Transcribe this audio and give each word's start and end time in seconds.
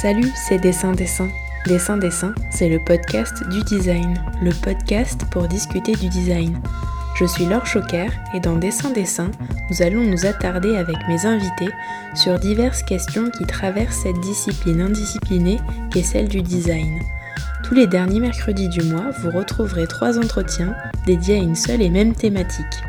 Salut, 0.00 0.30
c'est 0.36 0.58
Dessin 0.58 0.92
Dessin. 0.92 1.28
Dessin 1.66 1.96
Dessin, 1.96 2.32
c'est 2.50 2.68
le 2.68 2.78
podcast 2.78 3.42
du 3.48 3.64
design, 3.64 4.14
le 4.40 4.52
podcast 4.52 5.24
pour 5.32 5.48
discuter 5.48 5.96
du 5.96 6.08
design. 6.08 6.56
Je 7.16 7.24
suis 7.24 7.46
Laure 7.46 7.66
Choquer 7.66 8.06
et 8.32 8.38
dans 8.38 8.54
Dessin 8.54 8.90
Dessin, 8.90 9.32
nous 9.68 9.82
allons 9.82 10.04
nous 10.04 10.24
attarder 10.24 10.76
avec 10.76 10.94
mes 11.08 11.26
invités 11.26 11.72
sur 12.14 12.38
diverses 12.38 12.84
questions 12.84 13.28
qui 13.30 13.44
traversent 13.44 14.02
cette 14.04 14.20
discipline 14.20 14.82
indisciplinée 14.82 15.58
qu'est 15.90 16.04
celle 16.04 16.28
du 16.28 16.42
design. 16.42 17.00
Tous 17.64 17.74
les 17.74 17.88
derniers 17.88 18.20
mercredis 18.20 18.68
du 18.68 18.82
mois, 18.82 19.10
vous 19.20 19.36
retrouverez 19.36 19.88
trois 19.88 20.16
entretiens 20.16 20.76
dédiés 21.06 21.40
à 21.40 21.42
une 21.42 21.56
seule 21.56 21.82
et 21.82 21.90
même 21.90 22.14
thématique. 22.14 22.84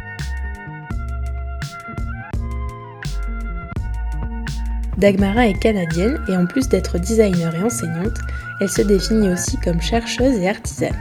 Dagmara 4.99 5.48
est 5.48 5.58
canadienne 5.58 6.20
et 6.27 6.35
en 6.35 6.45
plus 6.45 6.67
d'être 6.67 6.99
designer 6.99 7.55
et 7.55 7.63
enseignante, 7.63 8.17
elle 8.59 8.70
se 8.70 8.81
définit 8.81 9.30
aussi 9.30 9.57
comme 9.57 9.81
chercheuse 9.81 10.35
et 10.35 10.49
artisane. 10.49 10.95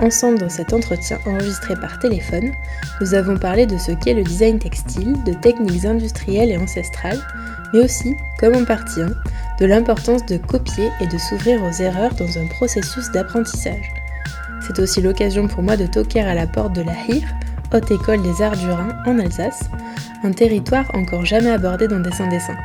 Ensemble 0.00 0.38
dans 0.38 0.48
cet 0.48 0.72
entretien 0.72 1.18
enregistré 1.26 1.74
par 1.74 1.98
téléphone, 1.98 2.52
nous 3.00 3.14
avons 3.14 3.36
parlé 3.36 3.66
de 3.66 3.76
ce 3.76 3.90
qu'est 3.90 4.14
le 4.14 4.22
design 4.22 4.60
textile, 4.60 5.16
de 5.24 5.32
techniques 5.32 5.84
industrielles 5.84 6.52
et 6.52 6.56
ancestrales, 6.56 7.20
mais 7.72 7.80
aussi, 7.80 8.14
comme 8.38 8.54
en 8.54 8.64
partie 8.64 9.02
1, 9.02 9.08
de 9.58 9.66
l'importance 9.66 10.24
de 10.26 10.36
copier 10.36 10.90
et 11.00 11.06
de 11.08 11.18
s'ouvrir 11.18 11.60
aux 11.64 11.82
erreurs 11.82 12.14
dans 12.14 12.38
un 12.38 12.46
processus 12.46 13.10
d'apprentissage. 13.10 13.92
C'est 14.60 14.78
aussi 14.78 15.00
l'occasion 15.00 15.48
pour 15.48 15.62
moi 15.62 15.76
de 15.76 15.86
toquer 15.86 16.20
à 16.20 16.34
la 16.34 16.46
porte 16.46 16.74
de 16.74 16.82
la 16.82 16.94
HIR, 17.08 17.26
Haute 17.72 17.90
École 17.90 18.22
des 18.22 18.42
Arts 18.42 18.56
du 18.56 18.70
Rhin, 18.70 18.96
en 19.06 19.18
Alsace, 19.18 19.68
un 20.22 20.30
territoire 20.30 20.88
encore 20.94 21.24
jamais 21.24 21.50
abordé 21.50 21.88
dans 21.88 21.98
Dessin 21.98 22.28
Dessin. 22.28 22.56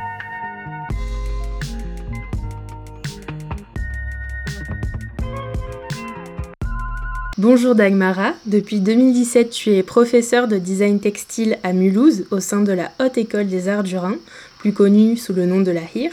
Bonjour 7.42 7.74
Dagmara, 7.74 8.34
depuis 8.44 8.80
2017 8.80 9.48
tu 9.48 9.70
es 9.70 9.82
professeure 9.82 10.46
de 10.46 10.58
design 10.58 11.00
textile 11.00 11.58
à 11.62 11.72
Mulhouse 11.72 12.26
au 12.30 12.38
sein 12.38 12.60
de 12.60 12.72
la 12.72 12.92
Haute 13.00 13.16
École 13.16 13.46
des 13.46 13.66
Arts 13.66 13.82
du 13.82 13.96
Rhin, 13.96 14.16
plus 14.58 14.74
connue 14.74 15.16
sous 15.16 15.32
le 15.32 15.46
nom 15.46 15.62
de 15.62 15.70
la 15.70 15.80
HIR, 15.94 16.10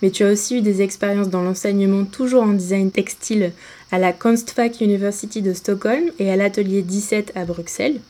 mais 0.00 0.08
tu 0.08 0.24
as 0.24 0.32
aussi 0.32 0.56
eu 0.56 0.60
des 0.62 0.80
expériences 0.80 1.28
dans 1.28 1.42
l'enseignement 1.42 2.06
toujours 2.06 2.44
en 2.44 2.54
design 2.54 2.90
textile 2.90 3.52
à 3.90 3.98
la 3.98 4.14
Kunstfack 4.14 4.80
University 4.80 5.42
de 5.42 5.52
Stockholm 5.52 6.04
et 6.18 6.30
à 6.30 6.36
l'atelier 6.36 6.80
17 6.80 7.32
à 7.34 7.44
Bruxelles. 7.44 8.00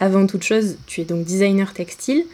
Avant 0.00 0.26
toute 0.26 0.42
chose, 0.42 0.78
tu 0.88 1.02
es 1.02 1.04
donc 1.04 1.24
designer 1.24 1.72
textile 1.72 2.24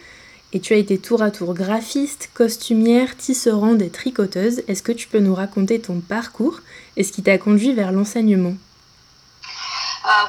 et 0.53 0.59
tu 0.59 0.73
as 0.73 0.77
été 0.77 0.97
tour 0.97 1.21
à 1.21 1.29
tour 1.29 1.53
graphiste, 1.53 2.31
costumière, 2.33 3.15
tisserande 3.15 3.83
et 3.83 3.89
tricoteuse. 3.89 4.63
Est-ce 4.67 4.81
que 4.81 4.91
tu 4.91 5.07
peux 5.07 5.19
nous 5.19 5.35
raconter 5.35 5.77
ton 5.79 5.99
parcours 5.99 6.61
et 6.95 7.03
ce 7.03 7.11
qui 7.11 7.21
t'a 7.21 7.37
conduit 7.37 7.73
vers 7.73 7.91
l'enseignement? 7.91 8.55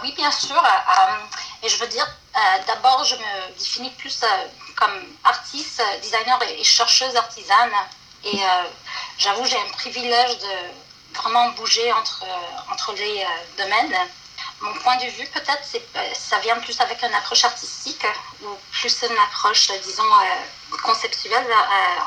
Oui, 0.02 0.12
bien 0.16 0.30
sûr. 0.30 0.56
Euh, 0.56 1.62
et 1.62 1.68
je 1.68 1.76
veux 1.78 1.86
dire, 1.86 2.06
euh, 2.36 2.38
d'abord, 2.66 3.04
je 3.04 3.14
me 3.16 3.58
définis 3.58 3.90
plus 3.90 4.24
comme 4.76 5.16
artiste, 5.24 5.82
designer 6.02 6.40
et 6.42 6.64
chercheuse 6.64 7.14
artisane. 7.16 7.72
Et 8.24 8.40
j'avoue, 9.16 9.44
j'ai 9.46 9.56
un 9.56 9.70
privilège 9.72 10.38
de 10.38 11.16
vraiment 11.16 11.50
bouger 11.50 11.92
entre, 11.92 12.24
entre 12.72 12.92
les 12.94 13.24
domaines. 13.56 13.96
Mon 14.60 14.74
point 14.74 14.96
de 14.96 15.06
vue, 15.06 15.26
peut-être, 15.26 15.64
ça 16.14 16.38
vient 16.40 16.58
plus 16.58 16.80
avec 16.80 17.00
une 17.02 17.14
approche 17.14 17.44
artistique 17.44 18.04
ou 18.42 18.48
plus 18.72 19.02
une 19.08 19.18
approche, 19.18 19.70
disons, 19.84 20.10
conceptuelle 20.82 21.46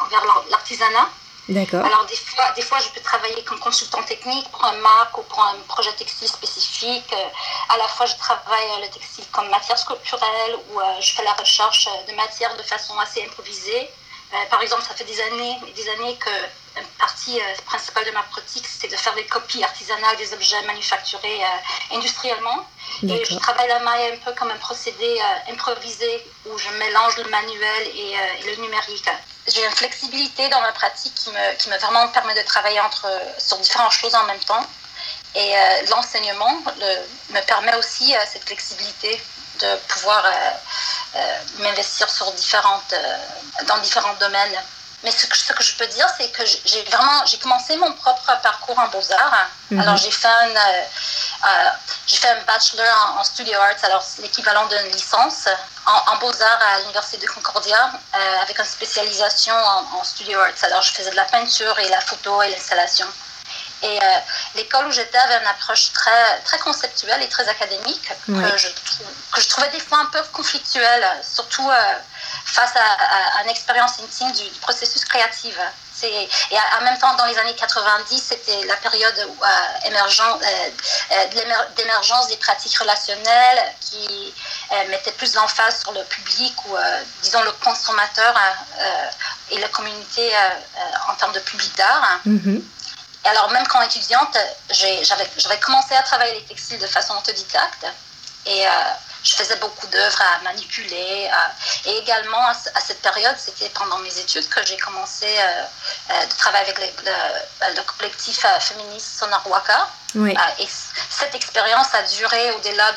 envers 0.04 0.44
l'artisanat. 0.50 1.10
Alors, 1.86 2.06
des 2.06 2.16
fois, 2.16 2.52
des 2.56 2.62
fois, 2.62 2.80
je 2.80 2.90
peux 2.90 3.02
travailler 3.02 3.44
comme 3.44 3.60
consultant 3.60 4.02
technique 4.04 4.50
pour 4.52 4.64
un 4.64 4.78
marque 4.78 5.18
ou 5.18 5.24
pour 5.24 5.44
un 5.44 5.56
projet 5.68 5.92
textile 5.94 6.28
spécifique. 6.28 7.12
Euh, 7.14 7.74
à 7.74 7.78
la 7.78 7.88
fois, 7.88 8.06
je 8.06 8.16
travaille 8.16 8.82
le 8.82 8.88
textile 8.88 9.26
comme 9.32 9.50
matière 9.50 9.78
sculpturelle 9.78 10.56
ou 10.70 10.80
euh, 10.80 10.84
je 11.02 11.14
fais 11.14 11.24
la 11.24 11.34
recherche 11.34 11.90
de 12.08 12.16
matière 12.16 12.56
de 12.56 12.64
façon 12.64 12.98
assez 13.00 13.24
improvisée. 13.24 13.90
Euh, 14.34 14.38
par 14.50 14.62
exemple, 14.62 14.84
ça 14.84 14.94
fait 14.94 15.04
des 15.04 15.20
années 15.22 15.58
des 15.76 15.90
années 15.90 16.16
que 16.18 16.30
une 16.78 16.88
partie 17.00 17.40
principale 17.66 18.06
de 18.06 18.12
ma 18.12 18.24
pratique, 18.24 18.66
c'est 18.66 18.88
de 18.88 18.96
faire 18.96 19.14
des 19.16 19.26
copies 19.26 19.64
artisanales 19.64 20.18
des 20.18 20.34
objets 20.34 20.62
manufacturés 20.64 21.42
industriellement. 21.92 22.66
Et 23.04 23.24
je 23.26 23.36
travaille 23.38 23.68
la 23.68 23.80
maille 23.80 24.14
un 24.14 24.18
peu 24.24 24.32
comme 24.34 24.52
un 24.52 24.58
procédé 24.58 25.22
improvisé 25.50 26.26
où 26.46 26.58
je 26.58 26.70
mélange 26.78 27.18
le 27.18 27.30
manuel 27.30 27.88
et 27.88 28.16
le 28.46 28.62
numérique 28.62 29.10
j'ai 29.48 29.66
une 29.66 29.72
flexibilité 29.72 30.48
dans 30.50 30.62
ma 30.62 30.72
pratique 30.72 31.14
qui 31.16 31.30
me, 31.32 31.56
qui 31.58 31.70
me 31.70 31.78
vraiment 31.78 32.08
permet 32.10 32.36
de 32.36 32.46
travailler 32.46 32.80
entre, 32.80 33.08
sur 33.38 33.58
différentes 33.58 33.92
choses 33.92 34.16
en 34.16 34.24
même 34.26 34.40
temps. 34.40 34.66
Et 35.34 35.58
euh, 35.58 35.82
l'enseignement 35.90 36.62
me 37.30 37.42
permet 37.46 37.76
aussi 37.76 38.14
euh, 38.14 38.20
cette 38.32 38.44
flexibilité 38.44 39.22
de 39.60 39.76
pouvoir 39.88 40.24
euh, 40.26 41.20
m'investir 41.60 42.10
sur 42.10 42.32
différentes, 42.34 42.94
dans 43.68 43.78
différents 43.80 44.16
domaines. 44.20 44.62
Mais 45.04 45.12
ce 45.12 45.26
que, 45.26 45.36
ce 45.36 45.52
que 45.54 45.64
je 45.64 45.76
peux 45.78 45.88
dire, 45.88 46.08
c'est 46.18 46.30
que 46.30 46.44
j'ai 46.46 46.84
vraiment 46.84 47.26
j'ai 47.26 47.38
commencé 47.38 47.76
mon 47.78 47.92
propre 47.94 48.40
parcours 48.44 48.78
en 48.78 48.88
beaux-arts. 48.90 49.48
Mhm. 49.72 49.80
Alors 49.80 49.98
j'ai 49.98 50.12
fait, 50.12 50.28
j'ai 52.08 52.18
fait 52.18 52.30
un 52.30 52.42
bachelor 52.44 53.16
en, 53.18 53.24
studio 53.24 53.58
arts, 53.60 53.84
alors 53.84 54.04
l'équivalent 54.20 54.68
d'une 54.68 54.92
licence 54.92 55.48
en, 55.86 56.18
beaux-arts 56.18 56.62
à 56.62 56.80
l'Université 56.80 57.26
de 57.26 57.32
Concordia 57.32 57.92
euh, 58.14 58.42
avec 58.42 58.60
une 58.60 58.66
spécialisation 58.66 59.56
en, 59.56 60.04
studio 60.04 60.40
arts. 60.40 60.64
Alors, 60.64 60.82
je 60.82 60.92
faisais 60.92 61.12
de 61.12 61.16
la 61.16 61.26
peinture 61.26 61.78
et 61.80 61.90
la 61.90 62.02
photo 62.02 62.42
et 62.44 62.50
l'installation. 62.52 63.08
Et 63.84 63.98
euh, 64.02 64.18
l'école 64.56 64.88
où 64.88 64.92
j'étais 64.92 65.18
avait 65.18 65.40
une 65.40 65.48
approche 65.48 65.92
très, 65.94 66.40
très 66.46 66.60
conceptuelle 66.60 67.22
et 67.24 67.30
très 67.30 67.48
académique 67.48 68.10
que, 68.28 68.58
je, 68.58 68.68
que 69.32 69.42
je 69.42 69.48
trouvais 69.48 69.70
des 69.70 69.80
fois 69.80 70.00
un 70.00 70.06
peu 70.06 70.22
conflictuelle, 70.32 71.06
surtout 71.24 71.68
euh, 71.70 71.94
face 72.46 72.76
à, 72.76 73.40
à, 73.40 73.44
une 73.44 73.50
expérience 73.50 73.94
intime 74.00 74.32
du 74.34 74.44
processus 74.60 75.04
créatif 75.06 75.58
et 76.04 76.28
en 76.80 76.84
même 76.84 76.98
temps, 76.98 77.14
dans 77.16 77.26
les 77.26 77.38
années 77.38 77.56
90, 77.56 78.24
c'était 78.30 78.66
la 78.66 78.76
période 78.78 79.14
euh, 79.20 79.86
d'émergence 81.76 82.28
des 82.28 82.38
pratiques 82.38 82.78
relationnelles 82.78 83.76
qui 83.80 84.34
mettaient 84.90 85.12
plus 85.12 85.34
d'emphase 85.34 85.82
sur 85.82 85.92
le 85.92 86.04
public 86.06 86.54
ou, 86.66 86.76
disons, 87.22 87.44
le 87.44 87.52
consommateur 87.64 88.34
et 89.52 89.60
la 89.60 89.68
communauté 89.68 90.32
en 91.08 91.14
termes 91.16 91.34
de 91.34 91.40
public 91.40 91.76
d'art. 91.78 92.20
Mm-hmm. 92.26 92.62
Et 93.24 93.28
alors, 93.28 93.52
même 93.52 93.68
quand 93.68 93.82
étudiante, 93.82 94.38
j'avais 94.70 95.60
commencé 95.60 95.94
à 95.96 96.02
travailler 96.02 96.40
les 96.40 96.46
textiles 96.46 96.80
de 96.80 96.88
façon 96.88 97.16
autodidacte. 97.18 97.86
Et 98.46 98.66
je 99.24 99.34
faisais 99.34 99.56
beaucoup 99.58 99.88
d'œuvres 99.88 100.22
à 100.22 100.44
manipuler. 100.44 101.30
et 101.86 101.98
également, 101.98 102.48
à, 102.48 102.82
cette 102.82 103.02
période, 103.02 103.36
c'était 103.38 103.70
pendant 103.70 104.00
mes 104.00 104.18
études 104.18 104.48
que 104.50 104.66
j'ai 104.66 104.78
commencé 104.78 105.26
euh, 105.28 105.64
euh, 106.12 106.26
de 106.26 106.34
travailler 106.38 106.72
avec 106.72 106.80
le, 106.80 107.82
collectif 107.98 108.44
euh, 108.46 108.60
féministe 108.60 109.20
Sonarwaka. 109.20 109.88
et 110.16 110.68
cette 111.10 111.36
expérience 111.36 111.94
a 111.94 112.04
duré 112.04 112.52
au-delà 112.52 112.94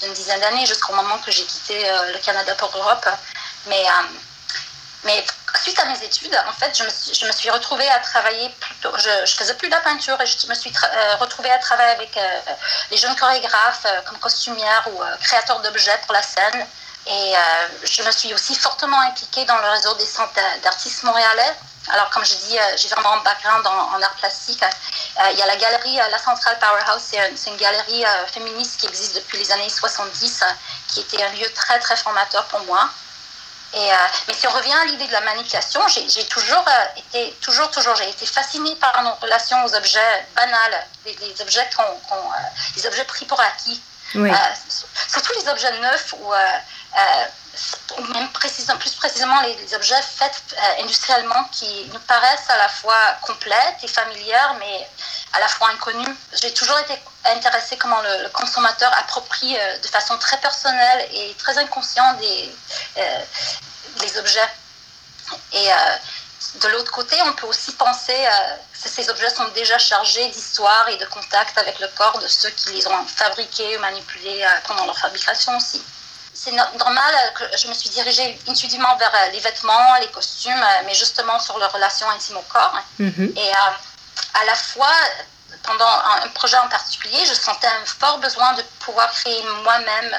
d'une 0.00 0.12
dizaine 0.12 0.40
d'années 0.40 0.66
jusqu'au 0.66 0.94
moment 0.94 1.18
que 1.18 1.30
j'ai 1.30 1.44
quitté 1.44 1.90
le 2.12 2.18
Canada 2.18 2.54
pour 2.54 2.70
l'Europe. 2.74 3.08
Mais, 3.66 3.84
mais 5.04 5.24
suite 5.58 5.78
à 5.78 5.84
mes 5.86 6.02
études, 6.02 6.34
en 6.48 6.52
fait, 6.52 6.76
je 6.76 7.26
me 7.26 7.32
suis, 7.32 7.50
retrouvée 7.50 7.88
à 7.88 7.98
travailler. 7.98 8.50
Je, 8.82 9.26
je 9.26 9.34
faisais 9.36 9.54
plus 9.54 9.68
de 9.68 9.74
la 9.74 9.80
peinture 9.80 10.20
et 10.20 10.26
je 10.26 10.46
me 10.46 10.54
suis 10.54 10.70
euh, 10.70 11.16
retrouvée 11.16 11.50
à 11.50 11.58
travailler 11.58 11.92
avec 11.92 12.16
euh, 12.16 12.40
les 12.90 12.96
jeunes 12.96 13.14
chorégraphes 13.16 13.86
euh, 13.86 14.00
comme 14.02 14.18
costumière 14.18 14.88
ou 14.92 15.00
créateurs 15.20 15.60
d'objets 15.60 15.98
pour 16.04 16.12
la 16.12 16.22
scène. 16.22 16.66
Et 17.06 17.34
je 17.84 18.02
me 18.02 18.10
suis 18.10 18.32
aussi 18.32 18.54
fortement 18.54 18.98
impliquée 19.02 19.44
dans 19.44 19.58
le 19.58 19.68
réseau 19.68 19.92
des 19.96 20.06
centres 20.06 20.32
d'artistes 20.62 21.02
montréalais. 21.02 21.54
Alors, 21.92 22.08
comme 22.08 22.24
je 22.24 22.34
dis, 22.34 22.56
j'ai 22.76 22.88
vraiment 22.88 23.12
un 23.12 23.22
background 23.22 23.66
en, 23.66 24.00
art 24.00 24.14
plastique. 24.14 24.64
il 25.30 25.38
y 25.38 25.42
a 25.42 25.46
la 25.46 25.56
galerie 25.56 25.96
La 25.96 26.18
Centrale 26.18 26.58
Powerhouse, 26.58 27.02
c'est 27.02 27.50
une, 27.50 27.56
galerie 27.58 28.04
féministe 28.32 28.80
qui 28.80 28.86
existe 28.86 29.16
depuis 29.16 29.36
les 29.36 29.52
années 29.52 29.68
70, 29.68 30.44
qui 30.88 31.00
était 31.00 31.22
un 31.22 31.28
lieu 31.32 31.46
très, 31.54 31.78
très 31.78 31.96
formateur 31.96 32.46
pour 32.46 32.60
moi. 32.60 32.88
Euh, 33.76 34.06
mais 34.28 34.34
si 34.34 34.46
on 34.46 34.50
revient 34.50 34.72
à 34.72 34.84
l'idée 34.84 35.06
de 35.06 35.12
la 35.12 35.20
manipulation, 35.22 35.80
j'ai 35.88 36.24
toujours 36.26 36.64
euh, 36.68 37.00
été, 37.00 37.32
toujours, 37.40 37.70
toujours, 37.70 37.96
j'ai 37.96 38.08
été 38.08 38.24
fascinée 38.24 38.76
par 38.76 39.02
nos 39.02 39.14
relations 39.14 39.64
aux 39.64 39.74
objets 39.74 40.26
banals, 40.36 40.86
les, 41.04 41.40
objets, 41.40 41.68
euh, 41.80 42.12
les 42.76 42.86
objets 42.86 43.04
pris 43.04 43.24
pour 43.24 43.40
acquis. 43.40 43.82
surtout 45.08 45.32
les 45.40 45.48
objets 45.48 45.72
neufs 45.80 46.14
ou 47.98 48.02
même 48.12 48.28
plus 48.30 48.94
précisément 48.96 49.40
les, 49.42 49.74
objets 49.74 50.00
faits 50.02 50.56
industriellement 50.80 51.44
qui 51.52 51.86
nous 51.92 52.00
paraissent 52.00 52.48
à 52.48 52.56
la 52.56 52.68
fois 52.68 53.16
complètes 53.22 53.82
et 53.82 53.88
familières, 53.88 54.54
mais 54.58 54.88
à 55.32 55.40
la 55.40 55.48
fois 55.48 55.68
inconnues. 55.70 56.16
J'ai 56.40 56.52
toujours 56.52 56.78
été 56.78 56.94
intéressée 57.24 57.76
comment 57.76 58.00
le, 58.02 58.28
consommateur 58.30 58.92
approprie 58.98 59.56
de 59.82 59.88
façon 59.88 60.16
très 60.18 60.38
personnelle 60.38 61.08
et 61.12 61.34
très 61.38 61.56
inconsciente 61.58 62.18
des, 62.18 62.54
les 64.00 64.18
objets. 64.18 64.48
Et 65.52 65.72
euh, 65.72 65.76
de 66.62 66.68
l'autre 66.68 66.92
côté, 66.92 67.16
on 67.22 67.32
peut 67.32 67.46
aussi 67.46 67.72
penser 67.72 68.16
que 68.82 68.88
ces 68.88 69.08
objets 69.08 69.30
sont 69.30 69.48
déjà 69.48 69.78
chargés 69.78 70.28
d'histoire 70.28 70.88
et 70.88 70.96
de 70.98 71.06
contact 71.06 71.56
avec 71.58 71.80
le 71.80 71.88
corps 71.88 72.18
de 72.18 72.28
ceux 72.28 72.50
qui 72.50 72.72
les 72.72 72.86
ont 72.86 73.06
fabriqués 73.06 73.76
ou 73.76 73.80
manipulés 73.80 74.46
pendant 74.66 74.84
leur 74.84 74.98
fabrication 74.98 75.56
aussi 75.56 75.82
c'est 76.34 76.52
normal 76.52 77.14
que 77.36 77.44
je 77.56 77.68
me 77.68 77.74
suis 77.74 77.90
dirigée 77.90 78.38
intuitivement 78.48 78.96
vers 78.96 79.12
les 79.32 79.40
vêtements, 79.40 79.94
les 80.00 80.08
costumes, 80.08 80.64
mais 80.84 80.94
justement 80.94 81.38
sur 81.38 81.58
leur 81.58 81.72
relation 81.72 82.08
intime 82.10 82.36
au 82.36 82.42
corps. 82.42 82.76
Mm-hmm. 83.00 83.38
Et 83.38 83.52
à 83.52 84.44
la 84.44 84.54
fois, 84.54 84.92
pendant 85.62 85.88
un 86.22 86.28
projet 86.28 86.56
en 86.58 86.68
particulier, 86.68 87.24
je 87.26 87.34
sentais 87.34 87.66
un 87.66 87.86
fort 87.86 88.18
besoin 88.18 88.52
de 88.54 88.62
pouvoir 88.80 89.10
créer 89.12 89.42
moi-même 89.62 90.16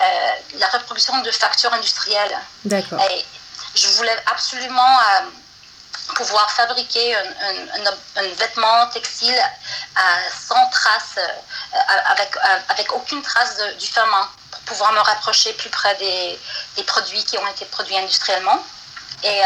euh, 0.00 0.30
la 0.58 0.68
reproduction 0.68 1.18
de 1.22 1.30
factures 1.30 1.72
industrielles. 1.72 2.36
D'accord. 2.64 3.00
Et 3.10 3.24
je 3.74 3.88
voulais 3.88 4.16
absolument 4.26 4.98
euh, 5.00 6.14
pouvoir 6.14 6.50
fabriquer 6.50 7.16
un, 7.16 8.22
vêtement 8.38 8.86
textile 8.88 9.34
euh, 9.38 10.00
sans 10.48 10.68
trace, 10.70 11.18
avec, 12.10 12.36
avec 12.68 12.92
aucune 12.92 13.22
trace 13.22 13.58
du 13.78 13.86
ferment, 13.86 14.26
pouvoir 14.66 14.92
me 14.92 15.00
rapprocher 15.00 15.52
plus 15.54 15.70
près 15.70 15.94
des, 15.96 16.38
produits 16.84 17.24
qui 17.24 17.38
ont 17.38 17.46
été 17.48 17.64
produits 17.64 17.96
industriellement. 17.96 18.62
Et 19.22 19.40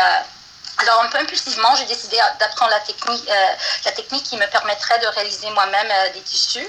alors, 0.83 1.03
un 1.03 1.09
peu 1.09 1.19
impulsivement, 1.19 1.75
j'ai 1.77 1.85
décidé 1.85 2.17
d'apprendre 2.39 2.71
la 2.71 2.81
technique, 2.81 3.29
euh, 3.29 3.47
la 3.85 3.93
technique 3.93 4.25
qui 4.25 4.37
me 4.37 4.47
permettrait 4.47 4.99
de 5.01 5.07
réaliser 5.09 5.51
moi-même 5.51 5.89
euh, 5.91 6.13
des 6.15 6.23
tissus. 6.23 6.67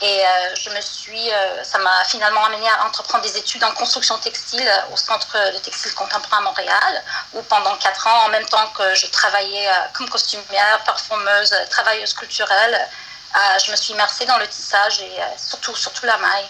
Et 0.00 0.24
euh, 0.24 0.54
je 0.54 0.70
me 0.70 0.80
suis, 0.80 1.28
ça 1.64 1.78
m'a 1.78 2.04
finalement 2.04 2.44
amené 2.44 2.68
à 2.68 2.86
entreprendre 2.86 3.24
des 3.24 3.36
études 3.36 3.64
en 3.64 3.72
construction 3.72 4.16
textile 4.18 4.70
au 4.92 4.96
Centre 4.96 5.36
de 5.52 5.58
textile 5.58 5.92
contemporain 5.94 6.38
à 6.38 6.42
Montréal, 6.42 7.02
où 7.32 7.42
pendant 7.42 7.76
quatre 7.78 8.06
ans, 8.06 8.26
en 8.26 8.28
même 8.28 8.46
temps 8.46 8.68
que 8.78 8.94
je 8.94 9.06
travaillais 9.08 9.68
comme 9.94 10.08
costumière, 10.08 10.78
performeuse, 10.84 11.52
travailleuse 11.68 12.12
culturelle, 12.12 12.88
je 13.34 13.70
me 13.70 13.76
suis 13.76 13.92
immersée 13.92 14.26
dans 14.26 14.38
le 14.38 14.46
tissage 14.48 15.00
et 15.00 15.18
surtout, 15.36 15.74
surtout 15.76 16.06
la 16.06 16.16
maille. 16.18 16.46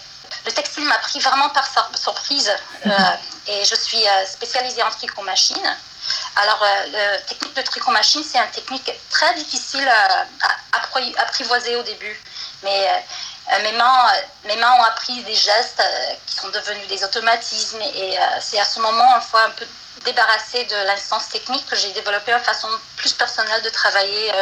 Le 0.47 0.53
textile 0.53 0.85
m'a 0.85 0.99
pris 0.99 1.19
vraiment 1.21 1.49
par 1.51 1.67
surprise 1.97 2.51
et 3.47 3.65
je 3.65 3.75
suis 3.75 4.05
spécialisée 4.27 4.83
en 4.83 4.91
tricot 4.91 5.23
machine. 5.23 5.77
Alors, 6.37 6.63
euh, 6.63 6.87
la 6.93 7.19
technique 7.19 7.55
de 7.55 7.63
tricot 7.63 7.91
machine, 7.91 8.23
c'est 8.25 8.39
une 8.39 8.51
technique 8.51 8.91
très 9.11 9.35
difficile 9.35 9.89
à, 9.89 10.27
apprivoiser 11.19 11.77
au 11.77 11.83
début. 11.83 12.21
Mais 12.63 12.89
euh, 13.53 13.63
mes, 13.63 13.73
mains, 13.73 14.13
mes 14.45 14.57
mains 14.57 14.73
ont 14.79 14.85
appris 14.85 15.23
des 15.25 15.35
gestes 15.35 15.81
euh, 15.81 16.15
qui 16.27 16.37
sont 16.37 16.49
devenus 16.49 16.87
des 16.89 17.03
automatismes. 17.05 17.81
Et 17.83 18.19
c'est 18.41 18.61
à 18.61 18.65
ce 18.65 18.81
moment, 18.81 19.17
une 19.17 19.23
fois 19.23 19.45
un 19.45 19.51
peu 19.51 19.67
débarrassée 20.05 20.65
de 20.65 20.87
l'instance 20.87 21.29
technique, 21.29 21.67
que 21.67 21.77
j'ai 21.77 21.91
développé 21.93 22.33
une 22.33 22.41
façon 22.41 22.69
plus 22.97 23.13
personnelle 23.13 23.63
de 23.63 23.71
travailler, 23.71 24.33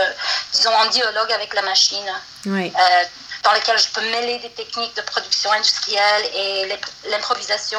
disons, 0.52 0.74
en 0.74 0.86
dialogue 0.86 1.32
avec 1.32 1.54
la 1.54 1.62
machine. 1.62 2.12
dans 3.42 3.52
laquelle 3.52 3.78
je 3.78 3.88
peux 3.88 4.00
mêler 4.00 4.38
des 4.38 4.50
techniques 4.50 4.96
de 4.96 5.02
production 5.02 5.52
industrielle 5.52 6.24
et 6.34 6.78
l'improvisation. 7.10 7.78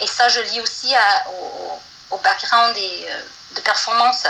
Et 0.00 0.06
ça, 0.06 0.28
je 0.28 0.40
lis 0.40 0.60
aussi 0.60 0.94
à, 0.94 1.28
au, 1.28 1.80
au 2.10 2.18
background 2.18 2.76
et, 2.76 3.06
euh, 3.10 3.20
de 3.56 3.60
performance. 3.60 4.26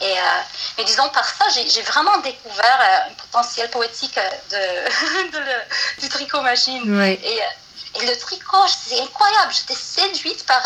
Et, 0.00 0.12
euh, 0.12 0.40
mais 0.78 0.84
disons, 0.84 1.08
par 1.10 1.24
ça, 1.24 1.44
j'ai 1.48 1.82
vraiment 1.82 2.18
découvert 2.18 2.80
euh, 2.80 3.10
un 3.10 3.14
potentiel 3.14 3.70
poétique 3.70 4.18
de, 4.50 6.00
du 6.00 6.08
tricot 6.08 6.40
machine. 6.40 6.82
Et, 7.02 7.40
et, 7.94 8.06
le 8.06 8.16
tricot, 8.18 8.66
c'est 8.68 9.00
incroyable. 9.00 9.52
J'étais 9.52 9.80
séduite 9.80 10.46
par. 10.46 10.62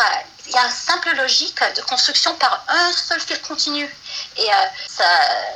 Il 0.47 0.51
y 0.51 0.57
a 0.57 0.65
une 0.65 0.71
simple 0.71 1.15
logique 1.15 1.59
de 1.75 1.81
construction 1.81 2.35
par 2.35 2.63
un 2.67 2.91
seul 2.91 3.19
fil 3.19 3.41
continu. 3.41 3.89
Et 4.37 4.47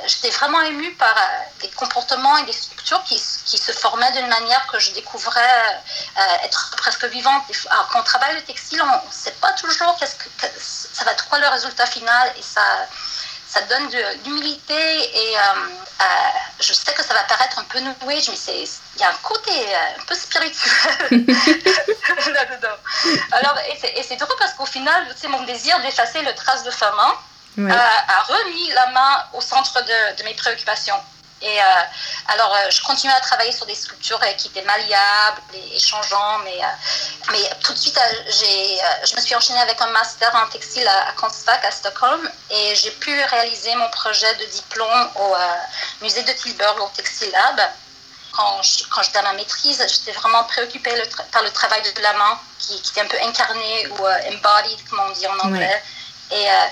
j'étais 0.06 0.30
vraiment 0.30 0.60
émue 0.62 0.92
par 0.94 1.14
des 1.60 1.70
comportements 1.70 2.36
et 2.38 2.42
des 2.42 2.52
structures 2.52 3.02
qui, 3.04 3.22
qui 3.44 3.56
se 3.56 3.70
formaient 3.70 4.10
d'une 4.12 4.26
manière 4.26 4.66
que 4.66 4.80
je 4.80 4.90
découvrais 4.90 5.82
être 6.42 6.74
presque 6.76 7.04
vivante. 7.04 7.44
Alors, 7.70 7.88
quand 7.88 8.00
on 8.00 8.04
travaille 8.04 8.34
le 8.34 8.42
textile, 8.42 8.82
on 8.82 9.06
ne 9.06 9.12
sait 9.12 9.36
pas 9.40 9.52
toujours 9.52 9.96
qu'est-ce 9.98 10.16
que 10.16 10.28
ça 10.58 11.04
va 11.04 11.12
être 11.12 11.28
quoi 11.28 11.38
le 11.38 11.46
résultat 11.48 11.86
final 11.86 12.34
et 12.36 12.42
ça, 12.42 12.62
ça 13.50 13.62
donne 13.62 13.88
de 13.88 13.98
l'humilité 14.24 14.74
et 14.74 15.36
euh, 15.36 15.40
euh, 15.40 16.04
je 16.60 16.72
sais 16.72 16.92
que 16.94 17.02
ça 17.02 17.14
va 17.14 17.24
paraître 17.24 17.58
un 17.58 17.64
peu 17.64 17.80
new 17.80 17.90
age, 18.08 18.28
mais 18.28 18.36
il 18.94 19.00
y 19.00 19.02
a 19.02 19.08
un 19.08 19.18
côté 19.24 19.50
euh, 19.50 20.00
un 20.00 20.04
peu 20.04 20.14
spirituel 20.14 21.10
là-dedans. 22.32 22.76
Alors, 23.32 23.58
et 23.58 24.02
c'est 24.04 24.16
drôle 24.16 24.36
parce 24.38 24.54
qu'au 24.54 24.66
final, 24.66 25.04
c'est 25.16 25.26
mon 25.26 25.42
désir 25.42 25.80
d'effacer 25.80 26.22
le 26.22 26.32
trace 26.34 26.62
de 26.62 26.70
femme 26.70 26.94
a, 26.98 28.22
remis 28.28 28.70
la 28.70 28.86
main 28.90 29.24
au 29.32 29.40
centre 29.40 29.82
de, 29.82 30.16
de 30.16 30.22
mes 30.22 30.34
préoccupations. 30.34 30.94
Et 31.42 31.58
euh, 31.58 31.64
alors, 32.28 32.54
euh, 32.54 32.70
je 32.70 32.82
continuais 32.82 33.14
à 33.14 33.20
travailler 33.20 33.52
sur 33.52 33.64
des 33.64 33.74
sculptures 33.74 34.20
euh, 34.22 34.32
qui 34.34 34.48
étaient 34.48 34.62
malléables 34.62 35.40
et, 35.54 35.78
changeantes, 35.78 36.42
mais, 36.44 36.60
mais 37.32 37.50
tout 37.62 37.72
de 37.72 37.78
suite, 37.78 37.98
j'ai, 38.26 38.78
je 39.06 39.16
me 39.16 39.20
suis 39.20 39.34
enchaînée 39.34 39.60
avec 39.60 39.80
un 39.80 39.88
master 39.88 40.34
en 40.34 40.48
textile 40.50 40.86
à, 40.86 41.08
à 41.08 41.66
à 41.66 41.70
Stockholm, 41.70 42.30
et 42.50 42.74
j'ai 42.74 42.90
pu 42.90 43.22
réaliser 43.24 43.74
mon 43.74 43.88
projet 43.88 44.34
de 44.34 44.44
diplôme 44.46 45.10
au 45.16 45.34
musée 46.02 46.22
de 46.22 46.32
Tilburg, 46.32 46.78
au 46.82 46.88
Textile 46.94 47.30
Lab. 47.30 47.60
Quand, 48.32 48.60
quand 48.90 49.02
j'étais 49.02 49.18
à 49.18 49.22
ma 49.22 49.32
maîtrise, 49.32 49.84
j'étais 49.88 50.12
vraiment 50.12 50.44
préoccupée 50.44 50.92
par 51.32 51.42
le 51.42 51.50
travail 51.50 51.82
de 51.82 52.00
la 52.00 52.12
main, 52.12 52.38
qui, 52.58 52.76
était 52.76 53.00
un 53.00 53.06
peu 53.06 53.18
incarné 53.22 53.88
ou 53.88 54.06
embodied, 54.06 54.84
comme 54.88 55.00
on 55.00 55.10
dit 55.12 55.26
en 55.26 55.38
anglais. 55.40 55.82
Et 56.30 56.48
euh, 56.48 56.66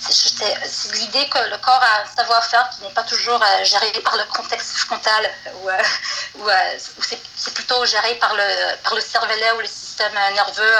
c'est 0.00 0.92
l'idée 0.94 1.28
que 1.28 1.38
le 1.50 1.56
corps 1.58 1.82
a 1.82 2.02
un 2.02 2.16
savoir-faire 2.16 2.68
qui 2.70 2.82
n'est 2.82 2.92
pas 2.92 3.02
toujours 3.02 3.42
euh, 3.42 3.64
géré 3.64 3.90
par 4.04 4.16
le 4.16 4.24
contexte 4.24 4.76
frontal, 4.78 5.30
ou, 5.54 5.68
euh, 5.68 6.52
c'est 6.98 7.54
plutôt 7.54 7.84
géré 7.86 8.14
par 8.16 8.34
le, 8.34 8.76
par 8.82 8.94
le 8.94 9.00
cervelet 9.00 9.52
ou 9.52 9.60
le 9.60 9.66
système 9.66 10.12
nerveux, 10.34 10.74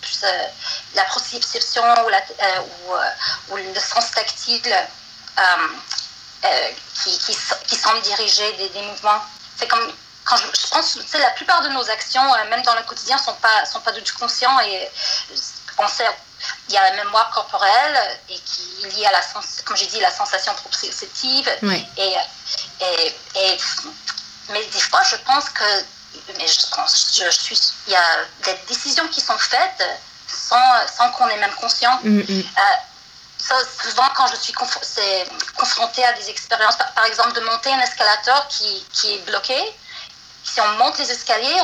plus 0.00 0.24
la 0.94 1.04
proprioception 1.04 1.82
ou, 2.04 3.52
ou, 3.52 3.56
le 3.56 3.80
sens 3.80 4.10
tactile 4.12 4.76
qui, 6.94 7.18
qui, 7.66 7.76
semble 7.76 8.00
diriger 8.02 8.52
des, 8.54 8.68
des 8.68 8.82
mouvements. 8.82 9.22
C'est 9.58 9.68
comme 9.68 9.92
quand 10.24 10.36
je, 10.36 10.46
je 10.60 10.66
pense 10.68 10.98
que 11.10 11.18
la 11.18 11.30
plupart 11.30 11.62
de 11.62 11.68
nos 11.70 11.88
actions, 11.90 12.22
même 12.48 12.62
dans 12.62 12.74
le 12.76 12.82
quotidien, 12.82 13.16
ne 13.16 13.22
sont 13.22 13.34
pas, 13.34 13.64
sont 13.64 13.80
pas 13.80 13.92
du 13.92 14.02
tout 14.02 14.16
conscients 14.18 14.60
et 14.60 14.88
on 15.78 15.88
sait 15.88 16.08
il 16.70 16.74
y 16.74 16.76
a 16.76 16.90
la 16.90 17.04
mémoire 17.04 17.30
corporelle 17.30 18.18
et 18.28 18.38
qui 18.38 18.62
est 18.84 18.96
liée 18.96 19.06
à 19.06 19.12
la, 19.12 19.20
comme 19.64 19.76
j'ai 19.76 19.86
dit, 19.86 19.98
la 19.98 20.10
sensation 20.10 20.54
proprioceptive. 20.54 21.50
Et, 21.96 22.14
et, 22.80 23.14
et, 23.34 23.58
mais 24.50 24.64
des 24.66 24.80
fois, 24.80 25.02
je 25.02 25.16
pense 25.16 25.48
que, 25.50 25.64
mais 26.38 26.46
je 26.46 26.66
pense, 26.74 27.20
je, 27.20 27.30
suis, 27.30 27.58
il 27.88 27.92
y 27.92 27.96
a 27.96 28.24
des 28.44 28.56
décisions 28.68 29.06
qui 29.08 29.20
sont 29.20 29.36
faites 29.38 29.84
sans, 30.28 30.86
sans 30.96 31.10
qu'on 31.10 31.28
ait 31.28 31.38
même 31.38 31.54
conscient. 31.54 31.98
Mm, 32.04 32.20
mm. 32.20 32.44
Euh, 33.50 33.54
souvent, 33.82 34.08
quand 34.14 34.28
je 34.28 34.36
suis 34.36 34.52
confrontée 34.52 36.04
à 36.04 36.12
des 36.12 36.30
expériences, 36.30 36.76
par, 36.94 37.04
exemple, 37.06 37.32
de 37.32 37.40
monter 37.40 37.72
un 37.72 37.80
escalator 37.80 38.46
qui, 38.48 38.86
qui 38.92 39.14
est 39.14 39.26
bloqué, 39.26 39.58
si 40.42 40.60
on 40.60 40.68
monte 40.78 40.98
les 40.98 41.10
escaliers, 41.10 41.60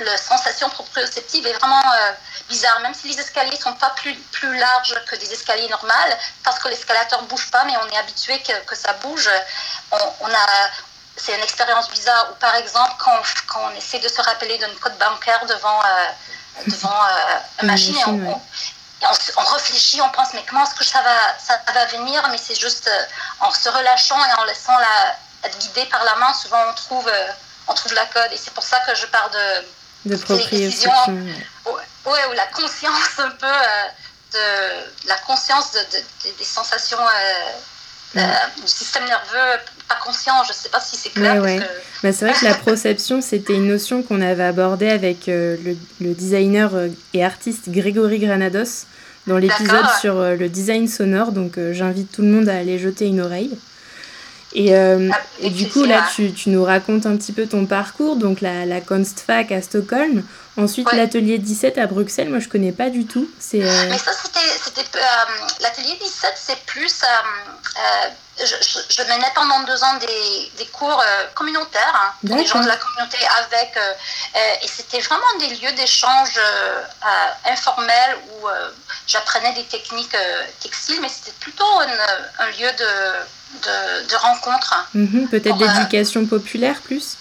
la 0.00 0.16
sensation 0.16 0.68
proprioceptive 0.70 1.46
est 1.46 1.52
vraiment 1.54 1.82
euh, 1.92 2.12
bizarre, 2.48 2.80
même 2.80 2.94
si 2.94 3.08
les 3.08 3.18
escaliers 3.18 3.56
ne 3.56 3.62
sont 3.62 3.74
pas 3.74 3.90
plus, 3.90 4.14
plus 4.32 4.56
larges 4.56 4.94
que 5.06 5.16
des 5.16 5.32
escaliers 5.32 5.68
normales, 5.68 6.18
parce 6.44 6.58
que 6.58 6.68
l'escalator 6.68 7.22
ne 7.22 7.26
bouge 7.26 7.50
pas, 7.50 7.64
mais 7.64 7.76
on 7.76 7.88
est 7.88 7.96
habitué 7.96 8.40
que, 8.42 8.52
que 8.64 8.76
ça 8.76 8.92
bouge. 8.94 9.28
On, 9.90 10.26
a, 10.26 10.70
c'est 11.16 11.34
une 11.34 11.42
expérience 11.42 11.90
bizarre. 11.90 12.28
Ou 12.30 12.34
par 12.36 12.54
exemple, 12.54 12.94
quand, 12.98 13.18
quand, 13.48 13.60
on 13.64 13.76
essaie 13.76 13.98
de 13.98 14.08
se 14.08 14.20
rappeler 14.20 14.56
d'une 14.58 14.74
code 14.76 14.96
bancaire 14.98 15.44
devant, 15.46 15.80
euh, 15.82 16.06
devant 16.68 17.02
euh, 17.02 17.38
une 17.62 17.68
machine, 17.68 17.96
on, 18.06 18.40
on, 19.36 19.44
réfléchit, 19.54 20.00
on 20.00 20.10
pense, 20.10 20.28
mais 20.34 20.44
comment 20.48 20.64
est-ce 20.64 20.74
que 20.74 20.84
ça 20.84 21.02
va, 21.02 21.38
ça 21.38 21.58
va 21.72 21.84
venir? 21.86 22.26
Mais 22.30 22.38
c'est 22.38 22.58
juste 22.58 22.88
en 23.40 23.50
se 23.50 23.68
relâchant 23.68 24.22
et 24.24 24.32
en 24.34 24.44
laissant 24.44 24.78
la, 24.78 25.16
être 25.44 25.58
guidé 25.58 25.84
par 25.86 26.04
la 26.04 26.14
main, 26.16 26.32
souvent 26.34 26.62
on 26.70 26.74
trouve 26.74 27.10
on 27.68 27.74
trouve 27.74 27.94
la 27.94 28.06
code. 28.06 28.32
Et 28.32 28.36
c'est 28.36 28.52
pour 28.52 28.64
ça 28.64 28.78
que 28.86 28.94
je 28.94 29.06
parle 29.06 29.30
de, 29.32 30.10
de. 30.10 30.16
Ouais, 32.06 32.20
ou 32.30 32.34
la 32.34 32.46
conscience 32.46 33.18
un 33.18 33.30
peu 33.30 33.46
euh, 33.46 33.88
de 34.32 35.08
la 35.08 35.16
conscience 35.26 35.72
de, 35.72 35.98
des 36.38 36.44
sensations 36.44 36.98
euh, 36.98 38.18
euh, 38.18 38.20
du 38.62 38.68
système 38.68 39.04
nerveux 39.04 39.60
pas 39.88 39.96
conscient. 40.04 40.44
Je 40.44 40.50
ne 40.50 40.54
sais 40.54 40.68
pas 40.68 40.80
si 40.80 40.96
c'est 40.96 41.10
clair. 41.10 41.42
Bah, 42.02 42.12
c'est 42.12 42.24
vrai 42.24 42.34
que 42.34 42.44
la 42.44 42.54
proception, 42.66 43.20
c'était 43.20 43.54
une 43.54 43.66
notion 43.68 44.02
qu'on 44.02 44.20
avait 44.20 44.44
abordée 44.44 44.88
avec 44.88 45.26
le, 45.26 45.58
le, 46.00 46.14
designer 46.14 46.70
et 47.12 47.24
artiste 47.24 47.68
Grégory 47.68 48.20
Granados 48.20 48.86
dans 49.26 49.38
l'épisode 49.38 49.86
sur 50.00 50.14
le 50.14 50.48
design 50.48 50.86
sonore. 50.86 51.32
Donc 51.32 51.58
j'invite 51.72 52.12
tout 52.12 52.22
le 52.22 52.28
monde 52.28 52.48
à 52.48 52.56
aller 52.56 52.78
jeter 52.78 53.06
une 53.06 53.20
oreille. 53.20 53.58
Et, 54.56 54.74
euh, 54.74 55.10
ah, 55.12 55.20
et, 55.40 55.50
du 55.50 55.68
coup, 55.68 55.84
là, 55.84 56.08
tu, 56.14 56.32
tu, 56.32 56.48
nous 56.48 56.64
racontes 56.64 57.04
un 57.04 57.14
petit 57.18 57.32
peu 57.32 57.46
ton 57.46 57.66
parcours, 57.66 58.16
donc 58.16 58.40
la, 58.40 58.64
la 58.64 58.76
à 58.76 59.62
Stockholm, 59.62 60.22
ensuite 60.56 60.90
l'atelier 60.92 61.36
17 61.36 61.76
à 61.76 61.86
Bruxelles, 61.86 62.30
moi 62.30 62.38
je 62.38 62.48
connais 62.48 62.72
pas 62.72 62.88
du 62.88 63.04
tout. 63.04 63.28
C'est, 63.38 63.62
euh, 63.62 63.88
Mais 63.90 63.98
ça, 63.98 64.12
c'était. 64.14 64.38
Euh, 64.96 65.00
l'atelier 65.60 65.98
17, 66.00 66.32
c'est 66.36 66.58
plus. 66.64 67.02
je, 68.38 68.44
je, 68.44 69.02
menais 69.02 69.30
pendant 69.34 69.62
deux 69.64 69.84
ans 69.84 69.98
des, 70.00 70.50
des 70.56 70.66
cours 70.70 71.04
communautaires 71.34 71.94
hein, 71.94 72.26
pour 72.26 72.36
les 72.38 72.46
gens 72.46 72.62
de 72.62 72.66
la 72.66 72.76
communauté 72.76 73.18
avec. 73.44 73.78
et 74.62 74.66
c'était 74.66 75.00
vraiment 75.00 75.38
des 75.38 75.48
lieux 75.48 75.72
d'échange 75.72 76.40
informels 77.44 78.16
où 78.30 78.46
j'apprenais 79.06 79.52
des 79.52 79.64
techniques 79.64 80.16
textiles, 80.60 81.00
mais 81.02 81.10
c'était 81.10 81.36
plutôt 81.40 81.78
un 82.38 82.46
lieu 82.58 82.72
de 82.78 83.26
de, 83.62 84.06
de 84.08 84.16
rencontres. 84.16 84.74
Mhm, 84.94 85.28
peut-être 85.28 85.60
euh, 85.60 85.66
d'éducation 85.66 86.26
populaire 86.26 86.80
plus? 86.82 87.16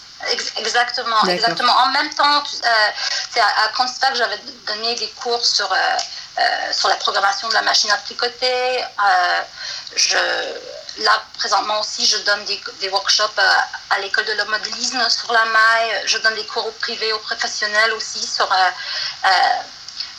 Exactement, 0.58 1.24
exactement. 1.27 1.74
En 1.74 1.92
même 1.92 2.10
temps, 2.13 2.38
euh, 2.38 3.39
à, 3.39 3.65
à 3.65 4.15
j'avais 4.15 4.39
donné 4.65 4.96
des 4.96 5.10
cours 5.10 5.46
sur, 5.46 5.72
euh, 5.72 5.75
euh, 6.39 6.42
sur 6.72 6.89
la 6.89 6.96
programmation 6.96 7.48
de 7.48 7.54
la 7.54 7.62
machine 7.62 7.92
à 7.92 7.98
tricoter. 7.98 8.84
je, 9.96 10.18
là, 11.04 11.24
présentement 11.38 11.80
aussi, 11.80 12.06
je 12.06 12.18
donne 12.20 12.44
des, 12.46 12.60
des 12.80 12.89
workshops 12.89 13.39
à, 13.89 14.00
l'école 14.00 14.25
de 14.25 14.34
le 14.34 14.46
modélisme 14.46 15.08
sur 15.10 15.32
la 15.32 15.46
maille. 15.46 16.01
Je 16.06 16.18
donne 16.20 16.36
des 16.36 16.46
cours 16.46 16.65
au 16.65 16.72
privé, 16.72 17.13
aux 17.13 17.20
professionnels 17.20 17.94
aussi 17.94 18.25
sur, 18.25 18.50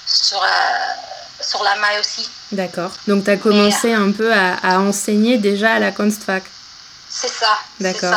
sur 0.06 0.46
sur 1.40 1.62
la 1.62 1.76
maille 1.76 2.00
aussi. 2.00 2.28
D'accord. 2.52 2.90
Donc 3.06 3.24
tu 3.24 3.30
as 3.30 3.36
commencé 3.36 3.92
un 3.92 4.12
peu 4.12 4.32
à, 4.32 4.54
à, 4.62 4.78
enseigner 4.78 5.38
déjà 5.38 5.74
à 5.74 5.78
la 5.78 5.92
Constfac. 5.92 6.44
C'est 7.08 7.28
ça. 7.28 7.58
D'accord. 7.80 8.14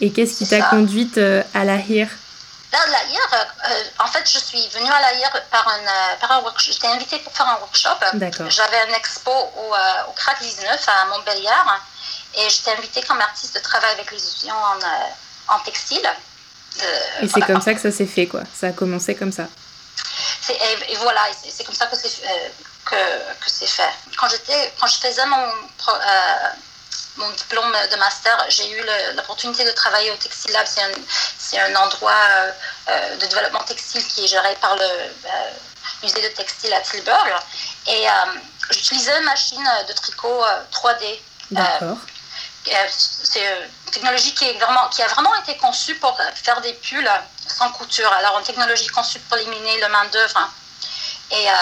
Et 0.00 0.12
qu'est-ce 0.12 0.38
qui 0.38 0.46
t'a 0.46 0.60
conduite 0.62 1.18
euh, 1.18 1.42
à 1.54 1.64
la 1.64 1.76
HIR? 1.76 2.08
Là, 2.72 2.78
la 2.90 3.04
HIR, 3.04 3.20
euh, 3.32 3.82
en 4.00 4.06
fait, 4.08 4.28
je 4.28 4.38
suis 4.38 4.68
venue 4.68 4.90
à 4.90 5.00
la 5.00 5.14
HIR 5.14 5.30
par 5.50 5.66
un, 5.68 5.78
euh, 5.78 6.16
par 6.20 6.32
un 6.32 6.40
workshop. 6.40 6.72
J'étais 6.72 6.88
invitée 6.88 7.18
pour 7.20 7.32
faire 7.32 7.48
un 7.48 7.58
workshop. 7.58 7.96
D'accord. 8.14 8.50
J'avais 8.50 8.80
un 8.90 8.94
expo 8.94 9.30
au, 9.30 9.74
au 10.08 10.12
CRAC 10.12 10.40
19 10.42 10.88
à 10.88 11.06
Montbéliard 11.06 11.80
et 12.36 12.50
j'étais 12.50 12.72
invitée 12.72 13.02
comme 13.02 13.20
artiste 13.20 13.54
de 13.54 13.60
travailler 13.60 13.94
avec 13.94 14.10
les 14.10 14.18
étudiants 14.18 14.56
en, 14.56 15.54
en 15.54 15.58
textile. 15.60 16.06
et 17.22 17.28
c'est 17.28 17.40
comme 17.42 17.60
ça 17.60 17.74
que 17.74 17.80
ça 17.80 17.92
s'est 17.92 18.06
fait, 18.06 18.26
quoi. 18.26 18.42
Ça 18.52 18.68
a 18.68 18.72
commencé 18.72 19.14
comme 19.14 19.32
ça 19.32 19.46
et, 20.88 20.96
voilà, 20.96 21.22
c'est 21.48 21.64
comme 21.64 21.74
ça 21.74 21.86
que 21.86 21.96
c'est 21.96 22.22
euh, 22.24 22.48
que, 23.40 23.50
c'est 23.50 23.66
fait. 23.66 23.90
Quand, 24.18 24.28
quand 24.78 24.86
je 24.86 24.98
faisais 24.98 25.26
mon, 25.26 25.46
euh, 25.88 27.32
diplôme 27.36 27.72
de 27.90 27.96
master, 27.96 28.44
j'ai 28.48 28.70
eu 28.70 28.82
l'opportunité 29.16 29.64
de 29.64 29.70
travailler 29.72 30.10
au 30.10 30.16
Textile 30.16 30.52
Lab. 30.52 30.66
C'est 30.66 31.58
un, 31.58 31.74
un, 31.74 31.76
endroit 31.76 32.12
euh, 32.88 33.16
de 33.16 33.26
développement 33.26 33.62
textile 33.62 34.06
qui 34.06 34.24
est 34.24 34.28
géré 34.28 34.54
par 34.60 34.76
le 34.76 34.86
musée 36.02 36.22
de 36.22 36.34
textile 36.34 36.74
à 36.74 36.80
Tilburg. 36.80 37.40
Et 37.86 38.06
j'utilisais 38.70 39.16
une 39.18 39.24
machine 39.24 39.68
de 39.88 39.92
tricot 39.92 40.42
3D. 40.72 41.20
D'accord. 41.50 41.96
C'est 42.90 43.40
une 43.40 43.90
technologie 43.90 44.34
qui, 44.34 44.44
est 44.44 44.52
vraiment, 44.54 44.88
qui 44.88 45.02
a 45.02 45.08
vraiment 45.08 45.34
été 45.36 45.56
conçue 45.56 45.94
pour 45.96 46.18
faire 46.34 46.60
des 46.60 46.72
pulls 46.74 47.10
sans 47.46 47.70
couture. 47.70 48.10
Alors, 48.12 48.38
une 48.38 48.44
technologie 48.44 48.88
conçue 48.88 49.18
pour 49.20 49.36
éliminer 49.38 49.80
le 49.80 49.88
main-d'œuvre 49.88 50.36
hein. 50.36 50.50
et 51.30 51.48
euh, 51.48 51.52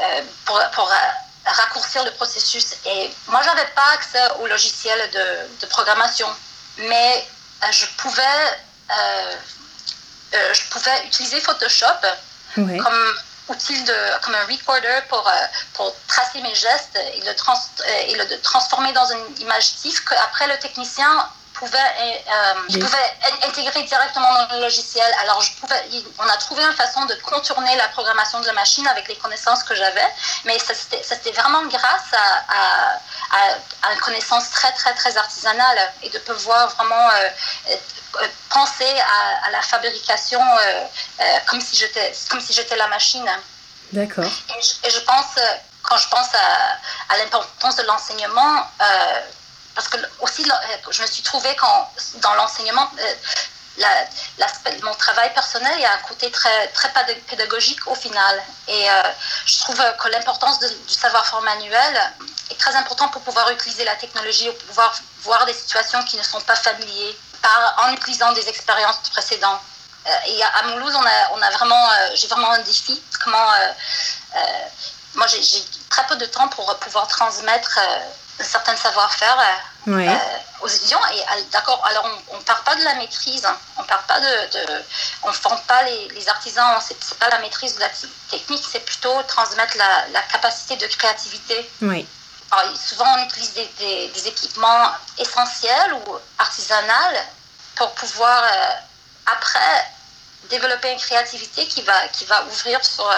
euh, 0.00 0.22
pour, 0.44 0.60
pour 0.72 0.90
euh, 0.90 0.96
raccourcir 1.44 2.04
le 2.04 2.12
processus. 2.12 2.74
Et 2.86 3.10
moi, 3.28 3.40
je 3.42 3.48
n'avais 3.48 3.66
pas 3.68 3.90
accès 3.94 4.22
au 4.40 4.46
logiciel 4.46 4.98
de, 5.10 5.60
de 5.60 5.66
programmation, 5.66 6.28
mais 6.78 7.26
je 7.70 7.86
pouvais, 7.96 8.58
je 10.32 10.62
pouvais 10.70 11.06
utiliser 11.06 11.40
Photoshop 11.40 11.86
comme 12.54 13.14
outil 13.48 13.82
de, 13.84 13.94
comme 14.22 14.34
un 14.34 14.44
recorder 14.46 15.00
pour, 15.08 15.30
pour 15.74 15.94
tracer 16.08 16.40
mes 16.40 16.54
gestes 16.54 16.98
et 17.14 17.20
le, 17.24 17.34
trans, 17.34 17.58
et 18.08 18.14
le 18.14 18.40
transformer 18.40 18.92
dans 18.92 19.06
une 19.06 19.40
image 19.40 19.76
TIFF 19.76 20.04
qu'après 20.04 20.48
le 20.48 20.58
technicien 20.58 21.28
pouvait, 21.58 21.78
euh, 21.78 22.54
je 22.68 22.78
pouvais 22.78 23.16
intégrer 23.46 23.82
directement 23.82 24.32
dans 24.34 24.54
le 24.54 24.60
logiciel. 24.62 25.10
Alors, 25.22 25.40
je 25.40 25.52
pouvais, 25.52 25.80
on 26.18 26.28
a 26.28 26.36
trouvé 26.36 26.62
une 26.62 26.74
façon 26.74 27.04
de 27.06 27.14
contourner 27.14 27.74
la 27.76 27.88
programmation 27.88 28.40
de 28.40 28.46
la 28.46 28.52
machine 28.52 28.86
avec 28.88 29.08
les 29.08 29.16
connaissances 29.16 29.62
que 29.64 29.74
j'avais, 29.74 30.06
mais 30.44 30.58
ça 30.58 30.74
c'était 30.74 31.32
vraiment 31.32 31.64
grâce 31.66 32.12
à, 32.12 33.00
à, 33.36 33.92
une 33.92 34.00
connaissance 34.00 34.50
très, 34.50 34.72
très, 34.72 34.94
très 34.94 35.16
artisanale 35.16 35.92
et 36.02 36.10
de 36.10 36.18
pouvoir 36.18 36.68
vraiment 36.68 37.08
euh, 37.10 37.28
euh, 37.70 38.26
penser 38.56 38.92
à, 39.44 39.50
la 39.50 39.62
fabrication 39.62 40.40
comme 41.46 41.60
si 41.60 41.76
j'étais 41.76 42.12
comme 42.30 42.40
si 42.40 42.52
j'étais 42.52 42.76
la 42.76 42.88
machine. 42.88 43.28
D'accord. 43.92 44.24
Et, 44.84 44.90
je 44.90 45.00
pense, 45.00 45.32
quand 45.82 45.98
je 45.98 46.08
pense 46.08 46.30
à, 46.34 47.18
l'importance 47.18 47.76
de 47.76 47.82
l'enseignement, 47.82 48.54
parce 49.76 49.88
que 49.88 49.98
aussi, 50.20 50.42
je 50.90 51.02
me 51.02 51.06
suis 51.06 51.22
trouvée 51.22 51.54
quand, 51.56 51.90
dans 52.22 52.34
l'enseignement, 52.34 52.90
euh, 52.98 53.14
mon 54.82 54.94
travail 54.94 55.32
personnel, 55.34 55.72
il 55.76 55.82
y 55.82 55.84
a 55.84 55.92
un 55.92 56.08
côté 56.08 56.30
très, 56.30 56.68
très 56.68 56.90
pédagogique 57.28 57.86
au 57.86 57.94
final. 57.94 58.42
Et 58.68 58.90
euh, 58.90 59.02
je 59.44 59.58
trouve 59.60 59.76
que 59.76 60.08
l'importance 60.08 60.58
du 60.60 60.94
savoir-faire 60.94 61.42
manuel 61.42 62.14
est 62.50 62.58
très 62.58 62.74
important 62.74 63.08
pour 63.08 63.20
pouvoir 63.22 63.50
utiliser 63.50 63.84
la 63.84 63.96
technologie, 63.96 64.46
pour 64.46 64.68
pouvoir 64.68 64.94
voir 65.22 65.44
des 65.44 65.52
situations 65.52 66.02
qui 66.04 66.16
ne 66.16 66.22
sont 66.22 66.40
pas 66.40 66.56
familières, 66.56 67.14
par, 67.42 67.84
en 67.84 67.92
utilisant 67.92 68.32
des 68.32 68.48
expériences 68.48 68.98
précédentes. 69.10 69.60
Euh, 70.06 70.10
et 70.28 70.42
à, 70.42 70.62
Moulouse, 70.68 70.94
on 70.94 71.04
a, 71.04 71.30
on 71.34 71.42
a 71.42 71.50
vraiment, 71.50 71.88
j'ai 72.14 72.28
vraiment 72.28 72.50
un 72.52 72.60
défi. 72.60 73.02
Comment, 73.24 73.46
moi, 75.14 75.26
j'ai 75.26 75.62
très 75.88 76.06
peu 76.06 76.16
de 76.16 76.26
temps 76.26 76.48
pour 76.48 76.76
pouvoir 76.78 77.08
transmettre 77.08 77.80
un 78.38 78.44
certain 78.44 78.76
savoir-faire 78.76 79.38
euh, 79.88 80.28
aux 80.60 80.68
étudiants. 80.68 81.00
Et 81.14 81.42
d'accord, 81.52 81.82
alors 81.86 82.08
on 82.28 82.36
ne 82.36 82.42
parle 82.42 82.62
pas 82.64 82.74
de 82.74 82.84
la 82.84 82.94
maîtrise, 82.94 83.44
hein. 83.44 83.56
on 83.78 83.84
parle 83.84 84.04
pas 84.06 84.20
de, 84.20 84.84
on 85.22 85.32
forme 85.32 85.60
pas 85.66 85.82
les, 85.84 86.08
les 86.08 86.28
artisans, 86.28 86.78
c'est 86.80 87.14
pas 87.18 87.28
la 87.28 87.38
maîtrise 87.38 87.76
de 87.76 87.80
la 87.80 87.90
technique, 88.30 88.64
c'est 88.70 88.84
plutôt 88.84 89.22
transmettre 89.26 89.76
la, 89.76 90.08
la, 90.12 90.22
capacité 90.22 90.76
de 90.76 90.86
créativité. 90.86 91.70
Oui. 91.82 92.06
Souvent 92.76 93.06
on 93.18 93.24
utilise 93.24 93.52
des, 93.54 94.08
des, 94.08 94.28
équipements 94.28 94.90
essentiels 95.18 95.94
ou 95.94 96.16
artisanaux 96.38 97.18
pour 97.74 97.92
pouvoir 97.92 98.42
euh, 98.42 98.72
après 99.26 99.84
développer 100.48 100.92
une 100.92 100.98
créativité 100.98 101.66
qui 101.66 101.82
va, 101.82 102.08
qui 102.12 102.24
va 102.24 102.44
ouvrir 102.44 102.84
sur, 102.84 103.06
euh, 103.08 103.14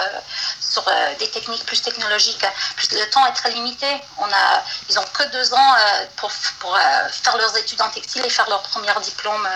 sur 0.61 0.87
euh, 0.87 0.93
des 1.19 1.29
techniques 1.29 1.65
plus 1.67 1.81
technologiques. 1.81 2.45
Plus 2.77 2.91
le 2.93 3.11
temps 3.11 3.27
est 3.27 3.33
très 3.33 3.53
limité. 3.53 3.87
On 4.19 4.25
a, 4.25 4.65
ils 4.89 4.95
n'ont 4.95 5.05
que 5.13 5.31
deux 5.33 5.53
ans 5.53 5.75
euh, 5.75 6.05
pour, 6.17 6.31
pour 6.61 6.77
faire 7.11 7.37
leurs 7.37 7.57
études 7.57 7.81
en 7.83 7.89
textile 7.91 8.25
et 8.25 8.31
faire 8.31 8.49
leur 8.49 8.63
premier 8.63 8.93
diplôme 9.03 9.49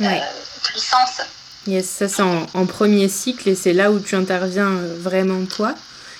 de 0.00 0.74
licence. 0.74 1.20
Yes, 1.66 1.88
ça 1.88 2.08
c'est 2.08 2.22
en, 2.22 2.66
premier 2.66 3.08
cycle 3.08 3.48
et 3.48 3.54
c'est 3.54 3.74
là 3.74 3.90
où 3.90 4.00
tu 4.00 4.16
interviens 4.16 4.70
vraiment 4.98 5.44
toi. 5.46 5.74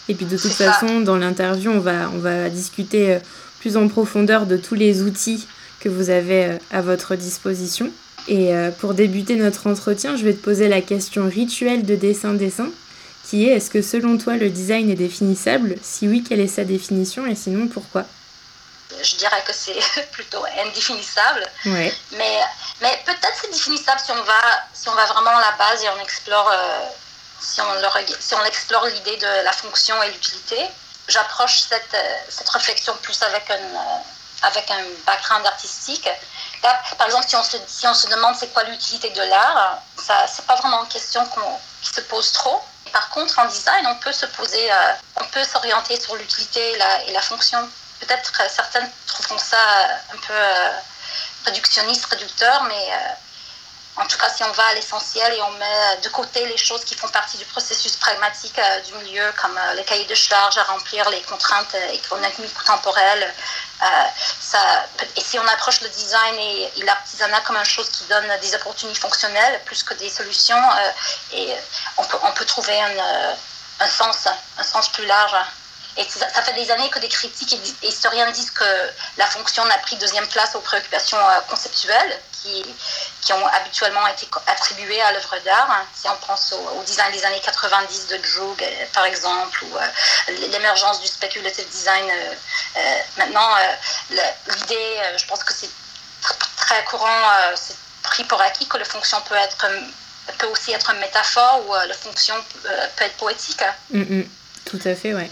Et 0.08 0.14
puis 0.14 0.26
de 0.26 0.36
toute 0.36 0.52
façon, 0.52 1.00
dans 1.00 1.16
l'interview, 1.16 1.70
on 1.70 1.80
va, 1.80 2.10
on 2.14 2.18
va 2.18 2.48
discuter 2.48 3.18
plus 3.60 3.76
en 3.76 3.88
profondeur 3.88 4.46
de 4.46 4.56
tous 4.56 4.74
les 4.74 5.02
outils 5.02 5.46
que 5.80 5.88
vous 5.88 6.10
avez 6.10 6.58
à 6.70 6.80
votre 6.80 7.14
disposition. 7.14 7.90
Et 8.28 8.54
euh, 8.54 8.70
pour 8.70 8.94
débuter 8.94 9.36
notre 9.36 9.66
entretien, 9.66 10.16
je 10.16 10.24
vais 10.24 10.34
te 10.34 10.42
poser 10.42 10.68
la 10.68 10.82
question 10.82 11.28
rituelle 11.28 11.84
de 11.84 11.96
dessin-dessin, 11.96 12.68
qui 13.24 13.48
est 13.48 13.52
est-ce 13.52 13.70
que 13.70 13.80
selon 13.80 14.18
toi 14.18 14.36
le 14.36 14.50
design 14.50 14.90
est 14.90 14.96
définissable? 14.96 15.76
Si 15.82 16.06
oui, 16.06 16.22
quelle 16.26 16.40
est 16.40 16.46
sa 16.46 16.64
définition? 16.64 17.26
Et 17.26 17.34
sinon 17.34 17.68
pourquoi? 17.68 18.04
Je 19.02 19.16
dirais 19.16 19.42
que 19.46 19.52
c'est 19.54 19.78
plutôt 20.12 20.44
indéfinissable. 20.62 21.46
Ouais. 21.66 21.92
Mais, 22.18 22.38
mais 22.82 22.98
peut-être 23.06 23.34
c'est 23.40 23.50
définissable 23.50 24.00
si 24.04 24.10
on, 24.12 24.22
va, 24.22 24.40
si 24.74 24.88
on 24.90 24.94
va 24.94 25.06
vraiment 25.06 25.30
à 25.30 25.40
la 25.40 25.56
base 25.58 25.82
et 25.82 25.88
on 25.98 26.02
explore, 26.02 26.50
euh, 26.52 26.86
si, 27.40 27.61
on 27.61 28.45
explore 28.45 28.87
l'idée 28.87 29.16
de 29.16 29.45
la 29.45 29.52
fonction 29.52 30.00
et 30.02 30.11
l'utilité. 30.11 30.59
J'approche 31.09 31.61
cette, 31.61 31.95
euh, 31.95 32.18
cette 32.28 32.49
réflexion 32.49 32.95
plus 33.02 33.23
avec 33.23 33.50
un, 33.50 33.59
avec 34.42 34.71
un 34.71 34.85
background 35.07 35.47
artistique 35.47 36.09
par 36.61 37.07
exemple, 37.07 37.28
si 37.28 37.37
on 37.37 37.42
se, 37.42 37.57
si 37.66 37.87
on 37.87 37.95
se 37.95 38.09
demande 38.09 38.35
c'est 38.37 38.52
quoi 38.52 38.64
l'utilité 38.64 39.11
de 39.11 39.23
l'art, 39.23 39.78
ça 39.97 40.26
c'est 40.26 40.45
pas 40.47 40.57
vraiment 40.57 40.83
une 40.83 40.88
question 40.88 41.26
qui 41.83 41.95
se 41.95 42.00
pose 42.02 42.33
trop. 42.33 42.62
Par 42.92 43.09
contre, 43.11 43.38
en 43.38 43.45
design, 43.47 43.87
on 43.87 43.97
peut 43.97 44.12
se 44.12 44.25
euh, 44.26 45.45
s'orienter 45.45 46.00
sur 46.00 46.16
l'utilité 46.16 46.73
et 47.07 47.12
la, 47.12 47.23
fonction. 47.23 47.68
Peut-être 48.00 48.33
certaines 48.50 48.90
trouveront 49.07 49.38
ça 49.38 49.59
un 50.12 50.16
peu 50.26 50.33
euh, 50.33 50.71
réductionniste, 51.45 52.07
réducteur, 52.07 52.62
mais 52.64 52.92
en 54.00 54.07
tout 54.07 54.17
cas, 54.17 54.31
si 54.31 54.45
on 54.45 54.52
va 54.52 54.64
à 54.67 54.75
l'essentiel 54.75 55.33
et 55.35 55.43
on 55.43 55.50
met 55.52 55.97
de 56.02 56.09
côté 56.11 56.47
les 56.47 56.57
choses 56.57 56.85
qui 56.85 56.95
font 56.95 57.09
partie 57.09 57.37
du 57.37 57.45
processus 57.47 57.97
pragmatique 57.97 58.59
euh, 58.59 58.81
du 58.83 58.93
milieu, 58.95 59.33
comme 59.37 59.59
euh, 59.59 59.75
les 59.75 59.85
cahiers 59.85 60.05
de 60.05 60.14
charges 60.14 60.57
à 60.57 60.62
remplir, 60.64 61.09
les 61.11 61.21
contraintes 61.23 61.75
euh, 61.75 61.93
économiques 61.93 62.38
ou 62.38 62.64
temporelles, 62.64 63.35
ça, 64.40 64.59
et 65.17 65.21
si 65.21 65.38
on 65.38 65.47
approche 65.47 65.81
le 65.83 65.88
design 65.88 66.35
et, 66.37 66.83
l'artisanat 66.85 67.40
comme 67.43 67.57
une 67.57 67.64
chose 67.64 67.88
qui 67.90 68.05
donne 68.05 68.26
des 68.40 68.55
opportunités 68.57 68.99
fonctionnelles 68.99 69.61
plus 69.67 69.85
que 69.85 69.95
des 69.95 70.11
solutions, 70.11 70.61
on 71.97 72.33
peut, 72.33 72.45
trouver 72.45 72.81
un, 72.81 73.87
sens, 73.87 74.26
un 74.59 74.64
sens 74.64 74.88
plus 74.88 75.07
large. 75.07 75.37
Et 75.99 76.05
ça, 76.09 76.28
fait 76.43 76.52
des 76.52 76.71
années 76.71 76.88
que 76.90 77.00
des 77.00 77.09
critiques 77.09 77.52
et 77.83 77.88
historiens 77.88 78.31
disent 78.31 78.52
que 78.52 78.93
la 79.17 79.26
fonction 79.26 79.64
n'a 79.64 79.78
pris 79.78 79.97
deuxième 79.97 80.28
place 80.28 80.55
aux 80.55 80.61
préoccupations 80.61 81.19
euh, 81.19 81.40
conceptuelles 81.49 82.21
qui, 82.42 82.64
qui 83.21 83.33
ont 83.33 83.47
habituellement 83.47 84.07
été 84.07 84.28
attribuées 84.47 85.00
à 85.00 85.12
l'œuvre 85.12 85.37
d'art. 85.45 85.85
Si 85.95 86.09
on 86.09 86.26
pense 86.26 86.52
au, 86.52 86.83
design 86.85 87.12
des 87.12 87.25
années 87.25 87.40
90 87.42 88.07
de 88.09 88.16
Droog, 88.16 88.62
euh, 88.62 88.85
par 88.92 89.04
exemple, 89.04 89.64
ou 89.64 89.76
euh, 89.76 90.49
l'émergence 90.50 91.00
du 91.00 91.07
speculative 91.07 91.68
design. 91.68 92.04
maintenant, 93.16 93.49
l'idée, 94.11 95.00
je 95.16 95.26
pense 95.26 95.42
que 95.45 95.52
c'est 95.52 95.71
très 96.57 96.85
courant, 96.85 97.30
c'est 97.54 97.76
pris 98.02 98.25
pour 98.25 98.40
acquis 98.40 98.66
que 98.66 98.78
la 98.78 98.85
fonction 98.85 99.21
peut 99.28 99.35
être 99.37 99.66
peut 100.38 100.47
aussi 100.47 100.73
être 100.73 100.90
une 100.90 101.00
métaphore 101.00 101.64
ou 101.66 101.75
la 101.75 101.95
fonction 101.95 102.35
peut 102.62 103.04
être 103.04 103.16
poétique. 103.16 103.62
Mm, 103.90 104.00
mm. 104.00 104.25
tout 104.66 104.80
à 104.85 104.95
fait, 104.95 105.14
ouais. 105.14 105.30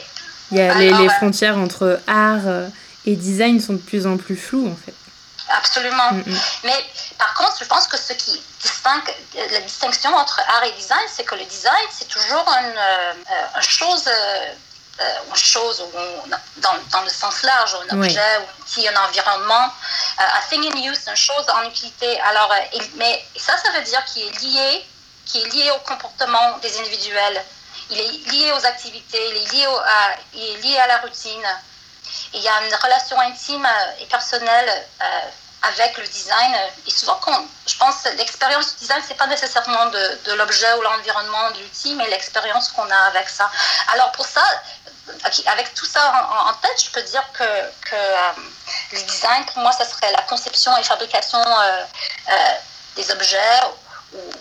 Il 0.53 0.59
y 0.59 0.61
a 0.61 0.75
les, 0.75 0.93
les, 0.93 1.09
frontières 1.09 1.57
entre 1.57 2.01
art 2.07 2.47
euh, 2.47 2.69
et 3.05 3.17
design 3.17 3.61
sont 3.61 3.73
de 3.73 3.79
plus 3.79 4.07
en 4.07 4.17
plus 4.17 4.37
floues 4.37 4.69
en 4.69 4.77
fait. 4.77 4.95
Absolument. 5.49 6.13
Mm, 6.13 6.23
mm. 6.27 6.41
Mais 6.65 6.85
par 7.19 7.35
contre, 7.35 7.57
je 7.61 7.65
pense 7.65 7.87
que 7.87 7.97
ce 7.97 8.13
qui 8.15 8.43
distingue 8.61 9.15
la 9.51 9.61
distinction 9.61 10.15
entre 10.15 10.41
art 10.41 10.65
et 10.65 10.73
design, 10.73 11.07
c'est 11.09 11.25
que 11.25 11.35
le 11.35 11.45
design, 11.45 11.87
c'est 11.91 12.09
toujours 12.09 12.47
une, 12.49 12.77
euh, 12.77 13.61
chose, 13.61 14.09
euh, 14.09 14.53
une 15.29 15.37
chose 15.37 15.83
dans, 16.57 16.75
dans, 16.91 17.03
le 17.03 17.11
sens 17.11 17.43
large, 17.43 17.77
un 17.89 17.99
objet, 17.99 18.19
un 18.19 18.61
outil, 18.61 18.89
un 18.89 18.97
environnement. 19.05 19.73
a 20.19 20.41
thing 20.49 20.65
in 20.65 20.91
use, 20.91 21.01
une 21.07 21.17
chose 21.17 21.45
en 21.49 21.69
utilité. 21.69 22.21
Alors, 22.23 22.53
mais 22.97 23.25
ça, 23.37 23.57
ça 23.59 23.71
veut 23.73 23.83
dire 23.83 24.05
qu'il 24.07 24.23
est 24.23 24.41
lié, 24.43 24.87
qui 25.27 25.43
est 25.43 25.49
lié 25.53 25.71
au 25.71 25.79
comportement 25.81 26.59
des 26.59 26.79
individuels 26.79 27.45
il 27.91 27.99
est 27.99 28.31
lié 28.31 28.53
aux 28.53 28.67
activités, 28.67 29.21
il 29.31 29.37
est 29.37 29.53
lié, 29.53 29.67
à, 29.67 30.17
il 30.35 30.43
est 30.43 30.63
lié 30.63 30.79
à 30.79 30.87
la 30.87 30.99
routine. 30.99 31.47
Il 32.35 32.41
y 32.41 32.49
a 32.49 32.63
une 32.67 32.75
relation 32.75 33.19
intime 33.21 33.69
et 34.01 34.07
personnelle 34.07 34.87
euh, 35.01 35.05
avec 35.63 35.97
le 35.99 36.07
design. 36.07 36.55
Et 36.87 36.91
souvent, 36.91 37.19
quand, 37.21 37.45
je 37.67 37.77
pense 37.77 38.05
l'expérience 38.17 38.75
du 38.75 38.81
design, 38.81 39.03
c'est 39.07 39.17
pas 39.17 39.27
nécessairement 39.27 39.87
de, 39.87 40.33
l'objet 40.35 40.73
ou 40.75 40.83
l'environnement 40.83 41.51
de 41.53 41.61
l'outil, 41.61 41.95
mais 41.95 42.09
l'expérience 42.09 42.71
qu'on 42.71 42.89
a 42.91 42.99
avec 43.09 43.29
ça. 43.29 43.51
Alors 43.93 44.13
pour 44.13 44.27
ça, 44.27 44.43
avec 45.47 45.75
tout 45.75 45.87
ça 45.87 46.29
en, 46.31 46.53
tête, 46.55 46.85
je 46.85 46.91
peux 46.91 47.03
dire 47.03 47.25
que, 47.33 47.45
que 47.89 47.95
euh, 47.95 48.33
le 48.93 49.03
design, 49.03 49.45
pour 49.47 49.59
moi, 49.59 49.73
ça 49.73 49.85
serait 49.85 50.11
la 50.13 50.23
conception 50.23 50.77
et 50.77 50.83
fabrication 50.83 51.39
euh, 51.39 51.85
des 52.97 53.11
objets 53.11 53.61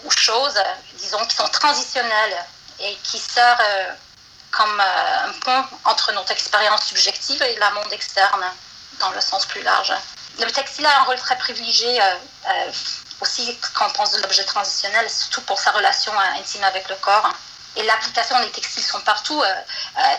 ou, 0.04 0.12
choses, 0.12 0.60
disons, 0.96 1.24
qui 1.26 1.36
sont 1.36 1.48
transitionnelles 1.50 2.46
et 2.80 2.96
qui 3.04 3.20
sert 3.20 3.58
euh, 3.60 3.92
comme 4.56 4.80
euh, 4.80 5.28
un 5.28 5.32
pont 5.40 5.78
entre 5.86 6.12
notre 6.14 6.32
expérience 6.32 6.86
subjective 6.86 7.42
et 7.42 7.58
la 7.58 7.72
monde 7.72 7.92
externe, 7.92 8.46
dans 9.00 9.12
le 9.12 9.22
sens 9.22 9.46
plus 9.46 9.62
large. 9.62 9.94
Le 10.40 10.52
textile 10.52 10.86
a 10.86 11.02
un 11.02 11.04
rôle 11.04 11.18
très 11.18 11.38
privilégié 11.38 12.02
euh, 12.02 12.72
aussi 13.22 13.58
quand 13.74 13.88
on 13.88 13.92
pense 13.92 14.12
de 14.14 14.22
l'objet 14.22 14.46
transitionnel, 14.46 15.10
surtout 15.10 15.42
pour 15.42 15.60
sa 15.60 15.72
relation 15.72 16.12
intime 16.40 16.64
avec 16.64 16.88
le 16.90 16.96
corps. 16.96 17.30
Et 17.78 17.84
l'application 17.84 18.40
des 18.42 18.52
textiles 18.52 18.84
sont 18.84 19.02
partout. 19.02 19.44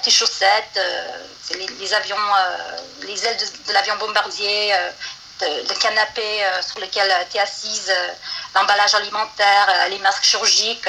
tes 0.03 0.11
chaussettes, 0.11 0.79
les, 1.55 1.95
avions, 1.95 2.17
les 3.01 3.25
ailes 3.25 3.39
de, 3.67 3.73
l'avion 3.73 3.97
bombardier, 3.97 4.75
le 5.41 5.75
canapé 5.81 6.47
sur 6.61 6.81
lequel 6.81 7.11
tu 7.31 7.39
es 7.39 7.41
assise, 7.41 7.91
l'emballage 8.55 8.95
alimentaire, 8.95 9.89
les 9.89 9.99
masques 10.01 10.25
chirurgiques. 10.25 10.89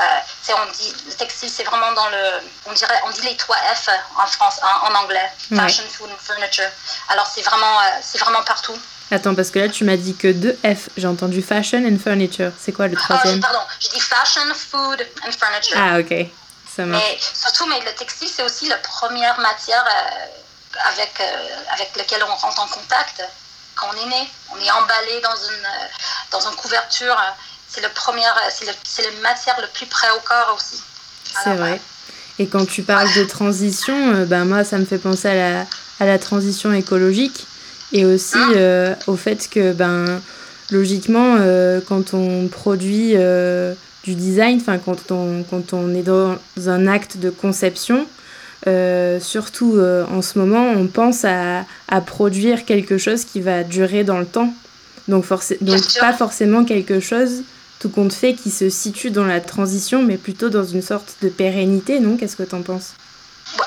Euh, 0.00 0.54
on 0.56 0.72
dit, 0.72 0.94
le 1.06 1.12
textile, 1.12 1.50
c'est 1.50 1.64
vraiment 1.64 1.92
dans 1.92 2.08
le. 2.08 2.40
On, 2.66 2.72
dirait, 2.72 3.00
on 3.06 3.10
dit 3.10 3.22
les 3.22 3.36
trois 3.36 3.56
F 3.74 3.88
en, 4.16 4.26
France, 4.26 4.60
en, 4.62 4.94
anglais. 4.94 5.30
Fashion, 5.54 5.82
food 5.90 6.08
and 6.10 6.18
furniture. 6.20 6.70
Alors, 7.08 7.26
c'est 7.26 7.42
vraiment, 7.42 7.80
euh, 7.80 7.98
c'est 8.00 8.18
vraiment 8.18 8.42
partout. 8.42 8.78
Attends, 9.10 9.34
parce 9.34 9.50
que 9.50 9.58
là, 9.58 9.68
tu 9.68 9.84
m'as 9.84 9.96
dit 9.96 10.14
que 10.14 10.28
deux 10.28 10.56
F. 10.64 10.88
J'ai 10.96 11.06
entendu 11.06 11.42
fashion 11.42 11.84
and 11.84 11.98
furniture. 12.02 12.52
C'est 12.60 12.72
quoi 12.72 12.86
le 12.88 12.96
ah, 12.96 13.02
troisième? 13.02 13.40
Pardon, 13.40 13.60
j'ai 13.80 13.88
dit 13.88 14.00
fashion, 14.00 14.54
food 14.54 15.06
and 15.26 15.32
furniture. 15.32 15.76
Ah, 15.78 15.98
ok. 15.98 16.28
Ça 16.76 16.84
marche. 16.84 17.02
Mais 17.02 17.18
surtout, 17.20 17.66
mais 17.66 17.80
le 17.80 17.92
textile, 17.94 18.28
c'est 18.28 18.42
aussi 18.42 18.68
la 18.68 18.78
première 18.78 19.38
matière 19.40 19.84
euh, 19.84 20.88
avec, 20.92 21.20
avec 21.72 21.96
laquelle 21.96 22.22
on 22.22 22.34
rentre 22.34 22.60
en 22.60 22.68
contact 22.68 23.22
quand 23.74 23.88
on 23.92 24.06
est 24.06 24.08
né. 24.08 24.30
On 24.54 24.60
est 24.60 24.70
emballé 24.70 25.20
dans 25.22 25.36
une, 25.36 25.68
dans 26.30 26.48
une 26.48 26.56
couverture 26.56 27.16
c'est 27.68 27.82
le 27.82 27.88
premier, 27.94 28.22
c'est 28.50 29.02
la 29.02 29.20
matière 29.22 29.56
le 29.60 29.68
plus 29.72 29.86
près 29.86 30.08
au 30.16 30.20
corps 30.26 30.56
aussi. 30.56 30.82
C'est 31.44 31.54
vrai. 31.54 31.80
Et 32.38 32.46
quand 32.46 32.64
tu 32.66 32.82
parles 32.82 33.08
de 33.16 33.24
transition, 33.24 34.14
euh, 34.14 34.24
ben 34.24 34.44
moi, 34.44 34.64
ça 34.64 34.78
me 34.78 34.84
fait 34.84 34.98
penser 34.98 35.28
à 35.28 35.34
la, 35.34 35.66
à 36.00 36.06
la 36.06 36.18
transition 36.18 36.72
écologique 36.72 37.46
et 37.92 38.04
aussi 38.04 38.36
ah. 38.36 38.52
euh, 38.56 38.94
au 39.06 39.16
fait 39.16 39.48
que, 39.50 39.72
ben, 39.72 40.20
logiquement, 40.70 41.36
euh, 41.40 41.80
quand 41.86 42.14
on 42.14 42.48
produit 42.48 43.14
du 44.04 44.14
design, 44.14 44.62
quand 44.62 45.10
on, 45.10 45.42
quand 45.50 45.72
on 45.72 45.94
est 45.94 46.02
dans 46.02 46.38
un 46.66 46.86
acte 46.86 47.16
de 47.18 47.30
conception, 47.30 48.06
surtout 49.20 49.80
en 49.80 50.22
ce 50.22 50.38
moment, 50.38 50.70
on 50.76 50.86
pense 50.86 51.24
à, 51.24 51.64
à, 51.88 52.00
produire 52.00 52.64
quelque 52.64 52.98
chose 52.98 53.24
qui 53.24 53.40
va 53.40 53.64
durer 53.64 54.04
dans 54.04 54.18
le 54.18 54.26
temps. 54.26 54.52
Donc, 55.08 55.24
donc 55.62 55.80
pas 55.98 56.12
forcément 56.12 56.64
quelque 56.64 57.00
chose 57.00 57.42
tout 57.78 57.90
compte 57.90 58.12
fait 58.12 58.34
qui 58.34 58.50
se 58.50 58.70
situe 58.70 59.10
dans 59.10 59.24
la 59.24 59.40
transition, 59.40 60.02
mais 60.02 60.16
plutôt 60.16 60.48
dans 60.48 60.64
une 60.64 60.82
sorte 60.82 61.16
de 61.22 61.28
pérennité, 61.28 62.00
non? 62.00 62.16
Qu'est-ce 62.16 62.36
que 62.36 62.42
tu 62.42 62.54
en 62.54 62.62
penses 62.62 62.94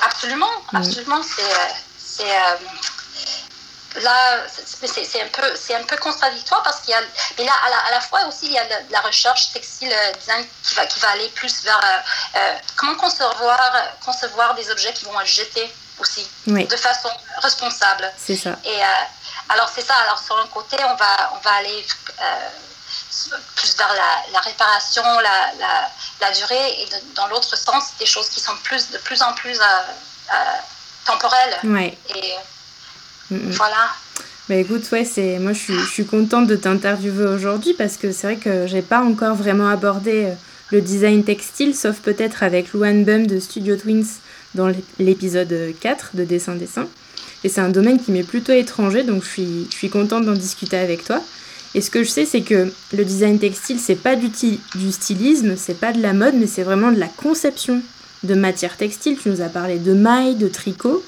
Absolument, 0.02 0.52
absolument. 0.74 1.22
C'est. 1.24 2.24
Euh, 2.24 2.56
là, 4.02 4.46
c'est 4.48 5.22
un, 5.22 5.28
peu, 5.28 5.42
un 5.74 5.84
peu 5.84 5.98
contradictoire 5.98 6.62
parce 6.64 6.82
qu'il 6.82 6.92
y 6.92 6.94
a. 6.94 7.02
Mais 7.38 7.46
là, 7.46 7.54
à 7.88 7.92
la, 7.92 8.02
fois 8.02 8.26
aussi, 8.28 8.48
il 8.48 8.52
y 8.52 8.58
a 8.58 8.66
la, 8.90 9.00
recherche 9.02 9.54
textile 9.54 9.92
euh, 9.92 10.12
design 10.20 10.46
qui 10.64 10.76
va, 10.76 10.86
qui 10.86 11.00
va 11.00 11.10
aller 11.12 11.30
plus 11.30 11.64
vers 11.64 11.80
euh, 12.36 12.40
comment 12.76 12.96
concevoir, 12.96 13.74
concevoir 14.06 14.56
des 14.56 14.70
objets 14.72 14.94
qui 14.94 15.06
vont 15.06 15.20
être 15.20 15.28
jetés 15.28 15.74
aussi, 16.00 16.28
de 16.48 16.76
façon 16.76 17.10
responsable. 17.42 18.12
C'est 18.18 18.36
ça. 18.36 18.58
Et 18.66 18.80
alors, 19.50 19.72
c'est 19.74 19.86
ça. 19.86 19.96
Alors, 20.04 20.20
sur 20.20 20.38
un 20.38 20.48
côté, 20.48 20.78
on 20.84 20.96
va, 20.96 21.34
on 21.36 21.40
va 21.40 21.52
aller 21.54 21.86
plus 23.56 23.76
vers 23.78 23.94
la, 24.34 24.40
réparation, 24.40 25.04
la, 25.04 25.54
la, 25.60 25.90
la, 26.22 26.32
durée, 26.32 26.82
et 26.82 26.88
dans 27.16 27.28
l'autre 27.28 27.58
sens, 27.58 27.92
des 28.00 28.06
choses 28.06 28.30
qui 28.30 28.40
sont 28.40 28.56
plus, 28.64 28.92
de 28.92 28.98
plus 29.00 29.22
en 29.22 29.34
plus 29.34 29.60
euh, 29.60 29.64
euh, 30.32 30.36
temporelles. 31.06 31.58
Ouais. 31.64 31.98
Et 32.16 32.34
voilà. 33.30 33.90
Bah 34.50 34.56
écoute, 34.56 34.84
ouais, 34.92 35.06
c'est 35.06 35.40
moi 35.40 35.54
je 35.54 35.60
suis, 35.60 35.80
je 35.80 35.90
suis 35.90 36.06
contente 36.06 36.48
de 36.48 36.56
t'interviewer 36.56 37.26
aujourd'hui 37.26 37.74
parce 37.74 37.96
que 37.96 38.12
c'est 38.12 38.28
vrai 38.28 38.36
que 38.36 38.68
j'ai 38.68 38.82
pas 38.82 39.00
encore 39.00 39.36
vraiment 39.36 39.70
abordé 39.70 40.26
euh, 40.26 40.34
le 40.72 40.82
design 40.82 41.24
textile, 41.24 41.76
sauf 41.76 41.98
peut-être 42.00 42.44
avec 42.44 42.74
Luan 42.74 43.06
Bum 43.06 43.28
de 43.28 43.40
Studio 43.40 43.78
Twins 43.78 44.08
dans 44.56 44.72
l'épisode 45.00 45.74
4 45.80 46.12
de 46.16 46.24
Dessin 46.24 46.56
Dessin. 46.56 46.88
Et 47.44 47.50
c'est 47.50 47.62
un 47.62 47.70
domaine 47.70 48.02
qui 48.02 48.12
m'est 48.12 48.24
plutôt 48.24 48.54
étranger, 48.54 49.04
donc 49.04 49.24
je 49.24 49.30
suis, 49.30 49.68
je 49.72 49.76
suis 49.76 49.90
contente 49.90 50.26
d'en 50.26 50.34
discuter 50.34 50.78
avec 50.78 51.04
toi. 51.04 51.22
Et 51.74 51.82
ce 51.82 51.90
que 51.90 52.04
je 52.04 52.10
sais, 52.10 52.26
c'est 52.26 52.42
que 52.42 52.72
le 52.94 53.06
design 53.06 53.40
textile, 53.40 53.80
c'est 53.80 53.96
pas 53.96 54.16
du, 54.16 54.30
du 54.76 54.92
stylisme, 54.92 55.56
c'est 55.56 55.80
pas 55.80 55.94
de 55.94 56.02
la 56.02 56.14
mode, 56.14 56.36
mais 56.36 56.48
c'est 56.48 56.64
vraiment 56.64 56.92
de 56.92 57.00
la 57.00 57.08
conception 57.08 57.82
de 58.24 58.36
matière 58.36 58.76
textile. 58.76 59.18
Tu 59.18 59.30
nous 59.30 59.42
as 59.42 59.50
parlé 59.50 59.80
de 59.80 59.94
mailles, 59.94 60.36
de 60.36 60.48
tricot, 60.48 61.04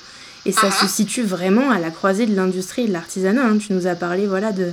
et 0.46 0.52
ça 0.52 0.72
se 0.72 0.88
situe 0.88 1.24
vraiment 1.24 1.72
à 1.72 1.80
la 1.80 1.90
croisée 1.90 2.26
de 2.26 2.36
l'industrie 2.36 2.84
et 2.84 2.88
de 2.88 2.94
l'artisanat. 2.94 3.46
Hein. 3.46 3.58
Tu 3.58 3.74
nous 3.74 3.88
as 3.88 3.96
parlé 3.96 4.26
voilà, 4.26 4.52
de, 4.52 4.72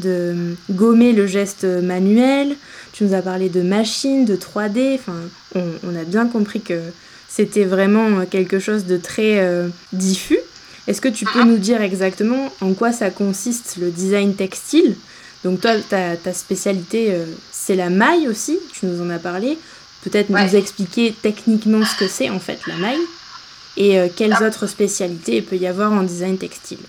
de 0.00 0.54
gommer 0.70 1.12
le 1.12 1.26
geste 1.26 1.64
manuel, 1.64 2.56
tu 2.92 3.04
nous 3.04 3.14
as 3.14 3.22
parlé 3.22 3.48
de 3.48 3.62
machines, 3.62 4.24
de 4.24 4.36
3D. 4.36 4.94
Enfin, 4.94 5.16
on, 5.54 5.96
a 5.96 6.04
bien 6.04 6.26
compris 6.26 6.60
que 6.60 6.80
c'était 7.28 7.64
vraiment 7.64 8.24
quelque 8.26 8.58
chose 8.58 8.84
de 8.84 8.96
très 8.96 9.40
euh, 9.40 9.68
diffus. 9.92 10.38
Est-ce 10.88 11.00
que 11.00 11.08
tu 11.08 11.24
peux 11.24 11.44
nous 11.44 11.58
dire 11.58 11.80
exactement 11.80 12.52
en 12.60 12.74
quoi 12.74 12.92
ça 12.92 13.10
consiste 13.10 13.76
le 13.80 13.90
design 13.90 14.34
textile? 14.34 14.96
Donc 15.44 15.60
toi, 15.60 15.72
ta, 15.88 16.16
ta 16.16 16.32
spécialité, 16.32 17.12
euh, 17.12 17.26
c'est 17.50 17.74
la 17.74 17.90
maille 17.90 18.28
aussi, 18.28 18.58
tu 18.72 18.86
nous 18.86 19.04
en 19.04 19.10
as 19.10 19.18
parlé. 19.18 19.58
Peut-être 20.02 20.30
nous 20.30 20.56
expliquer 20.56 21.14
techniquement 21.22 21.84
ce 21.84 21.96
que 21.96 22.08
c'est 22.08 22.28
en 22.28 22.40
fait 22.40 22.58
la 22.66 22.74
maille 22.74 23.00
et 23.76 23.98
euh, 23.98 24.08
quelles 24.14 24.36
ah. 24.40 24.44
autres 24.44 24.66
spécialités 24.66 25.36
il 25.36 25.44
peut 25.44 25.56
y 25.56 25.66
avoir 25.66 25.92
en 25.92 26.02
design 26.02 26.38
textile. 26.38 26.80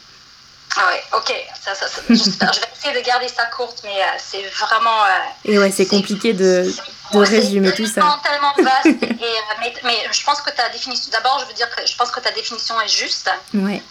Ah 0.75 0.87
ouais, 0.87 1.03
ok. 1.13 1.33
Ça, 1.61 1.75
ça, 1.75 1.85
je, 2.09 2.13
vais 2.13 2.67
essayer 2.75 2.99
de 2.99 3.05
garder 3.05 3.27
ça 3.27 3.45
courte, 3.45 3.81
mais 3.83 4.01
euh, 4.01 4.05
c'est 4.17 4.41
vraiment. 4.59 5.03
Et 5.45 5.59
ouais, 5.59 5.69
c'est 5.69 5.85
compliqué 5.85 6.33
de, 6.33 6.65
de 7.13 7.19
résumer 7.19 7.71
tout 7.73 7.85
ça. 7.85 8.19
C'est 8.23 8.29
tellement 8.29 8.53
vaste. 8.57 9.03
et, 9.03 9.59
mais, 9.59 9.73
mais, 9.83 9.97
je 10.11 10.23
pense 10.23 10.41
que 10.41 10.49
ta 10.49 10.69
définition. 10.69 11.11
D'abord, 11.11 11.39
je 11.41 11.45
veux 11.45 11.53
dire 11.53 11.69
que 11.75 11.85
je 11.85 11.95
pense 11.95 12.09
que 12.09 12.19
ta 12.19 12.31
définition 12.31 12.81
est 12.81 12.87
juste. 12.87 13.29
Ouais. 13.53 13.83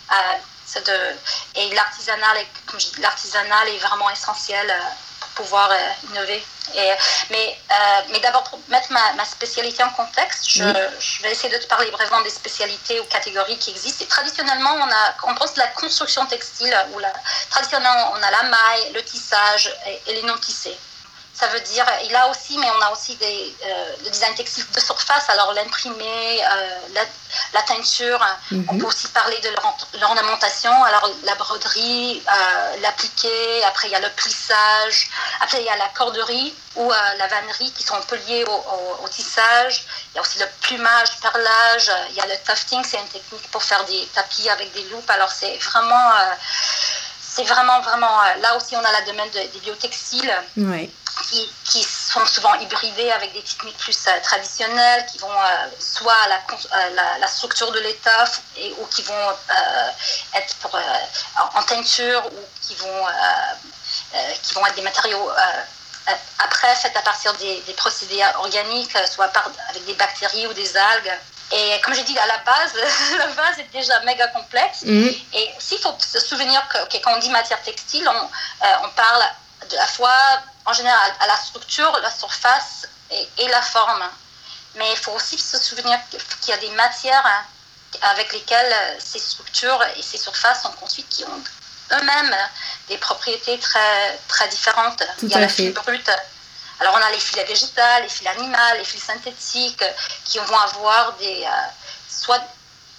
De, 0.81 1.61
et 1.61 1.75
l'artisanal, 1.75 2.39
est 3.69 3.79
vraiment 3.79 4.11
essentiel 4.11 4.73
pour 5.21 5.45
pouvoir 5.45 5.71
innover. 6.11 6.43
Et, 6.75 6.93
mais 7.31 7.59
euh, 7.71 8.01
mais 8.11 8.21
d'abord, 8.21 8.45
pour 8.45 8.59
mettre 8.69 8.91
ma, 8.93 9.13
ma, 9.15 9.25
spécialité 9.25 9.83
en 9.83 9.91
contexte, 9.91 10.49
je, 10.49 10.65
je, 11.01 11.23
vais 11.23 11.33
essayer 11.33 11.53
de 11.53 11.63
te 11.63 11.67
parler 11.67 11.91
brièvement 11.91 12.21
des 12.23 12.31
spécialités 12.31 13.01
ou 13.01 13.05
catégories 13.05 13.59
qui 13.59 13.71
existent. 13.71 14.05
Et 14.05 14.09
traditionnellement, 14.09 14.73
on, 14.75 14.91
a, 14.91 15.31
on 15.31 15.35
pense 15.35 15.55
de 15.55 15.59
la 15.59 15.67
construction 15.69 16.25
textile, 16.27 16.75
où 16.95 16.99
la, 16.99 17.13
traditionnellement, 17.51 18.13
on 18.15 18.23
a 18.23 18.31
la 18.31 18.43
maille, 18.45 18.93
le 18.95 19.03
tissage 19.05 19.75
et, 19.87 20.11
et 20.11 20.15
les 20.15 20.23
non-tissés. 20.23 20.79
Ça 21.35 21.47
veut 21.49 21.61
dire, 21.61 21.87
il 22.05 22.15
a 22.15 22.29
aussi, 22.29 22.59
mais 22.59 22.67
on 22.79 22.83
a 22.83 22.91
aussi 22.91 23.17
des, 23.17 23.57
euh, 23.65 23.93
le 24.05 24.11
design 24.11 24.35
textile 24.35 24.65
de 24.71 24.81
surface, 24.81 25.31
alors 25.31 25.55
l'imprimé, 25.55 26.45
euh, 26.45 26.79
la, 26.93 27.01
la, 27.55 27.63
teinture. 27.63 28.21
Mhm. 28.51 28.67
On 28.69 28.79
peut 28.79 28.87
aussi 28.87 29.09
parler 29.09 29.39
de 29.39 29.99
l'ornementation, 29.99 30.71
alors 30.85 31.11
la 31.25 31.35
broderie, 31.37 32.23
euh, 32.29 32.77
l'appliqué, 32.83 33.65
après 33.65 33.89
il 33.89 33.93
y 33.93 33.95
a 33.95 34.01
le 34.01 34.11
plissage, 34.11 35.09
après 35.41 35.61
il 35.63 35.65
y 35.65 35.71
a 35.71 35.77
la 35.77 35.89
corderie 35.89 36.55
ou 36.77 36.93
euh, 36.93 36.97
la 37.19 37.27
vannerie 37.29 37.73
qui 37.73 37.83
sont 37.83 37.95
un 37.95 38.03
peu 38.03 38.17
liées 38.29 38.45
au, 38.45 39.05
au, 39.05 39.09
tissage. 39.09 39.87
Il 40.13 40.17
y 40.17 40.19
a 40.19 40.21
aussi 40.21 40.39
le 40.39 40.47
plumage, 40.61 41.19
perlage, 41.23 41.91
il 42.11 42.17
y 42.17 42.21
a 42.21 42.27
le 42.27 42.37
tufting, 42.47 42.85
c'est 42.85 42.99
une 42.99 43.09
technique 43.09 43.51
pour 43.51 43.63
faire 43.63 43.85
des 43.87 44.07
tapis 44.15 44.51
avec 44.51 44.71
des 44.75 44.85
loupes. 44.91 45.09
Alors 45.09 45.31
c'est 45.31 45.57
vraiment 45.57 46.13
c'est 47.21 47.45
vraiment, 47.45 47.81
vraiment. 47.81 48.21
Là 48.43 48.55
aussi, 48.59 48.77
on 48.77 48.85
a 48.85 48.93
la 48.93 49.01
domaine 49.03 49.31
des 49.31 49.61
biotextiles. 49.61 50.35
Ouais 50.59 50.91
qui, 51.65 51.83
sont 51.83 52.25
souvent 52.27 52.55
hybridés 52.55 53.11
avec 53.11 53.33
des 53.33 53.43
techniques 53.43 53.79
plus 53.79 54.07
euh, 54.07 54.21
traditionnelles, 54.23 55.07
qui 55.07 55.19
vont 55.19 55.31
euh, 55.31 55.67
soit 55.79 56.15
la, 56.29 56.37
euh, 56.37 57.19
la, 57.19 57.27
structure 57.27 57.71
de 57.73 57.81
l'étoffe 57.81 58.43
ou 58.79 58.87
qui 58.87 59.03
vont 59.03 59.29
être 60.35 60.55
pour, 60.57 60.79
en 61.55 61.63
teinture 61.63 62.27
ou 62.27 62.39
qui 62.61 62.75
vont, 62.75 63.07
qui 64.43 64.55
vont 64.55 64.67
être 64.67 64.75
des 64.75 64.83
matériaux 64.83 65.31
après 66.39 66.75
faits 66.77 66.97
à 66.97 67.03
partir 67.03 67.33
des, 67.35 67.63
procédés 67.77 68.23
organiques, 68.37 68.97
soit 69.11 69.29
par, 69.29 69.49
avec 69.71 69.85
des 69.87 69.95
bactéries 69.95 70.47
ou 70.47 70.53
des 70.53 70.77
algues. 70.77 71.13
Et 71.55 71.81
comme 71.83 71.95
j'ai 71.95 72.05
dit, 72.05 72.19
à 72.19 72.27
la 72.27 72.39
base, 72.39 72.75
la 73.19 73.27
base 73.29 73.59
est 73.59 73.73
déjà 73.73 74.01
méga 74.01 74.27
complexe. 74.29 74.83
Mm-hmm. 74.85 75.23
Et 75.35 75.51
s'il 75.59 75.79
faut 75.79 75.95
se 75.99 76.21
souvenir 76.21 76.67
que 76.69 76.99
quand 76.99 77.15
on 77.15 77.19
dit 77.19 77.31
matière 77.31 77.61
textile, 77.63 78.09
on, 78.09 78.29
on 78.85 78.89
parle 78.91 79.23
de 79.71 79.77
la 79.77 79.87
fois 79.87 80.43
en 80.65 80.73
général 80.73 81.15
à 81.21 81.27
la 81.27 81.37
structure, 81.37 81.99
la 82.03 82.11
surface 82.11 82.87
et, 83.11 83.49
la 83.49 83.63
forme. 83.63 84.05
Mais 84.77 84.91
il 84.91 84.97
faut 84.97 85.13
aussi 85.13 85.39
se 85.39 85.59
souvenir 85.59 85.99
qu'il 86.41 86.51
y 86.51 86.53
a 86.53 86.59
des 86.59 86.71
matières 86.71 87.27
hein, 87.27 87.45
avec 88.03 88.33
lesquelles 88.33 88.73
euh, 88.73 88.97
ces 88.99 89.19
structures 89.19 89.83
et 89.97 90.03
ces 90.03 90.19
surfaces 90.19 90.63
sont 90.63 90.73
construites 90.73 91.09
qui 91.09 91.25
ont 91.25 91.45
eux-mêmes 91.93 92.37
des 92.89 92.97
propriétés 92.97 93.59
très, 93.59 94.19
très 94.29 94.49
différentes. 94.49 95.03
il 95.23 95.29
y 95.29 95.35
a 95.35 95.41
la 95.41 95.49
fil 95.49 95.73
brute. 95.73 96.11
Alors 96.81 96.95
on 96.95 97.03
a 97.03 97.11
les 97.11 97.21
fils 97.21 97.37
végétales, 97.37 98.03
les 98.03 98.09
fils 98.09 98.27
animales, 98.27 98.79
les 98.79 98.85
fils 98.85 99.05
synthétiques 99.05 99.85
qui 100.25 100.39
vont 100.39 100.59
avoir 100.59 101.13
des, 101.15 101.45
euh, 101.45 101.69
soit 102.09 102.43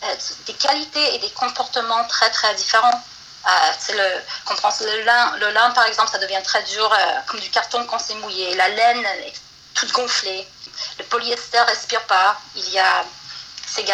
euh, 0.04 0.16
des 0.46 0.54
qualités 0.54 1.16
et 1.16 1.20
des 1.20 1.32
comportements 1.32 2.04
très 2.06 2.30
très 2.30 2.54
différents. 2.56 3.04
Euh, 3.46 3.94
le, 3.94 4.56
pense 4.62 4.80
le 4.80 5.04
lin, 5.04 5.36
le 5.38 5.50
lin 5.52 5.72
par 5.72 5.86
exemple, 5.86 6.10
ça 6.12 6.18
devient 6.18 6.42
très 6.44 6.64
dur, 6.64 6.92
euh, 6.92 7.20
comme 7.28 7.40
du 7.40 7.50
carton 7.50 7.86
quand 7.86 8.00
c'est 8.00 8.16
mouillé. 8.16 8.56
La 8.56 8.70
laine 8.70 9.06
est 9.26 9.34
toute 9.74 9.92
gonflée. 9.92 10.48
Le 10.98 11.04
polyester 11.06 11.60
respire 11.62 12.02
pas. 12.04 12.40
Il 12.56 12.70
y 12.70 12.80
a, 12.80 13.04
il 13.78 13.86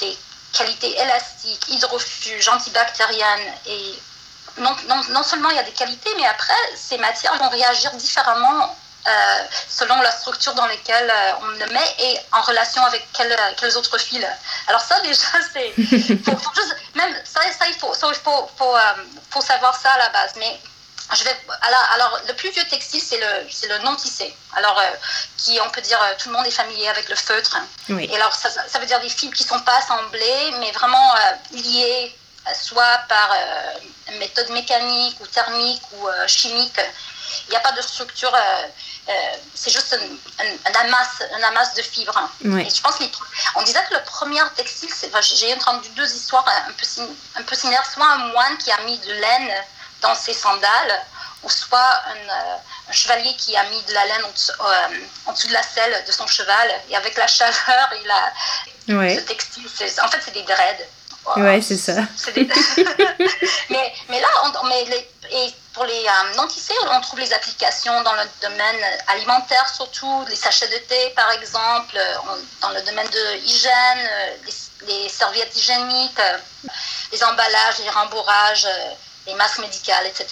des, 0.00 0.18
qualités 0.52 0.98
élastiques, 0.98 1.68
hydrofuges, 1.68 2.48
antibactériennes 2.48 3.52
et 3.66 3.98
non, 4.56 4.74
non, 4.88 5.00
non, 5.10 5.22
seulement 5.22 5.50
il 5.50 5.56
y 5.56 5.60
a 5.60 5.62
des 5.62 5.72
qualités, 5.72 6.10
mais 6.16 6.26
après, 6.26 6.54
ces 6.74 6.98
matières 6.98 7.36
vont 7.36 7.48
réagir 7.48 7.92
différemment 7.92 8.76
selon 9.68 10.00
la 10.00 10.10
structure 10.10 10.54
dans 10.54 10.66
laquelle 10.66 11.10
euh, 11.10 11.32
on 11.42 11.46
le 11.46 11.66
met 11.72 11.94
et 11.98 12.18
en 12.32 12.42
relation 12.42 12.84
avec 12.84 13.06
quels 13.12 13.76
autres 13.76 13.98
fils. 13.98 14.26
Alors 14.66 14.80
ça 14.80 15.00
déjà, 15.04 15.26
c'est... 15.52 15.72
même 16.94 17.14
ça, 17.24 17.40
ça, 17.58 17.68
il 17.68 17.74
faut, 17.74 17.94
ça, 17.94 18.08
il 18.08 18.14
faut, 18.16 18.50
faut, 18.56 18.76
euh, 18.76 18.80
faut, 19.30 19.40
savoir 19.40 19.78
ça 19.80 19.92
à 19.92 19.98
la 19.98 20.08
base. 20.10 20.32
Mais 20.36 20.58
je 21.14 21.24
vais, 21.24 21.36
alors, 21.62 21.88
alors 21.94 22.20
le 22.26 22.34
plus 22.34 22.50
vieux 22.50 22.64
textile, 22.64 23.00
c'est 23.00 23.18
le, 23.18 23.48
c'est 23.50 23.68
le 23.68 23.78
non 23.78 23.94
tissé. 23.96 24.34
Alors, 24.56 24.82
qui, 25.36 25.58
on 25.60 25.70
peut 25.70 25.80
dire, 25.80 25.98
tout 26.18 26.28
le 26.28 26.36
monde 26.36 26.46
est 26.46 26.50
familier 26.50 26.88
avec 26.88 27.08
le 27.08 27.16
feutre. 27.16 27.56
Oui. 27.88 28.08
Et 28.10 28.16
alors, 28.16 28.34
ça, 28.34 28.50
ça, 28.50 28.78
veut 28.78 28.86
dire 28.86 29.00
des 29.00 29.08
fils 29.08 29.32
qui 29.32 29.44
ne 29.44 29.48
sont 29.48 29.60
pas 29.60 29.78
assemblés, 29.78 30.52
mais 30.58 30.70
vraiment 30.72 31.14
liés 31.52 32.14
soit 32.54 32.98
par 33.08 33.34
méthode 34.18 34.50
mécanique 34.50 35.16
ou 35.20 35.26
thermique 35.26 35.82
ou 35.92 36.08
chimique. 36.26 36.80
Il 37.46 37.50
n'y 37.50 37.56
a 37.56 37.60
pas 37.60 37.72
de 37.72 37.82
structure 37.82 38.32
euh, 39.08 39.12
c'est 39.54 39.70
juste 39.70 39.94
un, 39.94 40.44
un, 40.44 40.86
amas, 40.86 41.22
un 41.34 41.42
amas 41.42 41.74
de 41.74 41.82
fibres. 41.82 42.30
Et 42.44 42.68
je 42.68 42.82
pense 42.82 42.96
on 43.54 43.62
disait 43.62 43.82
que 43.88 43.94
le 43.94 44.02
premier 44.04 44.40
textile, 44.54 44.90
j'ai 45.22 45.54
entendu 45.54 45.88
deux 45.90 46.14
histoires 46.14 46.46
un 46.68 46.72
peu, 46.72 46.86
un 47.36 47.42
peu 47.42 47.54
similaires, 47.54 47.86
soit 47.90 48.06
un 48.06 48.18
moine 48.32 48.58
qui 48.58 48.70
a 48.70 48.80
mis 48.82 48.98
de 48.98 49.12
laine 49.12 49.50
dans 50.02 50.14
ses 50.14 50.34
sandales, 50.34 51.02
ou 51.42 51.48
soit 51.48 51.78
un, 51.78 52.16
euh, 52.16 52.56
chevalier 52.90 53.34
qui 53.36 53.56
a 53.56 53.64
mis 53.70 53.82
de 53.84 53.94
la 53.94 54.04
laine 54.04 54.22
euh, 54.24 54.88
en 55.26 55.32
dessous, 55.32 55.48
de 55.48 55.52
la 55.54 55.62
selle 55.62 56.04
de 56.06 56.12
son 56.12 56.26
cheval, 56.26 56.70
et 56.90 56.96
avec 56.96 57.16
la 57.16 57.26
chaveur, 57.26 57.90
il 58.02 58.10
a 58.10 58.32
ce 59.14 59.20
textile. 59.20 59.66
En 60.02 60.08
fait, 60.08 60.20
c'est 60.22 60.34
des 60.34 60.42
dreads. 60.42 60.86
Ouais, 61.36 61.60
c'est 61.60 61.76
ça. 61.76 61.92
mais, 63.70 63.94
mais 64.08 64.20
là, 64.20 64.28
on, 64.44 64.66
mais 64.66 64.84
les, 64.84 65.10
et 65.30 65.54
pour 65.78 65.86
les 65.86 66.04
euh, 66.06 66.36
non-tissés, 66.36 66.74
on 66.90 67.00
trouve 67.00 67.20
les 67.20 67.32
applications 67.32 68.02
dans 68.02 68.14
le 68.14 68.24
domaine 68.42 68.84
alimentaire, 69.06 69.68
surtout 69.72 70.24
les 70.28 70.34
sachets 70.34 70.66
de 70.66 70.78
thé, 70.88 71.10
par 71.14 71.30
exemple, 71.30 71.96
euh, 71.96 72.14
dans 72.60 72.70
le 72.70 72.82
domaine 72.82 73.06
de 73.06 73.34
l'hygiène, 73.36 74.00
euh, 74.10 74.50
les, 74.88 75.08
serviettes 75.08 75.54
hygiéniques, 75.56 76.20
les 77.12 77.22
emballages, 77.22 77.78
les 77.78 77.90
rembourrages, 77.90 78.66
les 79.26 79.34
masques 79.34 79.60
médicaux, 79.60 79.92
etc. 80.04 80.26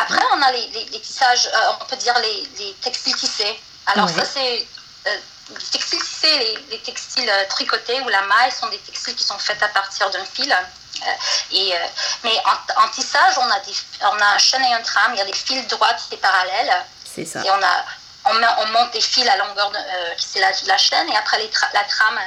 Après, 0.00 0.24
on 0.32 0.42
a 0.42 0.50
les, 0.50 0.66
les, 0.90 1.00
tissages, 1.00 1.48
on 1.80 1.84
peut 1.84 1.96
dire 1.96 2.14
les, 2.18 2.72
textiles 2.82 3.14
tissés. 3.14 3.60
Alors, 3.86 4.08
ça, 4.08 4.24
c'est 4.24 4.66
les 5.04 5.20
textiles 5.54 6.00
les, 6.24 6.58
les, 6.70 6.78
textiles 6.80 7.30
tricotés 7.48 8.00
ou 8.00 8.08
la 8.08 8.22
maille 8.22 8.52
sont 8.52 8.68
des 8.68 8.78
textiles 8.78 9.14
qui 9.14 9.24
sont 9.24 9.38
faits 9.38 9.62
à 9.62 9.68
partir 9.68 10.10
d'un 10.10 10.24
fil. 10.24 10.52
Euh, 10.52 11.10
et, 11.52 11.74
euh, 11.74 11.78
mais 12.24 12.36
en, 12.76 12.88
tissage, 12.88 13.38
on 13.38 13.50
a, 13.50 13.60
des, 13.60 13.72
on 14.00 14.20
a 14.20 14.34
un 14.34 14.38
chaîne 14.38 14.62
et 14.62 14.72
un 14.72 14.80
tram, 14.80 15.12
il 15.12 15.18
y 15.18 15.20
a 15.20 15.24
des 15.24 15.32
fils 15.32 15.66
droits 15.68 15.94
et 16.10 16.16
parallèles. 16.16 16.74
C'est 17.04 17.24
ça. 17.24 17.44
Et 17.44 17.50
on, 17.50 17.62
a, 17.62 17.84
on, 18.24 18.62
on, 18.62 18.72
monte 18.72 18.92
des 18.92 19.00
fils 19.00 19.28
à 19.28 19.36
longueur 19.36 19.70
de 19.70 19.76
euh, 19.76 20.14
c'est 20.18 20.40
la, 20.40 20.50
la, 20.66 20.78
chaîne, 20.78 21.08
et 21.10 21.16
après 21.16 21.38
les 21.38 21.50
la 21.74 21.84
trame 21.84 22.18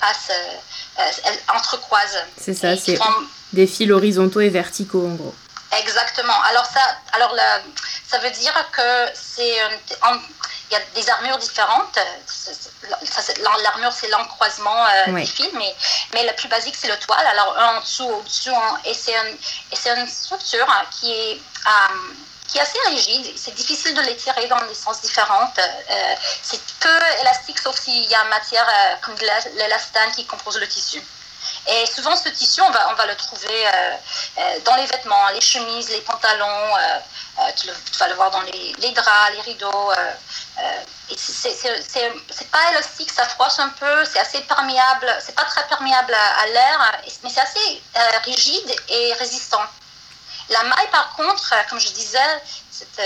passe, 0.00 0.30
elle 0.96 1.38
entrecroise. 1.54 2.24
C'est 2.40 2.54
ça, 2.54 2.76
c'est 2.76 2.98
des 3.52 3.66
fils 3.66 3.90
horizontaux 3.90 4.40
et 4.40 4.48
verticaux 4.48 5.06
en 5.06 5.14
gros. 5.14 5.34
Exactement. 5.78 6.40
Alors 6.48 6.66
ça, 6.66 6.80
alors 7.12 7.34
ça 8.08 8.18
veut 8.18 8.30
dire 8.30 8.54
que 8.72 9.06
c'est 9.14 9.58
il 10.70 10.74
y 10.74 10.76
a 10.76 10.80
des 10.94 11.10
armures 11.10 11.38
différentes. 11.38 11.98
L'armure, 13.62 13.92
c'est 13.92 14.08
l'encroisement 14.08 14.86
euh, 14.86 15.12
des 15.12 15.26
fils, 15.26 15.50
mais, 15.52 15.74
mais 16.12 16.24
la 16.24 16.32
plus 16.32 16.48
basique, 16.48 16.76
c'est 16.76 16.88
le 16.88 16.98
toile. 16.98 17.26
Alors, 17.26 17.56
un 17.58 17.76
en 17.76 17.80
dessous, 17.80 18.04
au-dessus, 18.04 18.50
et 18.84 18.94
c'est 18.94 19.96
une 19.96 20.08
structure 20.08 20.66
hein, 20.68 20.84
qui 20.90 21.12
est, 21.12 21.40
euh, 21.66 22.14
qui 22.48 22.58
est 22.58 22.60
assez 22.60 22.78
rigide. 22.86 23.32
C'est 23.36 23.54
difficile 23.54 23.94
de 23.94 24.00
l'étirer 24.02 24.46
dans 24.46 24.60
des 24.66 24.74
sens 24.74 25.00
différents. 25.00 25.52
Euh, 25.58 26.14
c'est 26.42 26.60
peu 26.80 26.98
élastique, 27.20 27.58
sauf 27.58 27.78
s'il 27.78 28.04
y 28.04 28.14
a 28.14 28.24
matière 28.24 28.66
comme 29.02 29.16
l'élastane 29.56 30.12
qui 30.12 30.26
compose 30.26 30.58
le 30.58 30.68
tissu. 30.68 31.02
Et 31.66 31.86
souvent, 31.86 32.14
ce 32.14 32.28
tissu, 32.28 32.60
on 32.60 32.70
va, 32.70 32.90
on 32.90 32.94
va 32.94 33.06
le 33.06 33.16
trouver 33.16 33.64
dans 34.64 34.74
les 34.76 34.86
vêtements, 34.86 35.28
les 35.32 35.40
chemises, 35.40 35.88
les 35.90 36.02
pantalons. 36.02 36.74
tu, 37.56 37.68
vas 37.98 38.08
le 38.08 38.14
voir 38.14 38.30
dans 38.30 38.42
les, 38.42 38.92
draps, 38.92 39.32
les 39.34 39.40
rideaux. 39.40 39.92
Euh, 40.58 40.80
c'est 41.16 42.50
pas 42.50 42.70
élastique, 42.70 43.10
ça 43.10 43.24
froisse 43.26 43.58
un 43.58 43.68
peu, 43.70 44.04
c'est 44.04 44.20
assez 44.20 44.40
perméable, 44.42 45.06
c'est 45.20 45.34
pas 45.34 45.44
très 45.44 45.66
perméable 45.66 46.14
à, 46.14 46.46
l'air, 46.46 47.00
mais 47.22 47.30
c'est 47.30 47.40
assez 47.40 47.82
euh, 47.96 48.18
rigide 48.24 48.74
et 48.88 49.12
résistant. 49.14 49.62
La 50.50 50.62
maille, 50.62 50.90
par 50.90 51.14
contre, 51.16 51.52
euh, 51.52 51.62
comme 51.68 51.80
je 51.80 51.90
disais, 51.90 52.42
cette 52.70 53.02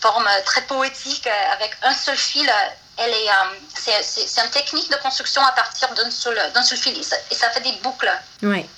forme 0.00 0.28
très 0.44 0.62
poétique 0.62 1.26
avec 1.26 1.76
un 1.82 1.92
seul 1.92 2.16
fil, 2.16 2.50
elle 2.98 3.10
est, 3.12 3.30
c'est 3.74 4.40
une 4.40 4.50
technique 4.50 4.90
de 4.90 4.96
construction 4.96 5.44
à 5.44 5.52
partir 5.52 5.88
d'un 5.94 6.10
seul, 6.10 6.38
seul, 6.64 6.78
fil 6.78 6.98
et 6.98 7.34
ça, 7.34 7.50
fait 7.50 7.60
des 7.60 7.72
boucles. 7.82 8.10
Oui. 8.42 8.68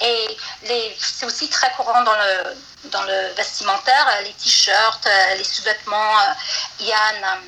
Et 0.00 0.38
c'est 0.98 1.26
aussi 1.26 1.48
très 1.48 1.70
courant 1.72 2.02
dans 2.02 2.14
le, 2.14 2.88
dans 2.90 3.02
le 3.02 3.34
vestimentaire, 3.36 4.08
les 4.24 4.32
t-shirts, 4.32 5.06
les 5.36 5.44
sous-vêtements. 5.44 6.16
Yann, 6.80 7.38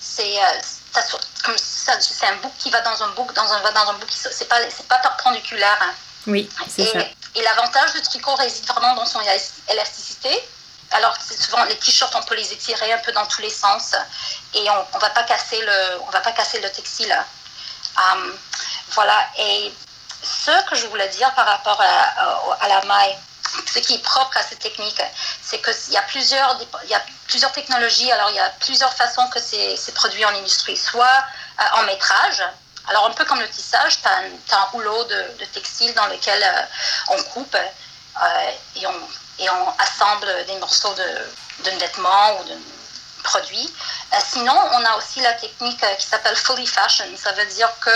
c'est 0.00 0.34
comme 1.44 1.58
ça, 1.58 2.00
c'est 2.00 2.26
un 2.26 2.36
bouc 2.36 2.52
qui 2.58 2.70
va 2.70 2.80
dans 2.80 3.02
un 3.02 3.08
bouc, 3.10 3.32
dans 3.34 3.52
un, 3.52 3.60
dans 3.72 3.90
un 3.90 3.94
bouc, 3.94 4.08
c'est 4.10 4.48
pas, 4.48 4.58
c'est 4.68 4.88
pas 4.88 4.98
perpendiculaire. 4.98 5.78
Hein. 5.80 5.94
Oui, 6.26 6.50
c'est 6.68 6.92
ça. 6.92 6.98
Et 7.34 7.42
l'avantage 7.42 7.92
du 7.92 8.02
tricot 8.02 8.34
réside 8.34 8.66
vraiment 8.66 8.94
dans 8.94 9.06
son 9.06 9.20
élasticité. 9.68 10.42
Alors, 10.96 11.14
souvent, 11.20 11.62
les 11.64 11.76
t-shirts, 11.76 12.14
on 12.14 12.22
peut 12.22 12.34
les 12.34 12.54
étirer 12.54 12.90
un 12.90 12.98
peu 12.98 13.12
dans 13.12 13.26
tous 13.26 13.42
les 13.42 13.50
sens 13.50 13.94
et 14.54 14.70
on 14.70 14.96
ne 14.96 15.00
va 15.00 15.10
pas 15.10 15.24
casser 15.24 15.60
le, 15.60 16.00
on 16.00 16.10
va 16.10 16.20
pas 16.20 16.32
casser 16.32 16.58
le 16.58 16.70
textile. 16.70 17.14
Um, 17.98 18.38
voilà. 18.92 19.28
Et 19.38 19.74
ce 20.22 20.70
que 20.70 20.74
je 20.74 20.86
voulais 20.86 21.08
dire 21.08 21.30
par 21.34 21.46
rapport 21.46 21.78
à, 21.80 22.68
la 22.68 22.82
maille, 22.86 23.14
ce 23.66 23.78
qui 23.80 23.94
est 23.96 24.02
propre 24.02 24.38
à 24.38 24.42
cette 24.42 24.60
technique, 24.60 25.02
c'est 25.42 25.60
qu'il 25.60 25.92
y, 25.92 25.98
a 25.98 26.02
plusieurs, 26.02 26.58
il 26.84 26.88
y 26.88 26.94
a 26.94 27.02
plusieurs 27.28 27.52
technologies, 27.52 28.10
alors 28.10 28.30
il 28.30 28.36
y 28.36 28.40
a 28.40 28.48
plusieurs 28.60 28.94
façons 28.94 29.28
que 29.28 29.38
c'est 29.38 29.94
produit 29.94 30.24
en 30.24 30.34
industrie, 30.34 30.78
soit 30.78 31.24
euh, 31.60 31.62
en 31.74 31.82
métrage, 31.82 32.42
alors 32.88 33.06
un 33.06 33.10
peu 33.10 33.24
comme 33.26 33.40
le 33.40 33.48
tissage, 33.50 34.00
tu 34.00 34.08
as, 34.08 34.56
un 34.58 34.64
rouleau 34.72 35.04
de, 35.04 35.44
textile 35.52 35.92
dans 35.94 36.06
lequel 36.06 36.42
euh, 36.42 36.62
on 37.08 37.22
coupe 37.34 37.56
et, 38.76 38.86
on, 38.86 39.08
et, 39.38 39.50
on, 39.50 39.74
assemble 39.78 40.28
des 40.46 40.56
morceaux 40.58 40.94
de, 40.94 41.70
de 41.70 41.76
vêtement 41.78 42.40
ou 42.40 42.44
de 42.44 42.54
produit. 43.22 43.74
sinon, 44.24 44.56
on 44.72 44.84
a 44.84 44.96
aussi 44.96 45.20
la 45.20 45.32
technique 45.34 45.84
qui 45.98 46.06
s'appelle 46.06 46.36
fully 46.36 46.66
fashion. 46.66 47.06
Ça 47.16 47.32
veut 47.32 47.46
dire 47.46 47.70
que 47.80 47.90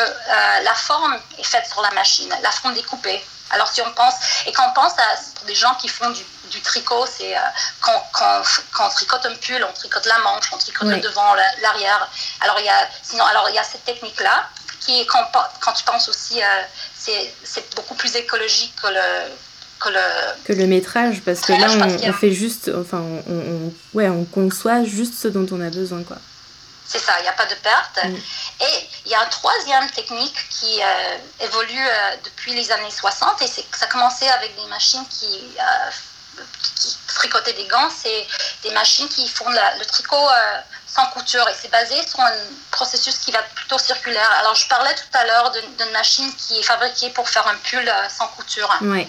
la 0.64 0.74
forme 0.74 1.18
est 1.38 1.44
faite 1.44 1.66
sur 1.66 1.82
la 1.82 1.90
machine, 1.92 2.34
la 2.42 2.50
forme 2.50 2.74
découpée. 2.74 3.24
Alors 3.50 3.68
si 3.68 3.82
on 3.82 3.92
pense, 3.92 4.14
et 4.46 4.52
quand 4.52 4.68
on 4.68 4.72
pense 4.72 4.92
à 4.92 5.16
pour 5.34 5.46
des 5.46 5.54
gens 5.54 5.74
qui 5.74 5.88
font 5.88 6.10
du, 6.10 6.24
tricot, 6.62 7.06
c'est 7.06 7.36
euh, 7.36 7.40
quand, 7.80 8.02
quand, 8.12 8.42
quand, 8.72 8.86
on 8.86 8.90
tricote 8.90 9.24
un 9.26 9.34
pull, 9.36 9.64
on 9.64 9.72
tricote 9.72 10.04
la 10.06 10.18
manche, 10.18 10.52
on 10.52 10.58
tricote 10.58 10.88
le 10.88 11.00
devant, 11.00 11.34
l'arrière. 11.62 12.08
Alors 12.40 12.58
il 12.58 12.66
y 12.66 12.68
a, 12.68 12.88
sinon, 13.02 13.24
alors 13.24 13.48
il 13.48 13.54
y 13.54 13.58
a 13.58 13.64
cette 13.64 13.84
technique-là 13.84 14.48
qui, 14.80 15.06
quand, 15.06 15.30
quand 15.60 15.72
tu 15.72 15.84
penses 15.84 16.08
aussi, 16.08 16.42
euh, 16.42 16.62
c'est 16.94 17.74
beaucoup 17.74 17.94
plus 17.94 18.14
écologique 18.16 18.74
que 18.80 18.88
le, 18.88 19.32
que 19.80 19.88
le, 19.88 20.44
que 20.44 20.52
le 20.52 20.66
métrage, 20.66 21.22
parce 21.22 21.40
que 21.40 21.52
là, 21.52 21.68
on, 22.04 22.12
fait 22.12 22.32
juste, 22.32 22.70
enfin, 22.74 23.00
on, 23.00 23.32
on, 23.34 23.74
ouais, 23.94 24.08
on 24.08 24.24
conçoit 24.24 24.84
juste 24.84 25.14
ce 25.14 25.28
dont 25.28 25.46
on 25.50 25.60
a 25.60 25.70
besoin, 25.70 26.02
quoi. 26.02 26.18
C'est 26.90 26.98
ça, 26.98 27.12
il 27.20 27.22
n'y 27.22 27.28
a 27.28 27.32
pas 27.32 27.46
de 27.46 27.54
perte. 27.54 28.00
Mm. 28.02 28.16
Et 28.16 28.88
il 29.06 29.12
y 29.12 29.14
a 29.14 29.22
une 29.22 29.30
troisième 29.30 29.88
technique 29.90 30.36
qui 30.50 30.82
euh, 30.82 31.18
évolue 31.38 31.86
euh, 31.86 32.16
depuis 32.24 32.52
les 32.52 32.72
années 32.72 32.90
60 32.90 33.40
et 33.42 33.46
ça 33.46 33.84
a 33.84 33.86
commencé 33.86 34.26
avec 34.26 34.56
des 34.56 34.66
machines 34.66 35.06
qui, 35.08 35.56
euh, 35.56 36.42
qui 36.74 37.54
des 37.54 37.68
gants. 37.68 37.88
C'est 37.96 38.26
des 38.64 38.72
machines 38.72 39.08
qui 39.08 39.28
font 39.28 39.48
le 39.48 39.84
tricot 39.84 40.26
sans 40.86 41.06
couture 41.10 41.48
et 41.48 41.54
c'est 41.60 41.70
basé 41.70 41.94
sur 42.08 42.18
un 42.18 42.32
processus 42.72 43.18
qui 43.18 43.30
va 43.30 43.42
plutôt 43.54 43.78
circulaire. 43.78 44.28
Alors 44.40 44.56
je 44.56 44.66
parlais 44.66 44.94
tout 44.94 45.16
à 45.16 45.24
l'heure 45.26 45.52
d'une 45.52 45.92
machine 45.92 46.34
qui 46.34 46.58
est 46.58 46.62
fabriquée 46.64 47.10
pour 47.10 47.28
faire 47.28 47.46
un 47.46 47.56
pull 47.56 47.88
sans 48.08 48.26
couture. 48.28 48.68
Ouais. 48.80 49.06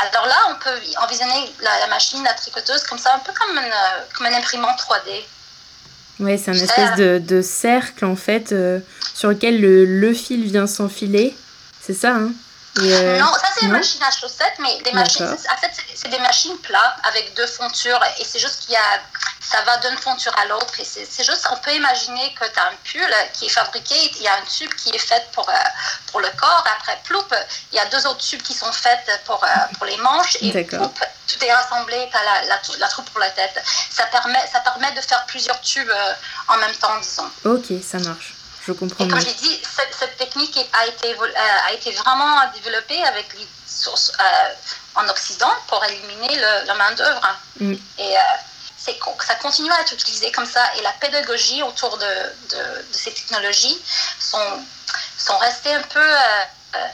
Alors 0.00 0.26
là, 0.26 0.36
on 0.50 0.54
peut 0.54 0.78
envisionner 1.02 1.52
la, 1.60 1.86
machine, 1.88 2.22
la 2.24 2.32
tricoteuse, 2.32 2.82
comme 2.84 2.98
ça, 2.98 3.14
un 3.14 3.18
peu 3.18 3.32
comme, 3.38 3.56
une, 3.56 3.72
comme 4.16 4.26
un 4.26 4.34
imprimante 4.34 4.78
3D. 4.78 5.24
Oui, 6.20 6.38
c'est 6.38 6.50
un 6.50 6.54
espèce 6.54 6.96
de, 6.96 7.18
de, 7.18 7.40
cercle 7.42 8.04
en 8.04 8.16
fait 8.16 8.52
euh, 8.52 8.80
sur 9.14 9.30
lequel 9.30 9.60
le, 9.60 9.84
le 9.84 10.12
fil 10.12 10.44
vient 10.44 10.66
s'enfiler. 10.66 11.34
C'est 11.80 11.94
ça, 11.94 12.14
hein? 12.14 12.32
Euh, 12.78 13.18
Non, 13.18 13.32
ça 13.32 13.48
c'est 13.54 13.66
une 13.66 13.72
machine 13.72 14.02
à 14.02 14.10
chaussettes, 14.10 14.58
mais 14.58 14.80
des 14.82 14.92
machines, 14.92 15.26
en 15.26 15.56
fait, 15.56 15.72
c'est 15.94 16.08
des 16.08 16.18
machines 16.18 16.56
plates 16.58 16.96
avec 17.04 17.34
deux 17.34 17.46
fontures 17.46 18.00
et 18.18 18.24
c'est 18.24 18.38
juste 18.38 18.60
qu'il 18.60 18.74
y 18.74 18.76
a 18.76 19.00
ça 19.50 19.62
va 19.62 19.78
d'une 19.78 19.96
fonture 19.96 20.32
à 20.38 20.46
l'autre. 20.46 20.78
Et 20.78 20.84
c'est 20.84 21.24
juste, 21.24 21.48
on 21.50 21.56
peut 21.56 21.74
imaginer 21.74 22.32
que 22.34 22.44
tu 22.44 22.58
as 22.58 22.66
un 22.66 22.74
pull 22.84 23.14
qui 23.32 23.46
est 23.46 23.50
fabriqué, 23.50 23.94
il 24.16 24.22
y 24.22 24.28
a 24.28 24.34
un 24.34 24.42
tube 24.42 24.72
qui 24.74 24.90
est 24.90 24.98
fait 24.98 25.26
pour, 25.32 25.48
euh, 25.48 25.52
pour 26.10 26.20
le 26.20 26.28
corps. 26.38 26.64
Après, 26.78 26.98
ploup, 27.04 27.24
il 27.72 27.76
y 27.76 27.78
a 27.80 27.86
deux 27.86 28.06
autres 28.06 28.24
tubes 28.24 28.42
qui 28.42 28.54
sont 28.54 28.70
faits 28.70 29.10
pour, 29.24 29.42
euh, 29.42 29.48
pour 29.76 29.86
les 29.86 29.96
manches. 29.96 30.36
Et 30.40 30.52
ploup, 30.64 30.92
tout 31.26 31.44
est 31.44 31.52
rassemblé, 31.52 32.08
tu 32.10 32.16
as 32.16 32.24
la, 32.24 32.48
la, 32.48 32.60
la, 32.78 32.88
troupe 32.88 33.10
pour 33.10 33.20
la 33.20 33.30
tête. 33.30 33.60
Ça 33.90 34.04
permet, 34.06 34.46
ça 34.52 34.60
permet 34.60 34.92
de 34.92 35.00
faire 35.00 35.24
plusieurs 35.26 35.60
tubes 35.60 35.90
euh, 35.90 36.12
en 36.48 36.56
même 36.58 36.74
temps, 36.76 36.98
disons. 37.00 37.30
Ok, 37.44 37.82
ça 37.82 37.98
marche. 37.98 38.34
Je 38.66 38.72
comprends. 38.72 39.04
Et 39.04 39.08
comme 39.08 39.20
j'ai 39.20 39.34
dit, 39.34 39.60
cette, 39.62 39.94
cette, 39.98 40.16
technique 40.16 40.58
a 40.72 40.86
été, 40.86 41.16
a 41.66 41.72
été 41.72 41.92
vraiment 41.92 42.40
développée 42.54 43.02
avec 43.04 43.32
les 43.34 43.46
sources 43.66 44.12
en 44.94 45.08
Occident 45.08 45.52
pour 45.68 45.82
éliminer 45.84 46.36
le, 46.36 46.66
la 46.66 46.74
main-d'œuvre. 46.74 47.36
Mm. 47.58 47.74
Et 47.98 48.14
ça 49.20 49.34
continue 49.36 49.70
à 49.70 49.80
être 49.80 49.92
utilisé 49.92 50.32
comme 50.32 50.46
ça 50.46 50.62
et 50.76 50.82
la 50.82 50.92
pédagogie 50.92 51.62
autour 51.62 51.96
de, 51.98 52.04
de, 52.04 52.84
ces 52.90 53.12
technologies 53.12 53.78
sont, 54.18 54.64
sont 55.18 55.38
restées 55.38 55.74
un 55.74 55.82
peu 55.82 56.00
euh, 56.00 56.44
euh, 56.76 56.86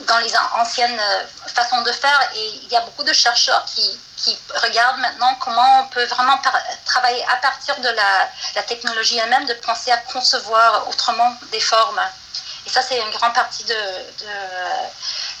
dans 0.00 0.18
les 0.18 0.32
anciennes 0.56 0.98
euh, 0.98 1.24
façons 1.46 1.82
de 1.82 1.92
faire 1.92 2.30
et 2.34 2.60
il 2.62 2.68
y 2.68 2.76
a 2.76 2.80
beaucoup 2.80 3.02
de 3.02 3.12
chercheurs 3.12 3.64
qui, 3.64 3.98
qui 4.16 4.36
regardent 4.62 4.98
maintenant 4.98 5.34
comment 5.40 5.82
on 5.82 5.86
peut 5.88 6.04
vraiment 6.04 6.38
travailler 6.84 7.24
à 7.32 7.36
partir 7.36 7.78
de 7.80 7.88
la, 7.88 8.62
technologie 8.64 9.18
elle-même, 9.18 9.46
de 9.46 9.54
penser 9.54 9.90
à 9.92 9.96
concevoir 9.98 10.88
autrement 10.88 11.32
des 11.52 11.60
formes. 11.60 12.00
Et 12.66 12.70
ça, 12.70 12.82
c'est 12.82 13.00
une 13.00 13.10
grande 13.10 13.32
partie 13.32 13.64
de, 13.64 13.74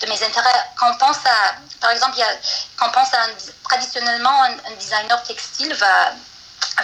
de, 0.00 0.06
mes 0.08 0.22
intérêts. 0.22 0.70
Quand 0.76 0.90
on 0.90 0.96
pense 0.96 1.18
à, 1.26 1.56
par 1.80 1.90
exemple, 1.90 2.16
il 2.16 2.24
quand 2.78 2.88
on 2.88 2.92
pense 2.92 3.12
à 3.12 3.26
traditionnellement, 3.64 4.44
un, 4.44 4.72
designer 4.78 5.22
textile 5.24 5.74
va, 5.74 6.12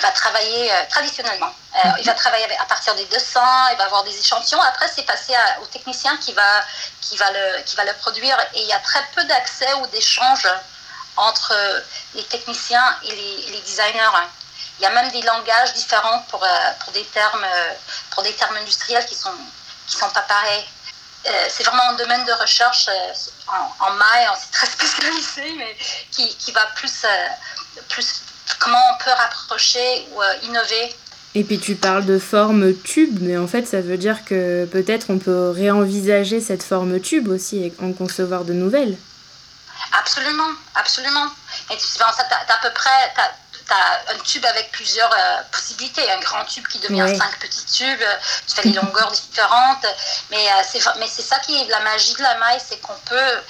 va 0.00 0.10
travailler 0.10 0.72
euh, 0.72 0.84
traditionnellement. 0.90 1.52
Euh, 1.76 1.88
il 1.98 2.04
va 2.04 2.14
travailler 2.14 2.46
à 2.58 2.64
partir 2.64 2.94
des 2.94 3.04
dessins, 3.06 3.70
il 3.72 3.76
va 3.76 3.84
avoir 3.84 4.04
des 4.04 4.18
échantillons. 4.18 4.60
Après, 4.62 4.88
c'est 4.88 5.04
passé 5.04 5.34
au 5.62 5.66
technicien 5.66 6.16
qui 6.18 6.32
va, 6.32 6.62
qui, 7.00 7.16
va 7.16 7.30
le, 7.30 7.62
qui 7.62 7.76
va 7.76 7.84
le 7.84 7.92
produire. 7.94 8.36
Et 8.54 8.62
il 8.62 8.68
y 8.68 8.72
a 8.72 8.80
très 8.80 9.04
peu 9.14 9.24
d'accès 9.24 9.72
ou 9.74 9.86
d'échange 9.88 10.48
entre 11.16 11.54
les 12.14 12.24
techniciens 12.24 12.98
et 13.04 13.10
les, 13.10 13.52
les, 13.52 13.60
designers. 13.60 14.10
Il 14.78 14.82
y 14.82 14.86
a 14.86 14.90
même 14.90 15.10
des 15.12 15.22
langages 15.22 15.72
différents 15.74 16.20
pour, 16.28 16.42
euh, 16.42 16.48
pour, 16.82 16.92
des, 16.92 17.04
termes, 17.04 17.46
pour 18.10 18.22
des 18.24 18.32
termes 18.34 18.56
industriels 18.56 19.06
qui 19.06 19.14
sont 19.14 19.30
qui 19.86 19.96
sont 19.96 20.10
pas 20.10 20.22
pareils. 20.22 20.64
Euh, 21.26 21.46
c'est 21.48 21.64
vraiment 21.64 21.84
un 21.84 21.94
domaine 21.94 22.24
de 22.24 22.32
recherche 22.32 22.88
euh, 22.88 23.12
en, 23.48 23.86
en 23.86 23.90
maille, 23.92 24.28
c'est 24.38 24.50
très 24.50 24.66
spécialisé, 24.88 25.54
mais 25.56 25.76
qui, 26.10 26.36
qui 26.36 26.52
va 26.52 26.66
plus, 26.74 27.04
euh, 27.04 27.28
plus 27.88 28.22
comment 28.58 28.78
on 28.92 29.04
peut 29.04 29.10
rapprocher 29.10 30.06
ou 30.12 30.20
innover. 30.46 30.94
Et 31.36 31.42
puis 31.42 31.58
tu 31.58 31.74
parles 31.74 32.04
de 32.04 32.18
forme 32.18 32.74
tube, 32.74 33.18
mais 33.20 33.36
en 33.36 33.48
fait 33.48 33.66
ça 33.66 33.80
veut 33.80 33.98
dire 33.98 34.24
que 34.24 34.66
peut-être 34.66 35.06
on 35.08 35.18
peut 35.18 35.50
réenvisager 35.50 36.40
cette 36.40 36.62
forme 36.62 37.00
tube 37.00 37.28
aussi 37.28 37.64
et 37.64 37.74
en 37.82 37.92
concevoir 37.92 38.44
de 38.44 38.52
nouvelles. 38.52 38.96
Absolument, 39.92 40.50
absolument. 40.74 41.26
Et 41.70 41.76
tu, 41.76 42.02
as, 42.02 42.06
à 42.06 42.58
peu 42.62 42.70
près, 42.72 43.12
tu 43.66 43.72
as 43.72 44.12
un 44.12 44.18
tube 44.18 44.44
avec 44.44 44.70
plusieurs 44.72 45.12
euh, 45.12 45.42
possibilités. 45.50 46.10
Un 46.10 46.20
grand 46.20 46.44
tube 46.44 46.66
qui 46.68 46.78
devient 46.78 47.16
cinq 47.16 47.38
petits 47.38 47.66
tubes, 47.66 48.02
euh, 48.02 48.16
tu 48.46 48.54
fais 48.54 48.68
des 48.68 48.74
longueurs 48.74 49.10
différentes. 49.10 49.86
Mais 50.30 50.48
euh, 50.48 50.62
c'est 50.68 50.80
mais 50.98 51.08
c'est 51.08 51.22
ça 51.22 51.38
qui 51.40 51.60
est 51.60 51.68
la 51.68 51.80
magie 51.80 52.14
de 52.14 52.22
la 52.22 52.36
maille, 52.38 52.60
c'est 52.64 52.80
qu'on 52.80 52.98
peut, 53.06 53.40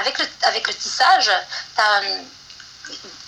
avec, 0.00 0.18
le, 0.18 0.26
avec 0.42 0.66
le 0.66 0.74
tissage, 0.74 1.30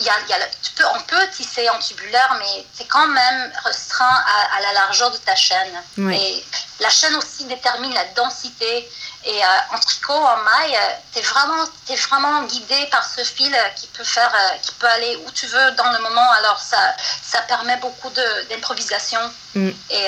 y 0.01 0.09
a, 0.09 0.12
y 0.29 0.33
a, 0.33 0.47
tu 0.62 0.73
peux, 0.73 0.85
on 0.95 1.01
peut 1.03 1.29
tisser 1.33 1.69
en 1.71 1.79
tubulaire, 1.79 2.37
mais 2.38 2.66
c'est 2.75 2.87
quand 2.87 3.09
même 3.09 3.53
restreint 3.64 4.25
à, 4.55 4.61
la 4.61 4.73
largeur 4.73 5.11
de 5.11 5.16
ta 5.19 5.35
chaîne. 5.35 5.83
Et 6.12 6.45
la 6.81 6.90
chaîne 6.90 7.14
aussi 7.16 7.45
détermine 7.45 7.92
la 7.95 8.05
densité 8.16 8.88
et 9.27 9.42
euh, 9.42 9.75
en 9.75 9.79
tricot, 9.79 10.12
en 10.12 10.37
maille, 10.45 10.77
euh, 10.77 10.95
tu 11.12 11.19
es 11.19 11.23
vraiment, 11.23 11.64
es 11.88 11.97
vraiment 11.97 12.45
guidé 12.45 12.87
par 12.92 13.05
ce 13.05 13.25
fil 13.25 13.53
euh, 13.53 13.69
qui 13.75 13.88
peut, 13.88 14.05
faire, 14.05 14.33
qui 14.62 14.73
peut 14.79 14.87
aller 14.87 15.19
où 15.27 15.31
tu 15.33 15.47
veux 15.47 15.73
dans 15.77 15.90
le 15.90 15.99
moment. 16.01 16.31
Alors, 16.38 16.61
ça, 16.61 16.79
ça 17.23 17.40
permet 17.42 17.77
beaucoup 17.79 18.11
d'improvisation. 18.49 19.19
Mm. 19.57 19.69
Et 19.90 20.07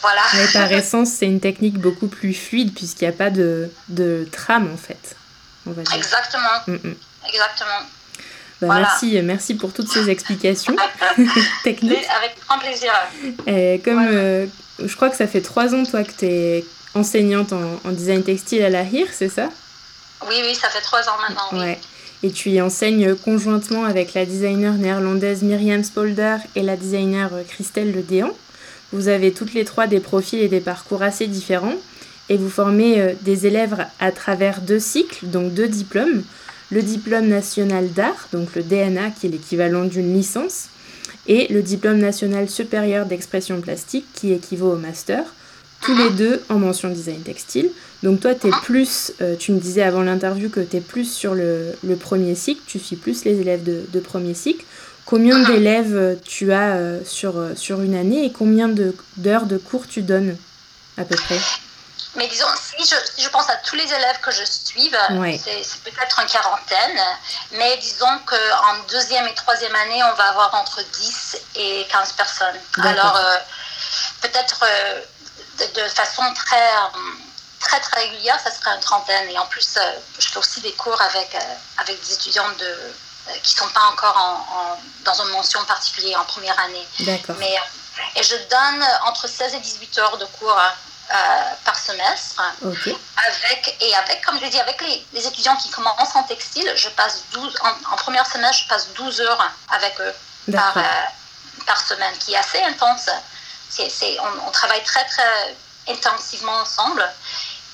voilà. 0.00 0.22
Mais 0.32 0.48
par 0.48 0.72
essence, 0.72 1.10
c'est 1.10 1.26
une 1.26 1.40
technique 1.40 1.78
beaucoup 1.78 2.08
plus 2.08 2.32
fluide 2.32 2.74
puisqu'il 2.74 3.04
n'y 3.06 3.14
a 3.14 3.16
pas 3.16 3.30
de, 3.30 3.70
de, 3.88 4.26
trame, 4.32 4.72
en 4.72 4.78
fait. 4.78 5.14
On 5.66 5.72
va 5.72 5.82
dire. 5.82 5.94
Exactement. 5.94 6.62
Mm, 6.66 6.74
mm. 6.74 6.96
Exactement. 7.28 7.80
Bah, 8.60 8.68
merci, 8.78 9.20
merci 9.22 9.54
pour 9.54 9.72
toutes 9.72 9.88
ces 9.88 10.08
explications 10.08 10.76
techniques. 11.64 12.06
Avec 12.16 12.36
grand 12.48 12.58
plaisir. 12.58 12.92
Et 13.46 13.80
comme 13.84 14.48
je 14.84 14.94
crois 14.94 15.10
que 15.10 15.16
ça 15.16 15.26
fait 15.26 15.40
trois 15.40 15.74
ans, 15.74 15.84
toi, 15.84 16.02
que 16.04 16.12
tu 16.12 16.26
es 16.26 16.64
enseignante 16.94 17.52
en, 17.52 17.92
design 17.92 18.22
textile 18.22 18.62
à 18.62 18.70
la 18.70 18.82
HIR, 18.82 19.06
c'est 19.12 19.28
ça? 19.28 19.48
Oui, 20.28 20.36
oui, 20.42 20.54
ça 20.54 20.68
fait 20.68 20.80
trois 20.80 21.00
ans 21.08 21.16
maintenant. 21.20 21.48
Oui. 21.52 21.58
Ouais. 21.58 21.78
Et 22.22 22.30
tu 22.30 22.50
y 22.50 22.60
enseignes 22.62 23.14
conjointement 23.14 23.84
avec 23.84 24.14
la 24.14 24.24
designer 24.24 24.72
néerlandaise 24.74 25.42
Myriam 25.42 25.84
Spolder 25.84 26.36
et 26.54 26.62
la 26.62 26.76
designer 26.76 27.30
Christelle 27.48 27.92
Le 27.92 28.00
Déant. 28.00 28.34
Vous 28.92 29.08
avez 29.08 29.32
toutes 29.32 29.52
les 29.52 29.64
trois 29.64 29.86
des 29.86 30.00
profils 30.00 30.40
et 30.40 30.48
des 30.48 30.60
parcours 30.60 31.02
assez 31.02 31.26
différents. 31.26 31.74
et 32.28 32.36
vous 32.36 32.48
formez 32.48 33.14
des 33.20 33.46
élèves 33.46 33.86
à 34.00 34.10
travers 34.12 34.60
deux 34.60 34.80
cycles, 34.80 35.26
donc 35.26 35.52
deux 35.52 35.68
diplômes. 35.68 36.24
Le 36.70 36.82
diplôme 36.82 37.28
national 37.28 37.88
d'art, 37.92 38.28
donc 38.32 38.54
le 38.54 38.62
DNA 38.62 39.10
qui 39.10 39.26
est 39.26 39.30
l'équivalent 39.30 39.84
d'une 39.84 40.12
licence, 40.14 40.68
et 41.28 41.52
le 41.52 41.62
diplôme 41.62 41.98
national 41.98 42.48
supérieur 42.48 43.06
d'expression 43.06 43.60
plastique 43.60 44.06
qui 44.14 44.32
équivaut 44.32 44.72
au 44.72 44.76
master, 44.76 45.24
tous 45.80 45.96
les 45.96 46.10
deux 46.10 46.40
en 46.48 46.58
mention 46.58 46.88
design 46.88 47.20
textile. 47.20 47.70
Donc 48.02 48.20
toi, 48.20 48.34
tu 48.34 48.48
es 48.48 48.50
plus, 48.62 49.12
euh, 49.20 49.36
tu 49.36 49.52
me 49.52 49.58
disais 49.58 49.82
avant 49.82 50.02
l'interview 50.02 50.48
que 50.48 50.60
tu 50.60 50.76
es 50.76 50.80
plus 50.80 51.10
sur 51.10 51.34
le, 51.34 51.74
premier 51.98 52.34
cycle, 52.34 52.60
tu 52.66 52.78
suis 52.78 52.96
plus 52.96 53.24
les 53.24 53.40
élèves 53.40 53.62
de, 53.64 54.00
premier 54.00 54.34
cycle. 54.34 54.64
Combien 55.04 55.42
d'élèves 55.44 55.94
euh, 55.96 56.14
tu 56.24 56.52
as 56.52 56.76
euh, 56.76 57.00
sur, 57.04 57.34
sur 57.54 57.80
une 57.80 57.94
année 57.94 58.24
et 58.24 58.32
combien 58.32 58.68
d'heures 59.16 59.46
de, 59.46 59.56
cours 59.56 59.86
tu 59.86 60.02
donnes 60.02 60.36
à 60.96 61.04
peu 61.04 61.14
près? 61.16 61.38
Mais 62.16 62.28
disons, 62.28 62.46
si 62.56 62.84
je, 63.22 63.28
pense 63.28 63.48
à 63.48 63.56
tous 63.56 63.76
les 63.76 63.84
élèves 63.92 64.18
que 64.20 64.30
je 64.30 64.44
suive, 64.44 64.98
c'est 65.42 65.82
peut-être 65.82 66.18
une 66.20 66.28
quarantaine. 66.28 67.00
Mais 67.52 67.76
disons 67.78 68.18
qu'en 68.26 68.74
deuxième 68.88 69.26
et 69.26 69.34
troisième 69.34 69.74
année, 69.74 70.02
on 70.04 70.14
va 70.14 70.30
avoir 70.30 70.54
entre 70.54 70.82
10 70.82 71.36
et 71.56 71.86
15 71.90 72.12
personnes. 72.12 72.60
Alors, 72.78 73.18
peut-être 74.22 74.64
de, 75.58 75.88
façon 75.88 76.22
très, 76.34 76.70
très, 77.60 77.80
très 77.80 78.00
régulière, 78.02 78.38
ça 78.40 78.50
serait 78.50 78.74
une 78.74 78.80
trentaine. 78.80 79.28
Et 79.30 79.38
en 79.38 79.46
plus, 79.46 79.76
euh, 79.76 79.92
je 80.18 80.28
fais 80.28 80.38
aussi 80.38 80.60
des 80.60 80.72
cours 80.72 81.00
avec, 81.00 81.34
euh, 81.34 81.38
avec 81.78 82.00
des 82.00 82.12
étudiants 82.12 82.48
de, 82.58 82.64
euh, 82.64 83.32
qui 83.42 83.54
ne 83.54 83.60
sont 83.60 83.68
pas 83.68 83.84
encore 83.92 84.16
en, 84.16 84.78
dans 85.04 85.22
une 85.22 85.30
mention 85.30 85.64
particulière 85.64 86.20
en 86.20 86.24
première 86.24 86.58
année. 86.60 86.86
Mais, 87.38 87.56
et 88.14 88.22
je 88.22 88.36
donne 88.50 88.86
entre 89.06 89.26
16 89.26 89.54
et 89.54 89.60
18 89.60 89.98
heures 89.98 90.18
de 90.18 90.26
cours 90.26 90.58
par 91.64 91.78
semestre. 91.78 92.42
Avec, 92.62 93.76
et 93.80 93.94
avec, 93.94 94.24
comme 94.24 94.36
je 94.38 94.42
l'ai 94.42 94.50
dit, 94.50 94.60
avec 94.60 94.80
les, 94.82 95.06
les, 95.12 95.26
étudiants 95.26 95.56
qui 95.56 95.70
commencent 95.70 96.14
en 96.14 96.22
textile, 96.24 96.70
je 96.76 96.88
passe 96.90 97.24
12, 97.32 97.54
en, 97.62 97.92
en 97.92 97.96
première 97.96 98.26
semestre, 98.26 98.64
je 98.64 98.68
passe 98.68 98.88
12 98.94 99.20
heures 99.20 99.50
avec 99.70 100.00
eux 100.00 100.14
par, 100.52 100.74
par 101.66 101.80
semaine, 101.80 102.16
qui 102.18 102.34
est 102.34 102.38
assez 102.38 102.62
intense 102.62 103.08
on, 104.46 104.50
travaille 104.50 104.82
très, 104.82 105.04
très 105.04 105.56
intensivement 105.88 106.60
ensemble. 106.60 107.06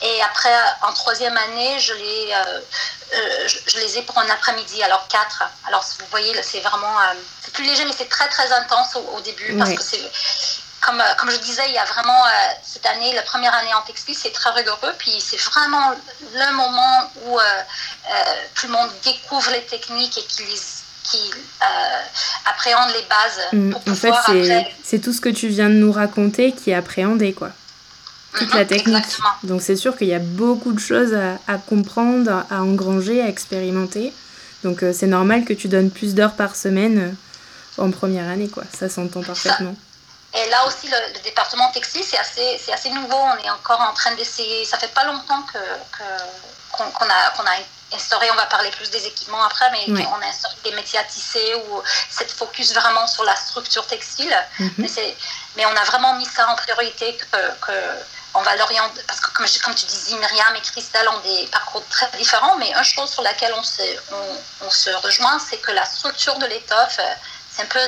Et 0.02 0.22
après, 0.22 0.54
en 0.82 0.92
troisième 0.92 1.36
année, 1.36 1.78
je 1.78 1.94
les, 1.94 2.32
euh, 2.32 2.60
euh, 3.14 3.48
je, 3.66 3.78
les 3.78 3.98
ai 3.98 4.02
pour 4.02 4.18
un 4.18 4.28
après-midi, 4.28 4.82
alors 4.82 5.06
quatre. 5.06 5.44
Alors, 5.68 5.84
vous 6.00 6.06
voyez, 6.10 6.34
c'est 6.42 6.60
vraiment. 6.60 6.98
Euh, 7.00 7.14
c'est 7.40 7.52
plus 7.52 7.64
léger, 7.64 7.84
mais 7.84 7.92
c'est 7.96 8.08
très, 8.08 8.28
très 8.28 8.50
intense 8.52 8.96
au, 8.96 9.20
début. 9.20 9.56
Parce 9.56 9.74
que 9.74 9.82
c'est. 9.82 10.00
Comme, 10.84 11.02
comme 11.18 11.30
je 11.30 11.38
disais, 11.38 11.62
il 11.68 11.74
y 11.74 11.78
a 11.78 11.84
vraiment 11.84 12.24
cette 12.64 12.84
année, 12.86 13.14
la 13.14 13.22
première 13.22 13.54
année 13.54 13.72
en 13.74 13.82
textile, 13.82 14.16
c'est 14.16 14.32
très 14.32 14.50
rigoureux. 14.50 14.92
Puis 14.98 15.12
c'est 15.20 15.40
vraiment 15.40 15.92
le 16.34 16.56
moment 16.56 17.10
où 17.24 17.38
tout 18.54 18.66
le 18.66 18.72
monde 18.72 18.90
découvre 19.04 19.50
les 19.52 19.62
techniques 19.62 20.18
et 20.18 20.24
qu'ils 20.24 20.58
qui 21.02 21.18
euh, 21.62 22.50
appréhendent 22.50 22.92
les 22.94 23.06
bases. 23.08 23.40
Mm, 23.52 23.74
en 23.90 23.94
fait, 23.94 24.68
c'est 24.82 24.98
tout 25.00 25.12
ce 25.12 25.20
que 25.20 25.28
tu 25.28 25.48
viens 25.48 25.68
de 25.68 25.74
nous 25.74 25.92
raconter 25.92 26.52
qui 26.52 26.70
est 26.70 26.74
appréhendé, 26.74 27.32
quoi. 27.32 27.50
Toute 28.34 28.54
la 28.54 28.62
mhm, 28.62 28.66
technique. 28.66 29.04
Donc 29.42 29.60
c'est 29.60 29.76
sûr 29.76 29.96
qu'il 29.96 30.08
y 30.08 30.14
a 30.14 30.18
beaucoup 30.18 30.72
de 30.72 30.78
choses 30.78 31.14
à, 31.14 31.58
comprendre, 31.58 32.46
à 32.50 32.62
engranger, 32.62 33.20
à 33.20 33.28
expérimenter. 33.28 34.12
Donc 34.64 34.82
euh, 34.82 34.94
c'est 34.94 35.06
normal 35.06 35.44
que 35.44 35.52
tu 35.52 35.68
donnes 35.68 35.90
plus 35.90 36.14
d'heures 36.14 36.32
par 36.32 36.56
semaine 36.56 36.98
euh, 36.98 37.82
en 37.82 37.90
première 37.90 38.28
année, 38.28 38.48
quoi. 38.48 38.64
Ça 38.74 38.88
s'entend 38.88 39.22
parfaitement. 39.22 39.76
Et 40.34 40.48
là 40.48 40.66
aussi, 40.66 40.88
le, 40.88 41.20
département 41.20 41.70
textile, 41.72 42.02
c'est 42.04 42.18
assez, 42.18 42.60
c'est 42.64 42.72
assez 42.72 42.90
nouveau. 42.90 43.16
On 43.16 43.36
est 43.36 43.50
encore 43.50 43.80
en 43.80 43.92
train 43.92 44.14
d'essayer. 44.14 44.64
Ça 44.64 44.78
fait 44.78 44.92
pas 44.94 45.04
longtemps 45.04 45.42
que, 45.42 45.58
qu'on, 46.72 46.84
a, 46.84 47.30
qu'on 47.36 47.44
a 47.44 47.54
instauré, 47.94 48.30
on 48.30 48.34
va 48.34 48.46
parler 48.46 48.70
plus 48.70 48.90
des 48.90 49.06
équipements 49.06 49.42
après, 49.44 49.70
mais 49.70 50.06
on 50.06 50.22
a 50.22 50.26
instauré 50.26 50.54
des 50.64 50.72
métiers 50.72 50.98
à 50.98 51.04
tisser 51.04 51.54
ou 51.54 51.82
cette 52.10 52.30
focus 52.30 52.72
vraiment 52.74 53.06
sur 53.06 53.24
la 53.24 53.36
structure 53.36 53.86
textile. 53.86 54.34
Mhm. 54.58 54.88
mais, 55.56 55.66
on 55.66 55.76
a 55.76 55.84
vraiment 55.84 56.14
mis 56.14 56.26
ça 56.26 56.48
en 56.48 56.56
priorité 56.56 57.16
que, 57.16 57.76
on 58.34 58.40
va 58.40 58.56
l'orienter, 58.56 59.02
parce 59.06 59.20
que 59.20 59.30
comme, 59.32 59.46
comme, 59.62 59.74
tu 59.74 59.84
disais, 59.84 60.16
Myriam 60.16 60.56
et 60.56 60.60
Christelle 60.62 61.06
ont 61.10 61.18
des 61.20 61.46
parcours 61.48 61.84
très 61.90 62.08
différents, 62.16 62.56
mais 62.56 62.72
une 62.72 62.82
chose 62.82 63.10
sur 63.10 63.22
laquelle 63.22 63.52
on 63.54 63.62
se, 63.62 63.82
on, 64.62 64.70
se 64.70 64.88
rejoint, 64.88 65.38
c'est 65.38 65.58
que 65.58 65.70
la 65.70 65.84
structure 65.84 66.38
de 66.38 66.46
l'étoffe, 66.46 66.98
c'est 67.54 67.62
un 67.62 67.66
peu 67.66 67.78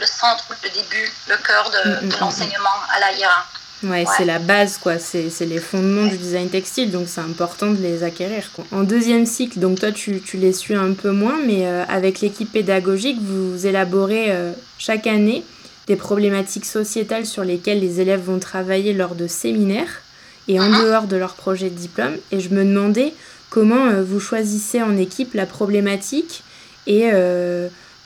le, 0.00 0.06
centre, 0.06 0.44
le 0.62 0.68
début, 0.68 1.10
le 1.28 1.36
cœur 1.44 1.70
de, 1.70 1.90
mm, 1.90 2.06
mm, 2.06 2.08
mm, 2.08 2.20
l'enseignement 2.20 2.78
à 2.94 3.00
la 3.00 3.12
IRA. 3.12 3.46
Ouais, 3.82 4.04
c'est 4.16 4.24
la 4.24 4.38
base, 4.38 4.78
quoi. 4.78 4.98
C'est 4.98 5.30
les 5.40 5.58
fondements 5.58 6.06
du 6.06 6.16
design 6.16 6.48
textile, 6.48 6.90
donc 6.90 7.08
c'est 7.08 7.20
important 7.20 7.70
de 7.70 7.82
les 7.82 8.02
acquérir. 8.02 8.50
Quoi. 8.54 8.64
En 8.72 8.84
deuxième 8.84 9.26
cycle, 9.26 9.58
donc 9.58 9.80
toi, 9.80 9.92
tu, 9.92 10.20
tu 10.20 10.38
les 10.38 10.52
suis 10.52 10.74
un 10.74 10.94
peu 10.94 11.10
moins, 11.10 11.38
mais 11.44 11.66
euh, 11.66 11.84
avec 11.88 12.20
l'équipe 12.20 12.50
pédagogique, 12.50 13.18
vous 13.20 13.66
élaborez 13.66 14.30
euh, 14.30 14.52
chaque 14.78 15.06
année 15.06 15.44
des 15.88 15.96
problématiques 15.96 16.64
sociétales 16.64 17.26
sur 17.26 17.44
lesquelles 17.44 17.80
les 17.80 18.00
élèves 18.00 18.22
vont 18.22 18.38
travailler 18.38 18.92
lors 18.94 19.14
de 19.14 19.26
séminaires 19.26 20.02
et 20.48 20.58
en 20.58 20.70
uh-huh. 20.70 20.82
dehors 20.82 21.04
de 21.04 21.16
leur 21.16 21.34
projet 21.34 21.68
de 21.68 21.76
diplôme. 21.76 22.16
Et 22.32 22.40
je 22.40 22.48
me 22.48 22.64
demandais 22.64 23.12
comment 23.50 23.86
euh, 23.86 24.02
vous 24.02 24.20
choisissez 24.20 24.82
en 24.82 24.96
équipe 24.96 25.34
la 25.34 25.46
problématique 25.46 26.42
et, 26.86 27.10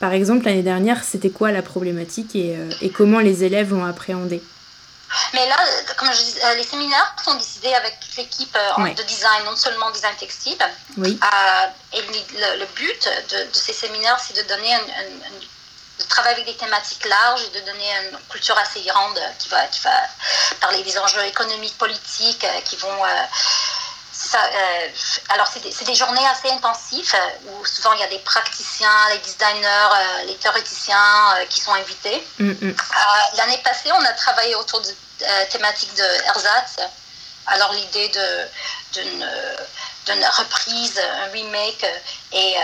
par 0.01 0.11
exemple, 0.11 0.45
l'année 0.45 0.63
dernière, 0.63 1.03
c'était 1.05 1.29
quoi 1.29 1.51
la 1.51 1.61
problématique 1.61 2.35
et, 2.35 2.57
et 2.81 2.89
comment 2.89 3.19
les 3.19 3.45
élèves 3.45 3.69
vont 3.69 3.85
appréhender 3.85 4.41
mais 5.33 5.47
là, 5.47 5.57
comme 5.97 6.11
je 6.13 6.23
dis, 6.23 6.35
euh, 6.43 6.55
les 6.55 6.63
séminaires 6.63 7.15
sont 7.23 7.33
décidés 7.35 7.73
avec 7.73 7.99
toute 7.99 8.15
l'équipe 8.15 8.55
euh, 8.55 8.93
de 8.93 9.03
design, 9.03 9.43
non 9.45 9.55
seulement 9.55 9.91
design 9.91 10.15
textile. 10.15 10.57
Oui. 10.97 11.19
Euh, 11.21 11.97
et 11.97 12.01
le, 12.01 12.65
but 12.75 13.09
de, 13.29 13.47
ces 13.51 13.73
séminaires, 13.73 14.19
c'est 14.19 14.41
de 14.41 14.47
donner 14.47 14.73
un, 14.73 14.79
de 14.79 16.03
travailler 16.07 16.35
avec 16.35 16.47
des 16.47 16.55
thématiques 16.55 17.05
larges 17.05 17.43
et 17.43 17.59
de 17.59 17.65
donner 17.65 17.89
une 18.11 18.17
culture 18.29 18.57
assez 18.57 18.81
grande 18.81 19.19
qui 19.39 19.49
va, 19.49 19.65
qui 19.67 19.81
va 19.81 19.95
parler 20.61 20.81
des 20.83 20.97
enjeux 20.97 21.25
économiques, 21.25 21.77
politiques, 21.77 22.45
qui 22.65 22.77
vont 22.77 23.05
euh, 23.05 23.23
alors, 25.29 25.47
c'est 25.47 25.61
des, 25.61 25.85
des, 25.85 25.95
journées 25.95 26.25
assez 26.27 26.49
intensives 26.49 27.13
euh, 27.13 27.49
où 27.51 27.65
souvent 27.65 27.93
il 27.93 27.99
y 27.99 28.03
a 28.03 28.07
des 28.07 28.19
praticiens, 28.19 29.09
les 29.11 29.19
designers, 29.19 29.65
euh, 29.65 30.23
les 30.25 30.35
théoriciens 30.35 31.35
qui 31.49 31.61
sont 31.61 31.73
invités. 31.73 32.25
Mm, 32.39 32.51
mm. 32.51 32.75
L'année 33.37 33.59
passée, 33.63 33.91
on 33.91 34.05
a 34.05 34.13
travaillé 34.13 34.55
autour 34.55 34.81
de 34.81 34.89
thématiques 35.49 35.93
de 35.95 36.25
ersatz. 36.25 36.77
Alors, 37.47 37.73
l'idée 37.73 38.09
d'une 38.93 40.25
reprise, 40.39 40.99
un 40.99 41.31
remake 41.31 41.85
et 42.31 42.55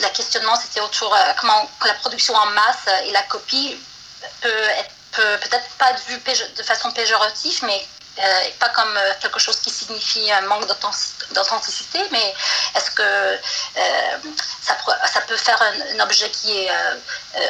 le 0.00 0.08
questionnement 0.10 0.54
c'était 0.56 0.80
autour 0.80 1.16
comment 1.40 1.68
la 1.84 1.94
production 1.94 2.34
en 2.34 2.46
masse 2.46 2.86
et 3.04 3.10
la 3.10 3.22
copie 3.22 3.76
peut 4.40 4.68
être 4.78 4.90
peut 5.12 5.38
peut-être 5.40 5.68
pas 5.78 5.92
vue 6.08 6.20
de 6.56 6.62
façon 6.62 6.90
péjorative, 6.92 7.60
mais 7.64 7.86
euh, 8.18 8.50
pas 8.58 8.68
comme 8.70 8.96
euh, 8.96 9.12
quelque 9.20 9.38
chose 9.38 9.60
qui 9.60 9.70
signifie 9.70 10.30
un 10.32 10.40
manque 10.42 10.66
d'authenticité, 10.66 12.00
mais 12.10 12.34
est-ce 12.74 12.90
que 12.90 13.02
euh, 13.02 13.36
ça, 14.62 15.20
peut 15.26 15.36
faire 15.36 15.60
un, 15.62 16.00
objet 16.00 16.30
qui 16.30 16.64
est 16.64 16.70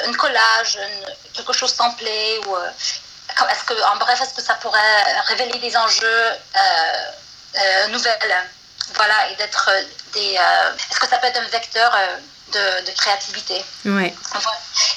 un 0.07 0.12
collage, 0.12 0.78
quelque 1.33 1.52
chose 1.52 1.74
templé 1.74 2.40
ou 2.46 2.57
est-ce 2.57 3.64
que, 3.64 3.83
en 3.85 3.96
bref, 3.96 4.20
est-ce 4.20 4.35
que 4.35 4.42
ça 4.42 4.54
pourrait 4.54 5.20
révéler 5.26 5.59
des 5.59 5.76
enjeux 5.76 6.31
nouvelles, 7.88 8.48
voilà, 8.94 9.28
et 9.31 9.37
d'être 9.37 9.70
des, 10.12 10.35
est-ce 10.90 11.00
que 11.00 11.09
ça 11.09 11.18
peut 11.18 11.28
être 11.28 11.40
un 11.40 11.48
vecteur 11.48 11.96
de, 12.52 12.90
créativité. 12.92 13.64
Ouais. 13.84 14.14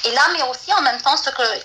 Et 0.04 0.10
là, 0.12 0.22
mais 0.32 0.42
aussi 0.42 0.72
en 0.72 0.82
même 0.82 1.00
temps, 1.00 1.14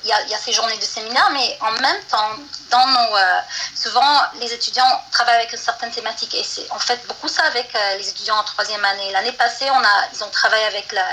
il 0.04 0.08
y, 0.08 0.12
a, 0.12 0.22
y 0.24 0.34
a 0.34 0.38
ces 0.38 0.54
journées 0.54 0.78
de 0.78 0.84
séminaire, 0.84 1.30
mais 1.32 1.58
en 1.62 1.72
même 1.72 2.02
temps, 2.10 2.36
dans 2.70 2.88
nos, 2.88 3.16
euh, 3.16 3.40
souvent 3.76 4.22
les 4.40 4.54
étudiants 4.54 5.02
travaillent 5.12 5.38
avec 5.38 5.52
une 5.52 5.58
certaine 5.58 5.92
thématique 5.92 6.34
et 6.34 6.44
c'est 6.44 6.70
en 6.72 6.80
fait 6.80 7.00
beaucoup 7.08 7.28
ça 7.28 7.44
avec 7.44 7.74
euh, 7.76 7.98
les 7.98 8.10
étudiants 8.10 8.38
en 8.38 8.44
troisième 8.44 8.84
année. 8.86 9.12
L'année 9.12 9.32
passée, 9.32 9.66
on 9.72 9.84
a, 9.84 10.08
ils 10.14 10.24
ont 10.24 10.30
travaillé 10.30 10.66
avec 10.66 10.92
la, 10.92 11.06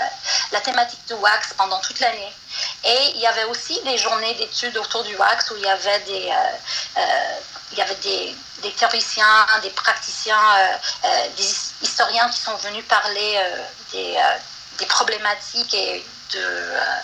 la 0.53 0.61
thématique 0.61 1.01
du 1.07 1.15
wax 1.15 1.55
pendant 1.57 1.81
toute 1.81 2.01
l'année. 2.01 2.33
Et 2.85 3.13
il 3.15 3.21
y 3.21 3.27
avait 3.27 3.45
aussi 3.45 3.81
des 3.83 3.99
journées 3.99 4.35
d'études 4.35 4.77
autour 4.77 5.03
du 5.05 5.17
wax 5.17 5.51
où 5.51 5.57
il 5.57 5.63
y 5.63 5.69
avait 5.69 6.01
des, 6.01 6.31
euh, 6.97 7.39
il 7.73 7.79
y 7.79 7.83
avait 7.83 7.95
des, 7.97 8.37
des 8.63 8.73
théoriciens, 8.73 9.47
des 9.63 9.71
praticiens, 9.71 10.39
des 11.37 11.55
historiens 11.83 12.29
qui 12.29 12.41
sont 12.41 12.55
venus 12.57 12.85
parler 12.87 13.41
des 13.93 14.17
des 14.79 14.87
problématiques 14.87 15.75
et 15.75 16.05
de 16.33 16.39
euh, 16.39 17.01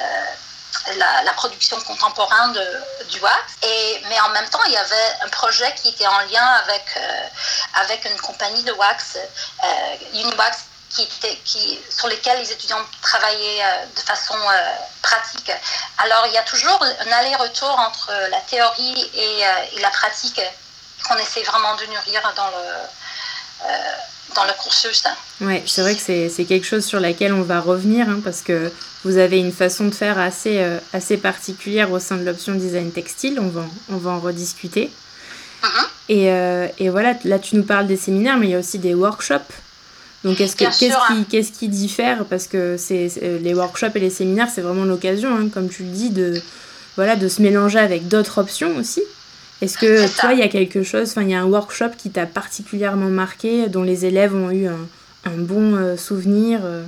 euh, 0.00 0.94
la, 1.24 1.32
production 1.34 1.80
contemporaine 1.80 2.52
de, 2.52 3.04
du 3.10 3.20
wax. 3.20 3.54
Et, 3.62 4.02
mais 4.08 4.20
en 4.20 4.30
même 4.30 4.48
temps, 4.48 4.62
il 4.66 4.72
y 4.72 4.76
avait 4.76 5.12
un 5.22 5.28
projet 5.28 5.72
qui 5.74 5.90
était 5.90 6.06
en 6.06 6.18
lien 6.20 6.44
avec, 6.64 6.84
euh, 6.96 7.26
avec 7.74 8.04
une 8.04 8.20
compagnie 8.20 8.62
de 8.64 8.72
wax, 8.72 9.18
Uniwax, 10.14 10.58
qui 10.90 11.02
était, 11.02 11.36
qui, 11.44 11.78
sur 11.90 12.08
lesquels 12.08 12.38
les 12.38 12.50
étudiants 12.50 12.84
travaillaient 13.02 13.86
de 13.94 14.00
façon 14.00 14.38
pratique. 15.02 15.52
Alors, 15.98 16.26
il 16.26 16.32
y 16.32 16.38
a 16.38 16.42
toujours 16.42 16.82
un 16.82 17.12
aller-retour 17.12 17.78
entre 17.78 18.10
la 18.30 18.40
théorie 18.40 19.10
et, 19.14 19.40
et 19.74 19.80
la 19.80 19.90
pratique 19.90 20.40
qu'on 21.06 21.16
essaie 21.16 21.42
vraiment 21.42 21.74
de 21.76 21.84
nourrir 21.86 22.32
dans 22.34 22.48
le, 22.48 23.68
dans 24.34 24.44
le 24.44 24.52
cursus. 24.62 25.04
Oui, 25.40 25.60
c'est 25.66 25.82
vrai 25.82 25.94
que 25.94 26.00
c'est 26.00 26.44
quelque 26.44 26.66
chose 26.66 26.84
sur 26.84 27.00
laquelle 27.00 27.32
on 27.32 27.42
va 27.42 27.60
revenir 27.60 28.08
hein, 28.08 28.20
parce 28.22 28.42
que 28.42 28.70
vous 29.04 29.16
avez 29.18 29.38
une 29.38 29.52
façon 29.52 29.86
de 29.86 29.94
faire 29.94 30.18
assez, 30.18 30.64
assez 30.92 31.16
particulière 31.16 31.92
au 31.92 31.98
sein 31.98 32.16
de 32.16 32.24
l'option 32.24 32.54
design 32.54 32.90
textile. 32.90 33.38
On 33.40 33.48
va, 33.48 33.64
on 33.90 33.96
va 33.96 34.10
en 34.10 34.20
rediscuter. 34.20 34.90
Uh-huh. 35.62 35.86
et, 36.08 36.84
et, 36.84 36.88
voilà, 36.88 37.14
là 37.24 37.38
tu 37.38 37.56
nous 37.56 37.64
parles 37.64 37.86
des 37.86 37.96
séminaires, 37.96 38.36
mais 38.36 38.46
il 38.46 38.50
y 38.50 38.54
a 38.54 38.58
aussi 38.58 38.78
des 38.78 38.94
workshops. 38.94 39.52
Donc 40.24 40.36
qu'est-ce 40.36 40.56
qui, 40.56 41.24
qu'est-ce 41.30 41.52
qui 41.52 41.68
diffère? 41.68 42.24
Parce 42.24 42.46
que 42.48 42.76
c'est, 42.76 43.10
les 43.42 43.54
workshops 43.54 43.94
et 43.94 44.00
les 44.00 44.10
séminaires, 44.10 44.48
c'est 44.52 44.60
vraiment 44.60 44.84
l'occasion, 44.84 45.34
hein, 45.34 45.48
comme 45.52 45.68
tu 45.68 45.84
le 45.84 45.90
dis, 45.90 46.10
de, 46.10 46.40
voilà, 46.96 47.14
de 47.14 47.28
se 47.28 47.40
mélanger 47.40 47.78
avec 47.78 48.08
d'autres 48.08 48.38
options 48.38 48.76
aussi. 48.76 49.02
Est-ce 49.60 49.76
que 49.76 50.06
toi, 50.20 50.32
il 50.32 50.38
y 50.38 50.42
a 50.42 50.48
quelque 50.48 50.84
chose, 50.84 51.10
enfin, 51.10 51.22
il 51.22 51.30
y 51.30 51.34
a 51.34 51.40
un 51.40 51.44
workshop 51.46 51.90
qui 51.98 52.10
t'a 52.10 52.26
particulièrement 52.26 53.08
marqué, 53.08 53.68
dont 53.68 53.82
les 53.82 54.04
élèves 54.06 54.34
ont 54.34 54.50
eu 54.50 54.68
un, 54.68 54.86
un 55.24 55.36
bon 55.36 55.74
euh, 55.74 55.96
souvenir 55.96 56.60
euh? 56.62 56.84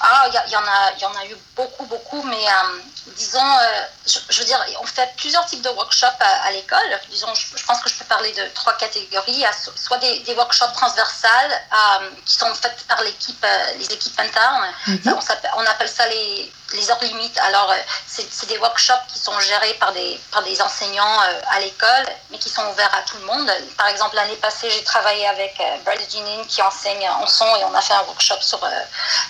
Ah, 0.00 0.26
il 0.28 0.34
y, 0.52 0.56
en 0.56 0.60
a, 0.60 0.98
y 1.00 1.04
en 1.04 1.16
a 1.16 1.26
eu 1.26 1.36
beaucoup, 1.56 1.86
beaucoup, 1.86 2.22
mais 2.24 2.34
euh, 2.34 2.80
disons, 3.06 3.40
euh, 3.40 3.82
je, 4.06 4.38
veux 4.38 4.44
dire, 4.44 4.64
on 4.80 4.86
fait 4.86 5.08
plusieurs 5.16 5.44
types 5.46 5.62
de 5.62 5.68
workshops 5.70 6.20
à, 6.20 6.50
l'école. 6.52 7.00
Disons, 7.10 7.32
je, 7.34 7.64
pense 7.64 7.80
que 7.80 7.88
je 7.88 7.94
peux 7.96 8.04
parler 8.04 8.32
de 8.32 8.46
trois 8.54 8.76
catégories. 8.76 9.44
Soit 9.76 9.98
des, 9.98 10.34
workshops 10.34 10.72
transversales 10.72 11.52
euh, 11.52 12.10
qui 12.24 12.36
sont 12.36 12.52
faits 12.54 12.84
par 12.88 13.02
l'équipe, 13.02 13.44
les 13.78 13.92
équipes 13.92 14.18
internes. 14.18 14.66
Mhm. 14.86 15.18
on, 15.56 15.66
appelle 15.66 15.88
ça 15.88 16.06
les, 16.08 16.52
les 16.74 16.90
heures 16.90 17.02
limites. 17.02 17.38
Alors, 17.38 17.74
c'est 18.06 18.46
des 18.46 18.58
workshops 18.58 19.06
qui 19.12 19.18
sont 19.18 19.38
gérés 19.40 19.74
par 19.74 19.92
des, 19.92 20.20
par 20.30 20.42
des 20.42 20.60
enseignants 20.62 21.20
à 21.50 21.60
l'école, 21.60 22.06
mais 22.30 22.38
qui 22.38 22.48
sont 22.48 22.64
ouverts 22.68 22.94
à 22.94 23.02
tout 23.02 23.18
le 23.18 23.26
monde. 23.26 23.50
Par 23.76 23.88
exemple, 23.88 24.16
l'année 24.16 24.36
passée, 24.36 24.70
j'ai 24.70 24.84
travaillé 24.84 25.26
avec 25.26 25.60
Brad 25.84 25.98
Jeanin 26.10 26.44
qui 26.48 26.62
enseigne 26.62 27.08
en 27.08 27.26
son 27.26 27.46
et 27.56 27.64
on 27.64 27.74
a 27.74 27.80
fait 27.80 27.94
un 27.94 28.02
workshop 28.02 28.40
sur, 28.40 28.60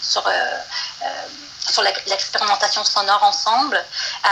sur 0.03 0.23
sur 1.70 1.82
l'expérimentation 1.82 2.84
sonore 2.84 3.22
ensemble. 3.22 3.76
Euh, 3.76 4.28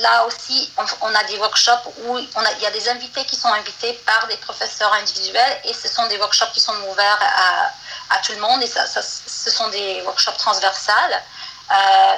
là 0.00 0.24
aussi, 0.26 0.70
on, 1.00 1.14
a 1.14 1.24
des 1.24 1.38
workshops 1.38 1.86
où 2.02 2.16
on 2.16 2.40
a, 2.40 2.52
il 2.52 2.62
y 2.62 2.66
a 2.66 2.70
des 2.70 2.88
invités 2.88 3.24
qui 3.24 3.36
sont 3.36 3.48
invités 3.48 3.94
par 4.04 4.26
des 4.26 4.36
professeurs 4.36 4.92
individuels 4.94 5.60
et 5.64 5.72
ce 5.72 5.88
sont 5.88 6.06
des 6.08 6.18
workshops 6.18 6.52
qui 6.52 6.60
sont 6.60 6.76
ouverts 6.90 7.18
à, 7.20 8.14
à 8.14 8.18
tout 8.18 8.32
le 8.32 8.40
monde 8.40 8.62
et 8.62 8.66
ça, 8.66 8.86
ce 8.86 9.50
sont 9.50 9.68
des 9.68 10.02
workshops 10.02 10.36
transversales. 10.36 11.22
Euh, 11.70 12.16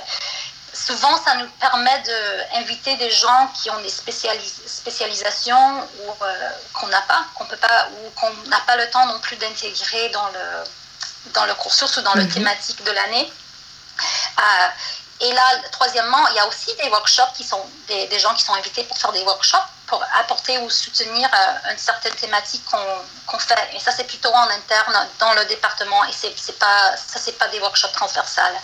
souvent, 0.72 1.16
ça 1.24 1.34
nous 1.34 1.48
permet 1.60 2.02
d'inviter 2.52 2.96
des 2.96 3.10
gens 3.10 3.50
qui 3.54 3.70
ont 3.70 3.80
des 3.80 3.90
spécialisations 3.90 5.80
ou 5.80 6.24
euh, 6.24 6.50
qu'on 6.74 6.86
n'a 6.88 7.02
pas, 7.02 7.24
qu'on 7.34 7.44
peut 7.46 7.56
pas, 7.56 7.88
ou 7.88 8.10
qu'on 8.18 8.32
n'a 8.48 8.60
pas 8.60 8.76
le 8.76 8.88
temps 8.90 9.06
non 9.06 9.18
plus 9.20 9.36
d'intégrer 9.36 10.08
dans 10.10 10.28
le 10.28 10.64
dans 11.34 11.44
le 11.44 11.54
cursus 11.54 11.96
ou 11.98 12.02
dans 12.02 12.14
le 12.14 12.22
mhm. 12.22 12.32
thématique 12.32 12.82
de 12.82 12.90
l'année. 12.92 13.30
Euh, 14.38 14.68
et 15.22 15.32
là, 15.34 15.42
troisièmement, 15.70 16.28
il 16.28 16.36
y 16.36 16.38
a 16.38 16.46
aussi 16.46 16.74
des 16.82 16.88
workshops 16.88 17.32
qui 17.36 17.44
sont 17.44 17.62
des, 17.88 18.06
des, 18.06 18.18
gens 18.18 18.32
qui 18.34 18.42
sont 18.42 18.54
invités 18.54 18.84
pour 18.84 18.96
faire 18.96 19.12
des 19.12 19.22
workshops 19.22 19.68
pour 19.86 20.02
apporter 20.18 20.56
ou 20.58 20.70
soutenir 20.70 21.28
euh, 21.34 21.72
une 21.72 21.78
certaine 21.78 22.14
thématique 22.14 22.64
qu'on 22.64 23.38
fait. 23.38 23.58
Et 23.74 23.80
ça, 23.80 23.90
c'est 23.90 24.04
plutôt 24.04 24.32
en 24.32 24.48
interne 24.48 25.08
dans 25.18 25.34
le 25.34 25.44
département 25.46 26.04
et 26.04 26.12
c'est 26.12 26.58
pas 26.58 26.96
ça, 26.96 27.18
c'est 27.22 27.36
pas 27.36 27.48
des 27.48 27.58
workshops 27.58 27.92
transversales. 27.92 28.54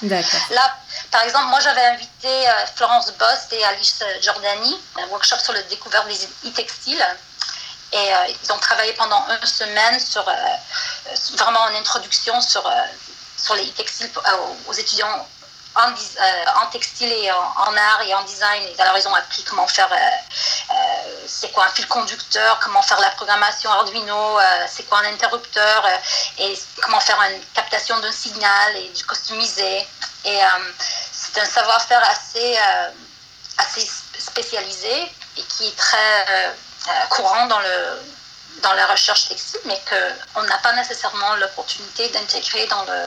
Là, 0.51 0.77
par 1.11 1.23
exemple, 1.23 1.47
moi, 1.47 1.59
j'avais 1.61 1.85
invité 1.85 2.49
euh, 2.49 2.67
Florence 2.77 3.13
Bost 3.13 3.53
et 3.53 3.63
Alice 3.65 4.03
Giordani, 4.23 4.81
un 5.03 5.07
workshop 5.09 5.39
sur 5.39 5.53
le 5.53 5.63
découverte 5.65 6.07
des 6.07 6.49
e-textiles. 6.49 7.05
Et 7.93 8.11
ils 8.43 8.53
ont 8.53 8.59
travaillé 8.59 8.93
pendant 8.95 9.25
une 9.29 9.47
semaine 9.47 9.99
sur 10.01 10.25
vraiment 11.37 11.69
une 11.69 11.77
introduction 11.77 12.41
sur 12.41 12.69
sur 13.39 13.55
les 13.55 13.71
textiles 13.71 14.11
aux 14.67 14.73
étudiants 14.73 15.27
en, 15.77 15.91
euh, 15.91 16.63
en, 16.63 16.67
textile 16.67 17.13
et 17.13 17.31
en, 17.31 17.77
art 17.77 18.03
et 18.07 18.15
en 18.15 18.23
design. 18.25 18.63
alors, 18.79 18.97
ils 18.99 19.07
ont 19.07 19.15
appris 19.15 19.45
comment 19.45 19.67
faire, 19.67 19.93
euh, 19.93 19.97
euh, 19.97 20.75
c'est 21.27 21.53
quoi 21.53 21.67
un 21.67 21.69
fil 21.69 21.87
conducteur, 21.87 22.59
comment 22.61 22.83
faire 22.83 23.01
la 23.01 23.11
programmation 23.11 23.71
Arduino, 23.71 24.39
c'est 24.69 24.85
quoi 24.85 24.99
un 24.99 25.13
interrupteur, 25.13 25.87
et 26.39 26.59
comment 26.83 27.01
faire 27.01 27.21
une 27.23 27.41
captation 27.55 27.99
d'un 28.01 28.13
signal 28.13 28.77
et 28.77 28.89
du 28.89 29.05
customiser. 29.05 29.87
Et 30.25 30.41
c'est 31.13 31.41
un 31.41 31.45
savoir-faire 31.45 32.03
assez, 32.11 32.59
assez 33.59 33.89
spécialisé 34.19 35.13
et 35.37 35.43
qui 35.43 35.69
est 35.69 35.77
très 35.77 36.57
courant 37.11 37.47
dans 37.47 37.61
le 37.61 38.01
dans 38.63 38.73
la 38.73 38.87
recherche 38.87 39.29
textile, 39.29 39.61
mais 39.67 39.79
qu'on 39.89 40.43
n'a 40.45 40.59
pas 40.59 40.73
nécessairement 40.73 41.37
l'opportunité 41.37 42.09
d'intégrer 42.09 42.67
dans 42.67 42.85
le 42.85 43.05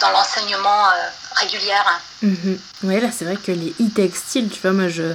dans 0.00 0.10
l'enseignement 0.10 0.86
euh, 0.86 1.08
régulier. 1.36 1.72
Mhm. 2.22 2.58
Oui, 2.84 3.00
là, 3.00 3.08
c'est 3.16 3.24
vrai 3.24 3.36
que 3.36 3.52
les 3.52 3.74
e-textiles, 3.80 4.48
tu 4.50 4.60
vois, 4.60 4.72
moi, 4.72 4.88
je 4.88 5.14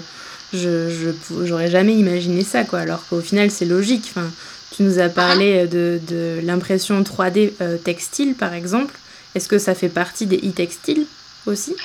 je 0.53 1.11
j'aurais 1.43 1.69
jamais 1.69 1.93
imaginé 1.93 2.43
ça, 2.43 2.63
quoi. 2.63 2.79
Alors 2.79 3.07
qu'au 3.07 3.21
final, 3.21 3.49
c'est 3.49 3.65
logique. 3.65 4.05
Enfin, 4.09 4.29
tu 4.75 4.83
nous 4.83 4.99
as 4.99 5.09
parlé 5.09 5.67
de, 5.67 5.99
de 6.03 6.39
l'impression 6.43 7.01
3D 7.01 7.53
euh, 7.61 7.77
textile, 7.77 8.35
par 8.35 8.53
exemple. 8.53 8.93
Est-ce 9.35 9.47
que 9.47 9.57
ça 9.57 9.73
fait 9.73 9.89
partie 9.89 10.27
des 10.27 10.37
e-textiles 10.37 11.07
aussi? 11.47 11.75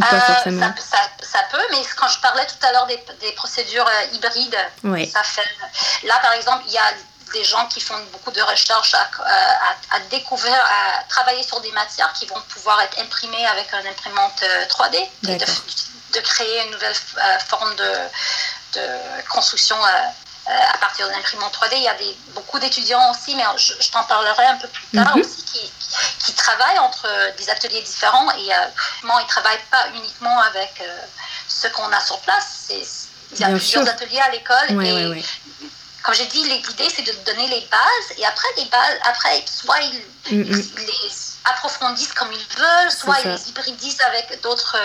Pas 0.00 0.14
euh, 0.14 0.20
forcément? 0.20 0.72
Ça, 0.78 0.96
ça, 1.20 1.40
peut, 1.52 1.62
mais 1.70 1.82
quand 1.96 2.08
je 2.08 2.20
parlais 2.20 2.46
tout 2.46 2.66
à 2.66 2.72
l'heure 2.72 2.86
des, 2.86 2.98
des, 3.20 3.32
procédures 3.32 3.88
hybrides, 4.14 4.56
ça 5.12 5.22
fait. 5.22 6.06
Là, 6.06 6.14
par 6.22 6.32
exemple, 6.32 6.64
il 6.66 6.72
y 6.72 6.78
a 6.78 6.90
des 7.34 7.44
gens 7.44 7.66
qui 7.66 7.80
font 7.80 7.98
beaucoup 8.12 8.30
de 8.30 8.40
recherches 8.40 8.94
à, 8.94 10.00
découvrir, 10.10 10.54
à 10.54 11.02
travailler 11.08 11.42
sur 11.42 11.60
des 11.60 11.72
matières 11.72 12.12
qui 12.14 12.26
vont 12.26 12.40
pouvoir 12.48 12.80
être 12.80 12.98
imprimées 13.00 13.46
avec 13.46 13.72
une 13.72 13.86
imprimante 13.86 14.42
3D, 14.68 14.96
euh, 14.96 15.28
et 15.28 15.36
de, 15.36 16.20
créer 16.20 16.64
une 16.64 16.70
nouvelle 16.70 16.94
euh, 17.18 17.38
forme 17.40 17.74
de, 17.74 17.92
de 18.74 18.86
construction 19.28 19.76
euh, 19.76 20.50
à 20.72 20.78
partir 20.78 21.08
d'une 21.08 21.16
imprimante 21.16 21.52
3D. 21.54 21.72
Il 21.72 21.82
y 21.82 21.88
a 21.88 21.94
des, 21.94 22.16
beaucoup 22.34 22.58
d'étudiants 22.60 23.10
aussi, 23.10 23.34
mais 23.34 23.44
je, 23.56 23.90
t'en 23.90 24.04
parlerai 24.04 24.46
un 24.46 24.56
peu 24.56 24.68
plus 24.68 24.86
tard 24.94 25.16
mhm. 25.16 25.22
aussi, 25.22 25.42
qui, 25.44 25.72
qui, 26.20 26.32
travaillent 26.34 26.78
entre 26.78 27.08
des 27.36 27.50
ateliers 27.50 27.82
différents 27.82 28.30
et 28.32 28.54
euh, 28.54 28.66
ils 29.02 29.06
ne 29.06 29.28
travaillent 29.28 29.66
pas 29.70 29.88
uniquement 29.94 30.40
avec 30.42 30.82
ce 31.48 31.66
qu'on 31.68 31.90
a 31.92 32.00
sur 32.00 32.20
place. 32.20 32.70
Il 33.32 33.40
y 33.40 33.44
a 33.44 33.48
plusieurs 33.48 33.88
ateliers 33.88 34.20
à 34.20 34.30
l'école 34.30 34.84
et 34.84 35.24
comme 36.04 36.14
j'ai 36.14 36.26
dit, 36.26 36.44
l'idée, 36.44 36.90
c'est 36.94 37.02
de 37.02 37.12
donner 37.24 37.48
les 37.48 37.66
bases 37.70 38.18
et 38.18 38.24
après, 38.26 38.48
les 38.58 38.66
bases, 38.66 38.98
après 39.04 39.42
soit 39.46 39.80
ils, 39.80 40.36
mm, 40.36 40.42
mm. 40.42 40.62
les 40.78 41.10
approfondissent 41.44 42.12
comme 42.12 42.28
ils 42.30 42.56
veulent, 42.58 42.90
soit 42.90 43.16
ils 43.24 43.30
les 43.30 43.48
hybridisent 43.48 44.00
avec 44.02 44.40
d'autres 44.42 44.76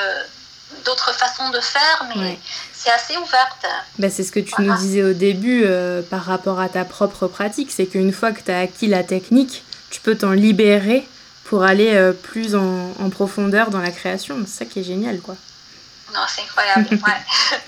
d'autres 0.85 1.13
façons 1.13 1.49
de 1.49 1.59
faire, 1.59 2.05
mais 2.15 2.37
c'est 2.73 2.91
assez 2.91 3.17
ouverte. 3.17 3.65
Bah, 3.97 4.09
c'est 4.09 4.23
ce 4.23 4.31
que 4.31 4.39
tu 4.39 4.53
nous 4.61 4.75
disais 4.77 5.03
au 5.03 5.13
début 5.13 5.63
euh, 5.65 6.01
par 6.01 6.23
rapport 6.23 6.59
à 6.59 6.69
ta 6.69 6.85
propre 6.85 7.27
pratique, 7.27 7.71
c'est 7.71 7.87
qu'une 7.87 8.13
fois 8.13 8.31
que 8.31 8.41
tu 8.41 8.51
as 8.51 8.59
acquis 8.59 8.87
la 8.87 9.03
technique, 9.03 9.63
tu 9.89 9.99
peux 9.99 10.15
t'en 10.15 10.31
libérer 10.31 11.07
pour 11.45 11.63
aller 11.63 11.95
euh, 11.95 12.13
plus 12.13 12.55
en, 12.55 12.93
en, 12.99 13.09
profondeur 13.09 13.71
dans 13.71 13.81
la 13.81 13.91
création. 13.91 14.37
C'est 14.45 14.59
ça 14.59 14.65
qui 14.65 14.81
est 14.81 14.83
génial, 14.83 15.19
quoi. 15.19 15.35
Non, 16.13 16.21
c'est 16.27 16.41
incroyable, 16.43 16.87
ouais. 16.91 17.59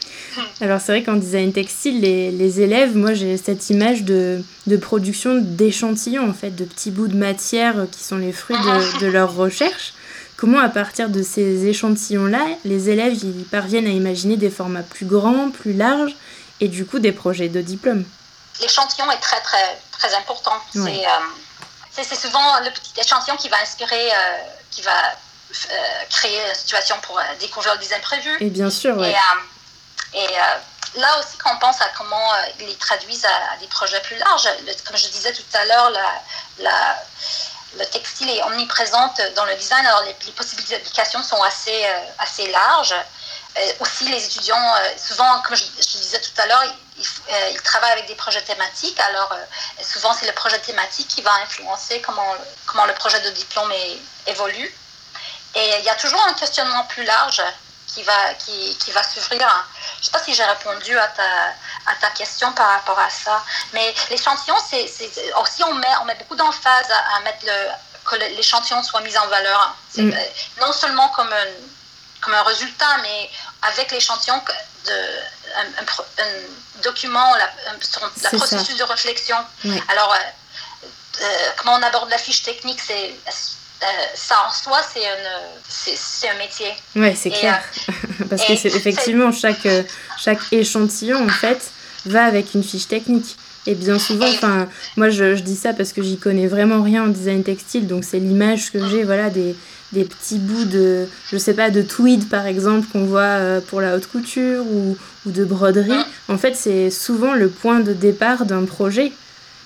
Alors 0.62 0.80
c'est 0.80 0.92
vrai 0.92 1.04
qu'en 1.04 1.16
design 1.16 1.52
textile, 1.54 2.02
les, 2.02 2.32
les 2.32 2.62
élèves, 2.62 2.96
moi 2.96 3.14
j'ai 3.14 3.38
cette 3.38 3.70
image 3.70 4.04
de, 4.04 4.44
de 4.68 4.78
production 4.78 5.36
d'échantillons, 5.42 6.30
en 6.30 6.34
fait, 6.34 6.52
de 6.52 6.66
petits 6.66 6.92
bouts 6.92 7.08
de 7.08 7.18
matière 7.18 7.88
qui 7.92 8.04
sont 8.04 8.18
les 8.18 8.32
fruits 8.32 8.58
de, 8.58 9.00
de 9.00 9.08
leur 9.12 9.34
recherche. 9.36 9.94
Comment 10.38 10.60
à 10.60 10.70
partir 10.70 11.10
de 11.10 11.22
ces 11.22 11.68
échantillons-là, 11.68 12.44
les 12.66 12.90
élèves 12.90 13.14
ils 13.14 13.46
parviennent 13.46 13.86
à 13.86 13.92
imaginer 13.92 14.38
des 14.38 14.50
formats 14.50 14.82
plus 14.82 15.06
grands, 15.06 15.52
plus 15.52 15.74
larges, 15.74 16.16
et 16.60 16.68
du 16.68 16.86
coup 16.86 17.00
des 17.00 17.12
projets 17.12 17.50
de 17.50 17.62
diplôme? 17.62 18.06
L'échantillon 18.60 19.12
est 19.12 19.20
très 19.20 19.40
très 19.42 19.78
très 19.92 20.16
important. 20.16 20.56
Euh, 20.78 20.88
c'est 21.92 22.16
souvent 22.16 22.60
le 22.64 22.72
petit 22.72 23.00
échantillon 23.00 23.38
qui 23.38 23.50
va 23.50 23.58
inspirer, 23.62 24.10
euh, 24.12 24.38
qui 24.72 24.82
va 24.82 24.92
euh, 24.92 25.76
créer 26.10 26.40
la 26.48 26.56
situation 26.56 26.96
pour 27.04 27.20
découvrir 27.40 27.78
des 27.78 27.94
imprévus. 27.94 28.38
Et 28.40 28.50
bien 28.50 28.70
sûr, 28.70 28.98
oui. 28.98 29.10
Et 29.10 29.16
euh, 30.20 31.00
là 31.00 31.20
aussi, 31.20 31.38
quand 31.38 31.54
on 31.56 31.60
pense 31.60 31.82
à 31.82 31.90
comment 31.98 32.34
euh, 32.34 32.38
ils 32.60 32.68
les 32.68 32.76
traduisent 32.76 33.26
à, 33.26 33.58
des 33.58 33.68
projets 33.68 34.00
plus 34.02 34.18
larges, 34.18 34.50
comme 34.86 34.98
je 34.98 35.08
disais 35.08 35.34
tout 35.34 35.44
à 35.54 35.66
l'heure, 35.66 35.92
le 37.78 37.86
textile 37.86 38.30
est 38.30 38.44
omniprésent 38.44 39.14
dans 39.36 39.46
le 39.46 39.56
design, 39.56 39.86
alors 39.86 40.04
les, 40.04 40.14
possibilités 40.34 40.76
d'application 40.76 41.24
sont 41.24 41.42
assez, 41.42 41.86
euh, 41.86 42.00
assez 42.20 42.52
larges. 42.52 42.96
aussi, 43.80 44.06
les 44.10 44.26
étudiants, 44.26 44.76
souvent, 44.98 45.42
comme 45.42 45.56
je, 45.56 45.64
disais 45.64 46.20
tout 46.20 46.42
à 46.42 46.46
l'heure, 46.48 46.64
ils, 46.98 47.06
ils, 47.54 47.62
travaillent 47.62 47.94
avec 47.94 48.08
des 48.08 48.16
projets 48.16 48.42
thématiques. 48.42 49.00
Alors, 49.00 49.34
souvent, 49.82 50.14
c'est 50.14 50.28
le 50.28 50.34
projet 50.34 50.60
thématique 50.60 51.08
qui 51.08 51.22
va 51.22 51.34
influencer 51.44 52.02
comment, 52.02 52.36
comment 52.66 52.86
le 52.86 52.94
projet 52.94 53.20
de 53.22 53.30
diplôme 53.30 53.72
évolue. 54.28 54.74
Et 55.56 55.80
il 55.80 55.86
y 55.86 55.90
a 55.90 55.96
toujours 55.96 56.22
un 56.28 56.34
questionnement 56.34 56.84
plus 56.86 57.04
large 57.04 57.42
qui 57.94 58.04
va, 58.04 58.34
qui, 58.36 58.78
qui 58.78 58.92
va 58.92 59.04
s'ouvrir. 59.04 59.48
je 60.00 60.06
sais 60.06 60.12
pas 60.12 60.24
si 60.24 60.34
j'ai 60.34 60.44
répondu 60.44 60.98
à 60.98 61.08
ta, 61.08 61.24
à 61.88 61.96
ta 62.00 62.10
question 62.12 62.52
par 62.54 62.68
rapport 62.68 63.00
à 63.00 63.10
ça. 63.10 63.44
Mais 63.74 63.94
l'échantillon, 64.10 64.56
c'est 64.70 64.86
aussi 65.40 65.64
on 65.64 65.74
met, 65.76 65.88
on 66.02 66.06
met 66.06 66.16
beaucoup 66.16 66.36
d'emphase 66.36 66.88
à, 67.16 67.20
mettre 67.22 67.46
le, 67.46 67.68
que 68.06 68.16
l'échantillon 68.36 68.82
soit 68.84 69.02
mis 69.02 69.18
en 69.18 69.28
valeur. 69.28 69.76
Mm. 69.98 70.12
Euh, 70.12 70.26
non 70.62 70.72
seulement 70.72 71.10
comme 71.10 71.32
un, 71.32 71.48
comme 72.22 72.34
un 72.34 72.44
résultat, 72.44 72.98
mais 73.02 73.30
avec 73.62 73.92
l'échantillon 73.92 74.42
de 74.86 74.94
un, 75.58 76.82
document, 76.82 77.36
la, 77.36 77.50
la 78.24 78.38
processus 78.38 78.78
de 78.78 78.84
réflexion. 78.84 79.38
Alors, 79.90 80.14
euh, 80.14 80.18
euh, 81.22 81.50
comment 81.58 81.76
on 81.76 81.84
aborde 81.84 82.10
la 82.10 82.18
fiche 82.18 82.42
technique, 82.44 82.82
c'est 82.82 83.14
ça 84.14 84.36
en 84.48 84.52
soi, 84.52 84.80
c'est 84.84 86.30
un 86.30 86.38
métier. 86.38 86.68
Oui, 86.96 87.16
c'est 87.16 87.32
clair. 87.32 87.62
Parce 88.30 88.46
que 88.46 88.54
effectivement, 88.54 89.32
chaque, 89.32 89.68
chaque 90.18 90.42
échantillon, 90.52 91.24
en 91.24 91.30
fait, 91.30 91.72
va 92.06 92.26
avec 92.26 92.54
une 92.54 92.64
fiche 92.64 92.88
technique. 92.88 93.38
Et 93.68 93.76
bien 93.76 94.00
souvent, 94.00 94.28
enfin, 94.28 94.68
moi 94.98 95.10
je, 95.10 95.36
je, 95.36 95.44
dis 95.44 95.56
ça 95.56 95.74
parce 95.74 95.94
que 95.94 96.02
j'y 96.02 96.18
connais 96.18 96.48
vraiment 96.48 96.82
rien 96.82 97.04
en 97.04 97.08
design 97.08 97.44
textile, 97.44 97.86
donc 97.86 98.04
c'est 98.04 98.18
l'image 98.18 98.72
que 98.72 98.88
j'ai, 98.90 99.04
voilà, 99.04 99.30
des, 99.30 99.56
des, 99.92 100.04
petits 100.04 100.40
bouts 100.40 100.66
de, 100.66 101.08
je 101.30 101.38
sais 101.38 101.54
pas, 101.54 101.70
de 101.70 101.84
tweed 101.84 102.28
par 102.28 102.48
exemple 102.48 102.88
qu'on 102.92 103.06
voit 103.06 103.22
euh, 103.22 103.62
pour 103.62 103.80
la 103.80 103.96
haute 103.96 104.08
couture 104.08 104.66
ou, 104.66 104.98
ou 105.28 105.32
de 105.32 105.46
broderie. 105.46 105.94
En 106.28 106.40
fait, 106.40 106.56
c'est 106.56 106.90
souvent 106.90 107.36
le 107.36 107.50
point 107.50 107.82
de 107.82 107.94
départ 107.94 108.46
d'un 108.46 108.66
projet. 108.66 109.12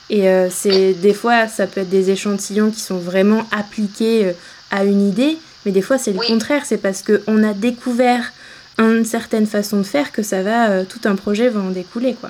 Et 0.10 0.30
euh, 0.30 0.50
c'est 0.50 0.94
des 0.94 1.14
fois, 1.14 1.48
ça 1.48 1.68
peut 1.68 1.82
être 1.82 1.90
des 1.90 2.12
échantillons 2.12 2.72
qui 2.72 2.80
sont 2.80 2.98
vraiment 2.98 3.48
appliqués 3.52 4.26
euh, 4.26 4.34
à 4.72 4.84
une 4.84 5.08
idée, 5.08 5.38
mais 5.66 5.72
des 5.72 5.82
fois 5.82 5.98
c'est 5.98 6.12
le 6.12 6.20
contraire, 6.20 6.64
c'est 6.66 6.78
parce 6.78 7.02
qu'on 7.02 7.44
a 7.44 7.54
découvert 7.54 8.32
une 8.78 9.06
certaine 9.06 9.48
façon 9.48 9.78
de 9.78 9.84
faire 9.84 10.12
que 10.12 10.22
ça 10.22 10.42
va, 10.42 10.84
tout 10.84 11.00
un 11.06 11.16
projet 11.16 11.50
va 11.50 11.62
en 11.62 11.70
découler, 11.70 12.14
quoi 12.14 12.30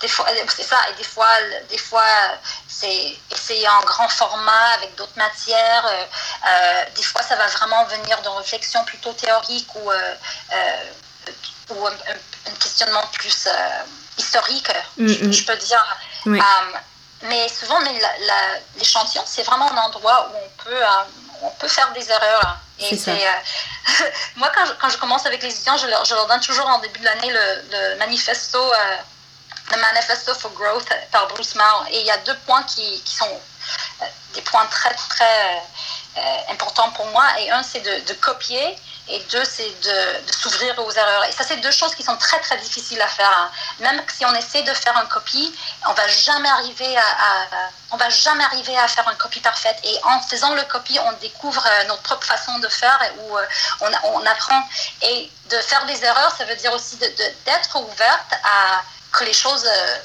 des 0.00 0.06
fois, 0.06 0.26
c'est 0.54 0.62
ça, 0.62 0.76
et 0.90 0.96
des 0.96 1.02
fois, 1.02 1.26
des 1.68 1.78
fois 1.78 2.04
c'est 2.78 3.16
essayer 3.30 3.68
en 3.68 3.80
grand 3.80 4.08
format 4.08 4.74
avec 4.76 4.94
d'autres 4.94 5.16
matières. 5.16 5.84
Euh, 5.86 6.04
euh, 6.46 6.84
des 6.94 7.02
fois, 7.02 7.22
ça 7.22 7.34
va 7.36 7.46
vraiment 7.48 7.84
venir 7.86 8.20
de 8.22 8.28
réflexion 8.28 8.84
plutôt 8.84 9.12
théorique 9.12 9.74
ou, 9.74 9.90
euh, 9.90 10.14
ou 11.70 11.86
un, 11.86 12.54
questionnement 12.60 13.02
plus 13.12 13.48
historique, 14.18 14.68
je, 14.98 15.44
peux 15.44 15.56
dire. 15.56 15.98
mais 17.22 17.48
souvent, 17.48 17.78
l'échantillon, 18.76 19.22
c'est 19.26 19.42
vraiment 19.44 19.70
un 19.72 19.76
endroit 19.78 20.30
où 20.30 20.36
on 20.36 20.62
peut, 20.64 20.82
on 21.42 21.50
peut 21.50 21.68
faire 21.68 21.92
des 21.92 22.10
erreurs. 22.10 22.58
Et 22.80 22.96
c'est 22.96 23.26
moi, 24.36 24.50
quand 24.54 24.66
je, 24.66 24.72
quand 24.74 24.88
je, 24.88 24.98
commence 24.98 25.26
avec 25.26 25.42
les 25.42 25.52
étudiants, 25.52 25.76
je 25.76 25.86
leur, 25.86 26.04
je 26.04 26.14
leur 26.14 26.26
donne 26.26 26.40
toujours 26.40 26.66
en 26.68 26.78
début 26.78 27.00
de 27.00 27.04
l'année 27.04 27.30
le, 27.30 27.64
le, 27.70 27.96
manifesto 27.96 28.60
The 29.70 29.76
Manifesto 29.76 30.34
for 30.34 30.50
Growth 30.52 30.88
par 31.12 31.28
Bruce 31.28 31.54
Mao. 31.54 31.84
Et 31.90 32.00
il 32.00 32.06
y 32.06 32.10
a 32.10 32.16
deux 32.18 32.36
points 32.46 32.62
qui, 32.62 33.02
qui 33.02 33.14
sont 33.14 33.40
euh, 34.02 34.04
des 34.34 34.40
points 34.42 34.64
très, 34.66 34.94
très 34.94 35.62
euh, 36.16 36.52
importants 36.52 36.90
pour 36.92 37.06
moi. 37.06 37.24
Et 37.40 37.50
un, 37.50 37.62
c'est 37.62 37.80
de, 37.80 38.06
de, 38.08 38.14
copier. 38.14 38.76
Et 39.10 39.20
deux, 39.30 39.44
c'est 39.44 39.70
de, 39.80 40.32
s'ouvrir 40.32 40.78
aux 40.78 40.92
erreurs. 40.92 41.24
Et 41.24 41.32
ça, 41.32 41.44
c'est 41.44 41.56
deux 41.56 41.70
choses 41.70 41.94
qui 41.94 42.02
sont 42.02 42.16
très, 42.16 42.38
très 42.40 42.56
difficiles 42.58 43.00
à 43.00 43.08
faire. 43.08 43.30
Hein. 43.30 43.50
Même 43.80 44.02
si 44.16 44.24
on 44.24 44.34
essaie 44.34 44.62
de 44.62 44.74
faire 44.74 44.96
une 45.02 45.08
copie, 45.08 45.54
on 45.88 45.92
va 45.92 46.06
jamais 46.08 46.48
arriver 46.48 46.96
à, 46.96 47.46
on 47.90 47.96
va 47.96 48.08
jamais 48.10 48.44
arriver 48.44 48.76
à 48.78 48.86
faire 48.88 49.08
une 49.10 49.16
copie 49.16 49.40
parfaite. 49.40 49.78
Et 49.84 49.98
en 50.04 50.20
faisant 50.20 50.54
le 50.54 50.62
copie, 50.64 50.98
on 51.00 51.12
découvre 51.14 51.64
euh, 51.66 51.84
notre 51.84 52.02
propre 52.02 52.26
façon 52.26 52.58
de 52.58 52.68
faire 52.68 52.98
où 53.18 53.36
on, 53.80 53.90
on 54.04 54.26
apprend. 54.26 54.62
Et 55.02 55.30
de 55.50 55.58
faire 55.58 55.84
des 55.86 56.04
erreurs, 56.04 56.34
ça 56.36 56.44
veut 56.44 56.56
dire 56.56 56.72
aussi 56.72 56.96
d'être 56.96 57.76
ouverte 57.76 58.32
à 58.44 58.82
que 59.12 59.24
les 59.24 59.32
choses 59.32 59.64
euh, 59.66 59.96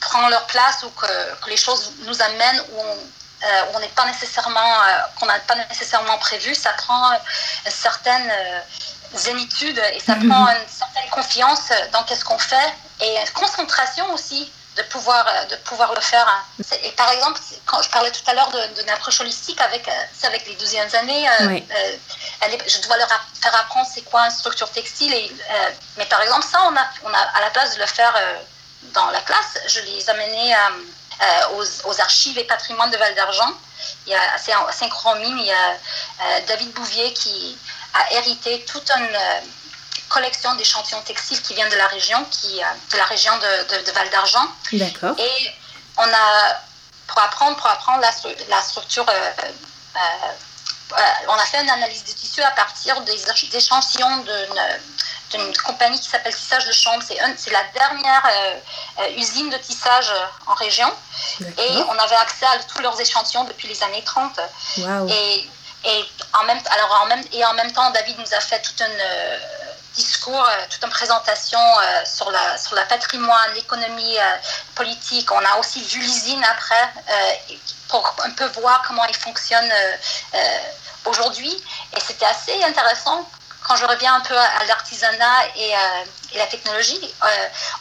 prennent 0.00 0.30
leur 0.30 0.46
place 0.46 0.82
ou 0.82 0.90
que, 0.90 1.06
que, 1.42 1.50
les 1.50 1.56
choses 1.56 1.92
nous 2.00 2.22
amènent 2.22 2.60
où 2.72 2.80
on 2.80 2.98
euh, 3.44 3.72
on 3.74 3.80
n'est 3.80 3.88
pas 3.88 4.04
nécessairement 4.06 4.60
euh, 4.60 5.00
qu'on 5.18 5.26
n'a 5.26 5.38
pas 5.40 5.54
nécessairement 5.54 6.18
prévu 6.18 6.54
ça 6.54 6.72
prend 6.72 7.12
une 7.12 7.70
certaine 7.70 8.32
zénitude 9.14 9.80
et 9.94 10.00
ça 10.00 10.16
mhm. 10.16 10.28
prend 10.28 10.48
une 10.48 10.68
certaine 10.68 11.08
confiance 11.10 11.70
dans 11.92 12.02
qu'est-ce 12.04 12.24
qu'on 12.24 12.38
fait 12.38 12.74
et 13.00 13.16
une 13.20 13.30
concentration 13.30 14.12
aussi 14.12 14.52
de 14.76 14.82
pouvoir, 14.84 15.26
de 15.50 15.56
pouvoir 15.56 15.92
le 15.92 16.00
faire. 16.00 16.46
Et 16.84 16.92
par 16.92 17.10
exemple, 17.10 17.40
quand 17.66 17.82
je 17.82 17.90
parlais 17.90 18.12
tout 18.12 18.22
à 18.28 18.34
l'heure 18.34 18.48
d'une 18.76 18.88
approche 18.90 19.20
holistique 19.20 19.60
avec, 19.60 19.90
avec 20.22 20.46
les 20.46 20.54
deuxièmes 20.54 20.88
années, 20.94 21.26
je 22.42 22.86
dois 22.86 22.96
leur 22.96 23.08
faire 23.42 23.56
apprendre 23.56 23.88
c'est 23.92 24.02
quoi 24.02 24.26
une 24.26 24.30
structure 24.30 24.70
textile. 24.70 25.12
Et, 25.12 25.32
mais 25.96 26.06
par 26.06 26.22
exemple, 26.22 26.46
ça, 26.46 26.62
on 26.70 26.76
a, 26.76 26.86
on 27.02 27.12
a, 27.12 27.18
à 27.18 27.40
la 27.40 27.50
place 27.50 27.74
de 27.74 27.80
le 27.80 27.86
faire 27.86 28.14
dans 28.94 29.10
la 29.10 29.20
classe, 29.20 29.58
je 29.66 29.80
les 29.80 30.08
amenais 30.10 30.54
aux, 31.54 31.88
aux, 31.88 32.00
archives 32.00 32.38
et 32.38 32.44
patrimoines 32.44 32.90
de 32.90 32.96
Val 32.96 33.14
d'Argent. 33.14 33.52
A, 34.10 34.34
à 34.34 34.72
Saint-Cromine, 34.72 35.38
il 35.38 35.46
y 35.46 35.52
a 35.52 36.40
David 36.46 36.72
Bouvier 36.72 37.12
qui 37.12 37.56
a 37.94 38.12
hérité 38.14 38.64
toute 38.66 38.90
une 38.90 39.18
collection 40.08 40.54
d'échantillons 40.56 41.02
textiles 41.02 41.40
qui 41.42 41.54
viennent 41.54 41.70
de 41.70 41.76
la 41.76 41.86
région, 41.86 42.24
qui, 42.30 42.60
de 42.92 42.96
la 42.96 43.04
région 43.04 43.32
de, 43.36 43.84
de, 43.84 43.92
Val 43.92 44.08
d'Argent. 44.10 44.46
D'accord. 44.72 45.14
Et 45.18 45.50
on 45.96 46.02
a, 46.02 46.62
pour 47.06 47.20
apprendre, 47.20 47.56
pour 47.56 47.66
apprendre 47.66 48.00
la, 48.00 48.10
la 48.48 48.62
structure, 48.62 49.06
euh, 49.08 49.30
euh, 49.96 49.98
on 51.28 51.34
a 51.34 51.44
fait 51.46 51.62
une 51.62 51.70
analyse 51.70 52.04
des 52.04 52.14
tissus 52.14 52.42
à 52.42 52.50
partir 52.52 53.00
des 53.02 53.56
échantillons 53.56 54.24
d'une 55.30 55.56
compagnie 55.58 56.00
qui 56.00 56.08
s'appelle 56.08 56.34
Tissage 56.34 56.66
de 56.66 56.72
Chambre. 56.72 57.02
C'est 57.06 57.50
la 57.50 57.64
dernière 57.74 58.26
euh, 59.00 59.16
usine 59.16 59.50
de 59.50 59.56
tissage 59.58 60.10
en 60.46 60.54
région. 60.54 60.90
Et 61.40 61.76
on 61.88 61.98
avait 61.98 62.16
accès 62.16 62.46
à 62.46 62.58
tous 62.64 62.82
leurs 62.82 62.98
échantillons 63.00 63.44
depuis 63.44 63.68
les 63.68 63.82
années 63.82 64.02
30. 64.04 64.40
Et, 65.08 65.48
et, 65.84 66.04
en 66.40 66.44
même, 66.44 66.58
alors 66.70 67.00
en 67.02 67.06
même, 67.06 67.22
et 67.32 67.44
en 67.44 67.54
même 67.54 67.72
temps, 67.72 67.90
David 67.90 68.18
nous 68.18 68.34
a 68.34 68.40
fait 68.40 68.60
toute 68.62 68.80
une 68.80 69.02
discours, 69.94 70.44
euh, 70.44 70.66
toute 70.70 70.82
une 70.84 70.90
présentation 70.90 71.58
euh, 71.58 72.04
sur, 72.04 72.30
la, 72.30 72.56
sur 72.58 72.74
la 72.74 72.84
patrimoine, 72.84 73.52
l'économie 73.54 74.18
euh, 74.18 74.36
politique. 74.74 75.30
On 75.32 75.44
a 75.44 75.56
aussi 75.58 75.82
vu 75.82 76.00
l'usine 76.00 76.42
après 76.44 76.92
pour 77.88 78.14
un 78.24 78.30
peu 78.30 78.46
voir 78.60 78.82
comment 78.86 79.04
il 79.06 79.16
fonctionne 79.16 79.70
aujourd'hui. 81.06 81.52
Et 81.96 82.00
c'était 82.00 82.26
assez 82.26 82.62
intéressant 82.64 83.28
quand 83.66 83.76
je 83.76 83.86
reviens 83.86 84.14
un 84.14 84.20
peu 84.20 84.36
à, 84.36 84.64
l'artisanat 84.66 85.46
et, 85.56 85.72
et, 86.32 86.38
la 86.38 86.46
technologie. 86.46 87.14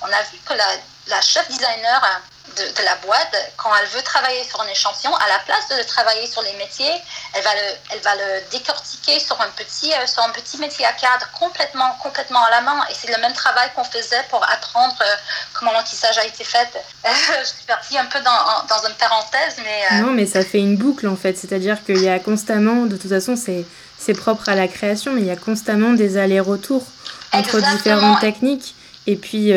on 0.01 0.05
a 0.05 0.21
vu 0.31 0.37
que 0.45 0.53
la, 0.53 0.67
la 1.07 1.21
chef 1.21 1.47
designer 1.49 2.21
de, 2.57 2.83
la 2.83 2.95
boîte, 2.95 3.35
quand 3.57 3.69
elle 3.79 3.87
veut 3.89 4.01
travailler 4.01 4.43
sur 4.43 4.61
un 4.61 4.67
échantillon, 4.67 5.13
à 5.15 5.27
la 5.27 5.39
place 5.39 5.67
de 5.77 5.83
travailler 5.83 6.27
sur 6.27 6.41
les 6.41 6.53
métiers, 6.53 6.91
elle 7.33 7.43
va 7.43 7.53
le, 7.53 7.67
elle 7.93 7.99
va 8.01 8.15
le 8.15 8.49
décortiquer 8.51 9.19
sur 9.19 9.39
un, 9.41 9.49
petit, 9.55 9.91
euh, 9.93 10.07
sur 10.07 10.23
un 10.23 10.29
petit 10.29 10.57
métier 10.57 10.85
à 10.85 10.93
cadre 10.93 11.29
complètement, 11.39 11.95
complètement 12.01 12.43
à 12.45 12.51
la 12.51 12.61
main. 12.61 12.79
Et 12.89 12.93
c'est 12.93 13.13
le 13.13 13.21
même 13.21 13.33
travail 13.33 13.69
qu'on 13.75 13.83
faisait 13.83 14.23
pour 14.29 14.43
apprendre 14.43 14.95
euh, 15.01 15.15
comment 15.53 15.71
l'antissage 15.71 16.17
a 16.17 16.25
été 16.25 16.43
fait. 16.43 16.67
je 17.05 17.45
suis 17.45 17.65
partie 17.67 17.97
un 17.97 18.05
peu 18.05 18.19
dans, 18.19 18.65
dans 18.67 18.87
une 18.87 18.95
parenthèse, 18.95 19.55
mais... 19.63 19.81
Euh, 19.91 20.01
non, 20.01 20.11
mais 20.11 20.25
ça 20.25 20.43
fait 20.43 20.59
une 20.59 20.77
boucle 20.77 21.07
en 21.07 21.15
fait. 21.15 21.37
C'est-à-dire 21.37 21.83
qu'il 21.83 22.01
y 22.01 22.09
a 22.09 22.19
constamment, 22.19 22.85
de 22.85 22.97
toute 22.97 23.09
façon, 23.09 23.35
c'est, 23.35 23.65
c'est 23.97 24.13
propre 24.13 24.49
à 24.49 24.55
la 24.55 24.67
création, 24.67 25.13
mais 25.13 25.21
il 25.21 25.27
y 25.27 25.31
a 25.31 25.35
constamment 25.35 25.93
des 25.93 26.17
allers-retours 26.17 26.85
entre 27.33 27.59
différentes 27.75 28.19
techniques. 28.19 28.73
Et 29.05 29.15
puis, 29.15 29.53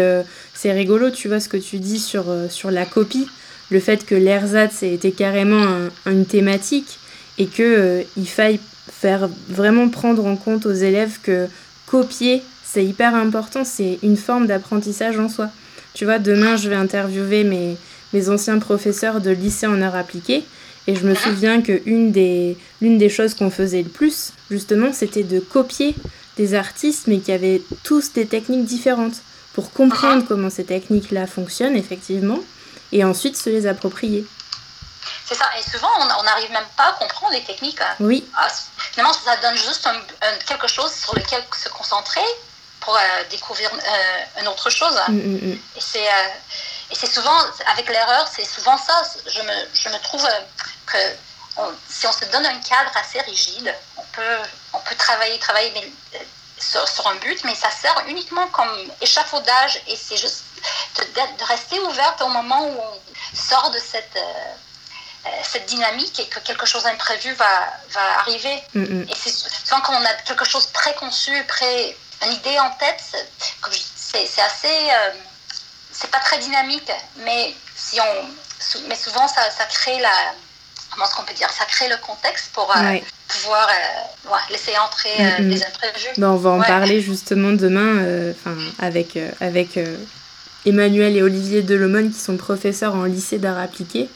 c'est 0.61 0.73
rigolo, 0.73 1.09
tu 1.11 1.29
vois, 1.29 1.41
ce 1.41 1.49
que 1.49 1.57
tu 1.57 1.79
dis 1.79 1.99
sur, 1.99 2.29
euh, 2.29 2.51
sur 2.51 2.71
la 2.71 2.85
copie, 2.85 3.27
le 3.71 3.81
fait 3.81 4.05
que 4.05 4.15
l'ersatz 4.15 4.83
était 4.83 5.13
carrément 5.13 5.65
une 6.05 6.27
thématique 6.27 6.99
et 7.39 7.47
qu'il 7.47 7.65
euh, 7.65 8.03
il 8.19 8.29
faille 8.29 8.61
faire 8.93 9.31
vraiment 9.49 9.89
prendre 9.89 10.27
en 10.27 10.37
compte 10.37 10.67
aux 10.67 10.75
élèves 10.75 11.17
que 11.23 11.47
copier, 11.87 12.43
c'est 12.63 12.85
hyper 12.85 13.15
important, 13.15 13.65
c'est 13.65 14.01
une 14.03 14.19
forme 14.19 14.47
d'apprentissage 14.47 15.19
en 15.19 15.31
soi. 15.31 15.49
Tu 15.95 16.05
vois, 16.05 16.19
demain, 16.19 16.57
je 16.57 16.69
vais 16.69 16.77
interviewer 16.77 17.43
mes, 17.43 17.79
mes 18.13 18.29
anciens 18.29 18.59
professeurs 18.59 19.23
de 19.23 19.31
lycée 19.31 19.67
en 19.67 19.81
arts 19.81 19.97
appliqués. 19.97 20.45
Et 20.87 20.95
je 20.95 21.07
me 21.07 21.15
souviens 21.15 21.63
que 21.63 21.81
une 21.87 22.13
des, 22.13 22.59
l'une 22.83 22.99
des 22.99 23.09
choses 23.09 23.33
qu'on 23.33 23.51
faisait 23.51 23.83
le 23.83 23.89
plus, 23.89 24.35
justement, 24.51 24.93
c'était 24.93 25.23
de 25.23 25.41
copier 25.41 25.95
des 26.37 26.53
artistes, 26.53 27.07
mais 27.07 27.19
qui 27.19 27.33
avaient 27.33 27.63
tous 27.83 28.13
des 28.13 28.27
techniques 28.27 28.67
différentes 28.67 29.23
pour 29.53 29.73
comprendre 29.73 30.25
comment 30.27 30.51
ces 30.51 30.65
techniques-là 30.65 31.27
fonctionnent 31.27 31.77
effectivement 31.77 32.39
et 32.93 33.05
ensuite 33.05 33.37
se 33.37 33.51
les 33.51 33.67
approprier. 33.67 34.27
C'est 35.27 35.35
ça, 35.35 35.47
et 35.59 35.71
souvent 35.71 35.89
on 36.19 36.23
n'arrive 36.25 36.51
même 36.51 36.67
pas 36.77 36.89
à 36.89 36.93
comprendre 36.93 37.33
les 37.33 37.43
techniques. 37.43 37.81
Hein. 37.81 37.95
Oui. 38.01 38.29
Ah, 38.37 38.49
finalement, 38.93 39.13
ça 39.13 39.37
donne 39.37 39.57
juste 39.57 39.89
quelque 40.47 40.69
chose 40.69 40.93
sur 40.93 41.15
lequel 41.15 41.43
se 41.57 41.69
concentrer 41.69 42.21
pour 42.81 42.97
euh, 42.97 43.01
découvrir 43.31 43.71
euh, 43.73 44.41
une 44.41 44.49
autre 44.49 44.71
chose. 44.71 44.99
Mm, 45.09 45.15
mm, 45.15 45.49
mm. 45.49 45.59
Et 45.77 45.81
c'est 45.81 46.09
euh, 46.09 46.29
et 46.91 46.95
c'est 46.95 47.07
souvent, 47.07 47.37
avec 47.73 47.89
l'erreur, 47.89 48.27
c'est 48.33 48.45
souvent 48.45 48.77
ça. 48.77 49.03
Je 49.27 49.41
me, 49.43 49.69
je 49.75 49.89
me 49.89 50.03
trouve 50.03 50.27
que 50.87 50.99
si 51.89 52.07
on 52.07 52.13
se 52.13 52.25
donne 52.33 52.45
un 52.45 52.59
cadre 52.59 52.91
assez 52.97 53.21
rigide, 53.21 53.73
on 53.97 54.03
peut, 54.13 54.39
on 54.73 54.79
peut 54.81 54.97
travailler, 54.97 55.39
travailler, 55.39 55.73
mais 55.75 56.21
sur, 56.61 57.07
un 57.07 57.17
but, 57.17 57.43
mais 57.45 57.55
ça 57.55 57.71
sert 57.71 58.05
uniquement 58.09 58.47
comme 58.49 58.71
échafaudage 59.01 59.81
et 59.89 59.97
c'est 59.97 60.17
juste 60.17 60.45
de, 60.99 61.45
rester 61.45 61.79
ouverte 61.81 62.21
au 62.23 62.29
moment 62.29 62.67
où 62.67 62.79
on 62.79 63.37
sort 63.37 63.71
de 63.71 63.79
cette, 63.79 64.17
euh, 64.17 64.55
euh, 65.27 65.31
cette 65.43 65.67
dynamique 65.67 66.19
et 66.21 66.27
que 66.27 66.39
quelque 66.41 66.67
chose 66.67 66.85
d'imprévu 66.85 67.33
va, 67.35 67.73
va 67.91 68.19
arriver. 68.21 68.63
Et 68.75 69.15
c'est 69.15 69.31
souvent 69.31 69.81
quand 69.81 69.95
on 69.95 70.05
a 70.05 70.15
quelque 70.15 70.45
chose 70.45 70.67
préconçu, 70.67 71.45
pré, 71.45 71.97
une 72.23 72.33
idée 72.33 72.59
en 72.59 72.71
tête, 72.73 73.03
c'est 73.97 74.43
assez. 74.43 74.91
Euh, 74.91 75.11
c'est 75.93 76.11
pas 76.11 76.21
très 76.21 76.39
dynamique, 76.39 76.91
mais, 77.17 77.55
si 77.77 78.01
on, 78.01 78.81
mais 78.89 78.95
souvent 78.95 79.27
ça, 79.29 79.51
ça 79.51 79.65
crée 79.67 79.99
la. 80.01 80.35
Comment 80.91 81.05
est-ce 81.07 81.15
qu'on 81.15 81.23
peut 81.23 81.35
dire 81.35 81.51
Ça 81.51 81.65
crée 81.67 81.89
le 81.89 81.97
contexte 82.05 82.53
pour 82.53 82.67
pouvoir 83.29 83.69
laisser 84.51 84.73
entrer 84.77 85.43
les 85.43 85.63
imprévus. 85.63 86.09
Ben, 86.19 86.31
on 86.31 86.37
va 86.37 86.51
en 86.51 86.61
parler 86.61 87.01
justement 87.01 87.53
demain 87.53 88.35
avec, 88.79 89.19
avec 89.41 89.79
Emmanuel 90.67 91.17
et 91.17 91.23
Olivier 91.23 91.63
Delomone 91.63 92.11
qui 92.13 92.19
sont 92.19 92.37
professeurs 92.37 92.95
en 92.95 93.05
lycée 93.05 93.39
d'art 93.39 93.59
appliqué 93.59 94.09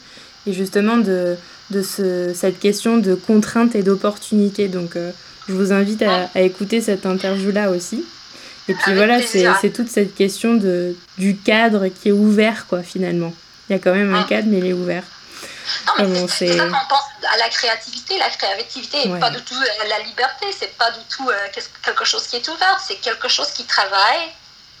et 0.47 0.53
justement 0.53 0.97
de, 0.97 1.37
de 1.71 1.81
ce, 1.81 2.33
cette 2.33 2.59
question 2.59 2.97
de 2.97 3.15
contrainte 3.15 3.75
et 3.75 3.83
d'opportunité. 3.83 4.67
Donc 4.67 4.95
euh, 4.95 5.11
je 5.47 5.53
vous 5.53 5.71
invite 5.73 6.03
à, 6.03 6.41
écouter 6.41 6.81
cette 6.81 7.05
interview-là 7.05 7.71
aussi. 7.71 8.03
Et 8.67 8.73
puis 8.73 8.95
voilà, 8.95 9.19
c'est 9.21 9.69
toute 9.69 9.89
cette 9.89 10.15
question 10.15 10.55
de, 10.55 10.95
du 11.19 11.35
cadre 11.35 11.87
qui 11.87 12.09
est 12.09 12.11
ouvert, 12.11 12.65
quoi, 12.67 12.81
finalement. 12.81 13.31
Il 13.69 13.73
y 13.73 13.75
a 13.75 13.79
quand 13.79 13.93
même 13.93 14.13
un 14.13 14.23
cadre, 14.23 14.47
mais 14.49 14.57
il 14.57 14.65
est 14.65 14.73
ouvert. 14.73 15.03
C'est 16.27 16.57
ça 16.57 16.63
qu'on 16.63 16.87
pense 16.87 17.03
à 17.31 17.37
la 17.37 17.49
créativité. 17.49 18.17
La 18.17 18.29
créativité 18.29 19.07
n'est 19.07 19.19
pas 19.19 19.29
du 19.29 19.41
tout 19.43 19.55
euh, 19.55 19.87
la 19.87 19.99
liberté, 19.99 20.45
c'est 20.57 20.77
pas 20.77 20.91
du 20.91 21.03
tout 21.09 21.29
euh, 21.29 21.33
quelque 21.83 22.05
chose 22.05 22.27
qui 22.27 22.37
est 22.37 22.47
ouvert, 22.47 22.79
c'est 22.85 22.97
quelque 22.97 23.27
chose 23.27 23.51
qui 23.51 23.65
travaille 23.65 24.31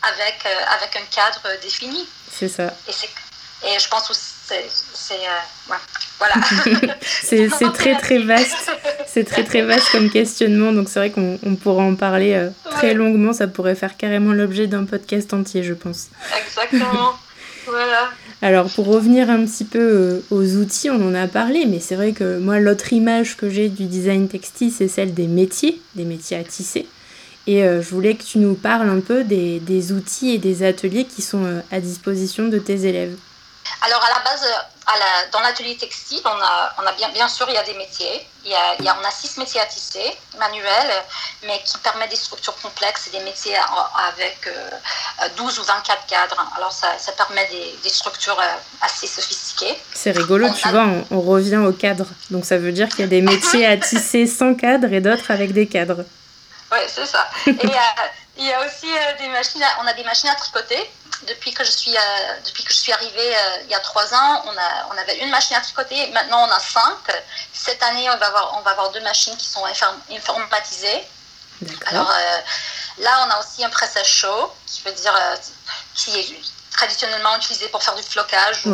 avec, 0.03 0.37
euh, 0.45 0.75
avec 0.77 0.95
un 0.95 1.05
cadre 1.09 1.61
défini. 1.61 2.07
C'est 2.31 2.49
ça. 2.49 2.73
Et, 2.87 3.67
et 3.67 3.79
je 3.79 3.87
pense 3.87 4.09
aussi 4.09 4.35
c'est 4.47 5.13
euh, 5.13 5.75
voilà. 6.19 6.35
c'est 7.01 7.49
très 7.73 7.97
très 7.97 8.19
vaste. 8.19 8.71
C'est 9.07 9.23
très 9.23 9.43
très 9.43 9.61
vaste 9.61 9.91
comme 9.91 10.09
questionnement, 10.09 10.71
donc 10.71 10.89
c'est 10.89 10.99
vrai 10.99 11.11
qu'on 11.11 11.39
on 11.43 11.55
pourra 11.55 11.83
en 11.83 11.95
parler 11.95 12.33
euh, 12.33 12.49
très 12.71 12.93
longuement. 12.93 13.33
Ça 13.33 13.47
pourrait 13.47 13.75
faire 13.75 13.97
carrément 13.97 14.33
l'objet 14.33 14.67
d'un 14.67 14.85
podcast 14.85 15.33
entier, 15.33 15.63
je 15.63 15.73
pense. 15.73 16.07
Exactement. 16.45 17.13
Voilà. 17.67 18.09
Alors 18.41 18.69
pour 18.73 18.87
revenir 18.87 19.29
un 19.29 19.45
petit 19.45 19.63
peu 19.63 20.21
aux 20.29 20.55
outils, 20.55 20.89
on 20.89 21.07
en 21.07 21.15
a 21.15 21.27
parlé, 21.27 21.65
mais 21.65 21.79
c'est 21.79 21.95
vrai 21.95 22.11
que 22.11 22.37
moi 22.37 22.59
l'autre 22.59 22.93
image 22.93 23.37
que 23.37 23.49
j'ai 23.49 23.69
du 23.69 23.85
design 23.85 24.27
textile, 24.27 24.71
c'est 24.71 24.87
celle 24.87 25.13
des 25.13 25.27
métiers, 25.27 25.81
des 25.95 26.03
métiers 26.03 26.37
à 26.37 26.43
tisser. 26.43 26.87
Et 27.47 27.63
euh, 27.63 27.81
je 27.81 27.89
voulais 27.89 28.15
que 28.15 28.23
tu 28.23 28.39
nous 28.39 28.55
parles 28.55 28.89
un 28.89 28.99
peu 28.99 29.23
des, 29.23 29.59
des 29.59 29.91
outils 29.91 30.31
et 30.31 30.37
des 30.37 30.63
ateliers 30.63 31.05
qui 31.05 31.21
sont 31.21 31.45
euh, 31.45 31.61
à 31.71 31.79
disposition 31.79 32.47
de 32.47 32.57
tes 32.57 32.85
élèves. 32.85 33.15
Alors 33.81 34.03
à 34.03 34.09
la 34.09 34.23
base, 34.23 34.43
euh, 34.43 34.74
à 34.87 34.97
la, 34.97 35.27
dans 35.31 35.39
l'atelier 35.39 35.75
textile, 35.77 36.21
on 36.25 36.29
a, 36.29 36.73
on 36.77 36.85
a 36.85 36.91
bien, 36.93 37.09
bien 37.09 37.27
sûr, 37.27 37.47
il 37.49 37.55
y 37.55 37.57
a 37.57 37.63
des 37.63 37.73
métiers. 37.73 38.27
Il 38.43 38.51
y 38.51 38.55
a, 38.55 38.75
il 38.77 38.85
y 38.85 38.87
a, 38.87 38.95
on 39.01 39.05
a 39.05 39.09
six 39.09 39.37
métiers 39.37 39.59
à 39.59 39.65
tisser, 39.65 40.15
manuels, 40.37 40.93
mais 41.47 41.59
qui 41.65 41.77
permettent 41.79 42.11
des 42.11 42.15
structures 42.15 42.55
complexes 42.61 43.07
et 43.07 43.17
des 43.17 43.23
métiers 43.23 43.55
avec 44.07 44.47
12 45.35 45.59
ou 45.59 45.63
24 45.63 46.05
cadres. 46.05 46.45
Alors 46.55 46.71
ça, 46.71 46.97
ça 46.99 47.11
permet 47.13 47.47
des, 47.47 47.75
des, 47.81 47.89
structures 47.89 48.39
assez 48.81 49.07
sophistiquées. 49.07 49.75
C'est 49.95 50.11
rigolo, 50.11 50.47
tu 50.53 50.67
vois, 50.69 50.83
on, 50.83 51.07
on, 51.09 51.21
revient 51.21 51.57
au 51.57 51.71
cadre. 51.71 52.05
Donc 52.29 52.45
ça 52.45 52.57
veut 52.57 52.71
dire 52.71 52.87
qu'il 52.89 52.99
y 52.99 53.03
a 53.03 53.07
des 53.07 53.21
métiers 53.21 53.65
à 53.65 53.77
tisser 53.77 54.27
sans 54.39 54.53
cadre 54.53 54.93
et 54.93 55.01
d'autres 55.01 55.31
avec 55.31 55.51
des 55.53 55.67
cadres. 55.67 56.05
Oui, 56.71 56.79
c'est 56.87 57.05
ça. 57.05 57.27
Et 57.47 57.51
euh, 57.51 57.79
il 58.37 58.45
y 58.45 58.51
a 58.51 58.65
aussi 58.65 58.87
euh, 58.87 59.17
des 59.21 59.29
machines, 59.29 59.61
on 59.81 59.87
a 59.87 59.93
des 59.93 60.03
machines 60.03 60.29
à 60.29 60.35
tricoter. 60.35 60.89
Depuis 61.27 61.53
que 61.53 61.63
je 61.63 61.71
suis, 61.71 61.95
euh, 61.95 62.39
depuis 62.45 62.63
que 62.63 62.71
je 62.71 62.77
suis 62.77 62.91
arrivée 62.91 63.35
il 63.63 63.69
y 63.69 63.73
a 63.73 63.79
trois 63.79 64.13
ans, 64.13 64.43
on, 64.45 64.57
a, 64.57 64.87
on 64.91 64.97
avait 64.97 65.17
une 65.19 65.29
machine 65.29 65.55
à 65.55 65.61
tricoter. 65.61 66.07
Maintenant, 66.11 66.47
on 66.47 66.51
a 66.51 66.59
cinq. 66.59 67.23
Cette 67.53 67.81
année, 67.83 68.09
on 68.09 68.17
va 68.17 68.27
avoir, 68.27 68.57
on 68.57 68.61
va 68.61 68.71
avoir 68.71 68.91
deux 68.91 69.01
machines 69.01 69.35
qui 69.37 69.45
sont 69.45 69.65
informatisées. 69.65 71.03
Alors 71.87 72.11
là, 72.99 73.27
on 73.27 73.31
a 73.31 73.39
aussi 73.39 73.63
un 73.63 73.69
pressage 73.69 74.07
chaud, 74.07 74.53
qui 74.67 74.81
veut 74.83 74.91
dire 74.91 75.13
qui 75.95 76.19
est 76.19 76.35
traditionnellement 76.71 77.35
utilisé 77.37 77.67
pour 77.69 77.81
faire 77.81 77.95
du 77.95 78.03
flocage. 78.03 78.65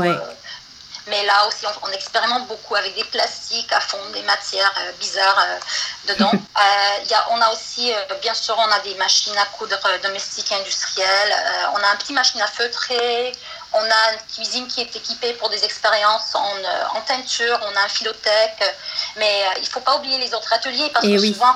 Mais 1.07 1.25
là 1.25 1.47
aussi, 1.47 1.65
on, 1.81 1.91
expérimente 1.91 2.47
beaucoup 2.47 2.75
avec 2.75 2.95
des 2.95 3.03
plastiques 3.05 3.71
à 3.73 3.79
fond, 3.79 3.97
des 4.13 4.21
matières 4.21 4.73
euh, 4.79 4.91
bizarres 4.99 5.39
euh, 5.39 6.13
dedans. 6.13 6.31
Euh, 6.61 7.03
y 7.09 7.13
a, 7.13 7.27
on 7.31 7.41
a 7.41 7.49
aussi, 7.53 7.91
bien 8.21 8.33
sûr, 8.33 8.55
on 8.57 8.71
a 8.71 8.79
des 8.81 8.93
machines 8.95 9.35
à 9.37 9.45
coudre 9.45 9.79
domestiques 10.03 10.51
et 10.51 10.55
industrielles. 10.55 11.33
on 11.73 11.77
a 11.77 11.87
un 11.87 11.95
petit 11.95 12.13
machine 12.13 12.41
à 12.41 12.45
feutrer. 12.45 13.31
On 13.73 13.79
a 13.79 14.13
une 14.13 14.19
cuisine 14.35 14.67
qui 14.67 14.81
est 14.81 14.95
équipée 14.95 15.33
pour 15.33 15.49
des 15.49 15.63
expériences 15.63 16.35
en, 16.35 16.97
en 16.97 17.01
teinture. 17.01 17.57
On 17.63 17.75
a 17.75 17.83
un 17.83 17.87
philothèque. 17.87 18.75
Mais 19.15 19.45
il 19.57 19.63
ne 19.63 19.69
faut 19.69 19.79
pas 19.79 19.95
oublier 19.95 20.19
les 20.19 20.33
autres 20.35 20.53
ateliers 20.53 20.91
parce 20.93 21.07
que 21.07 21.17
souvent, 21.17 21.55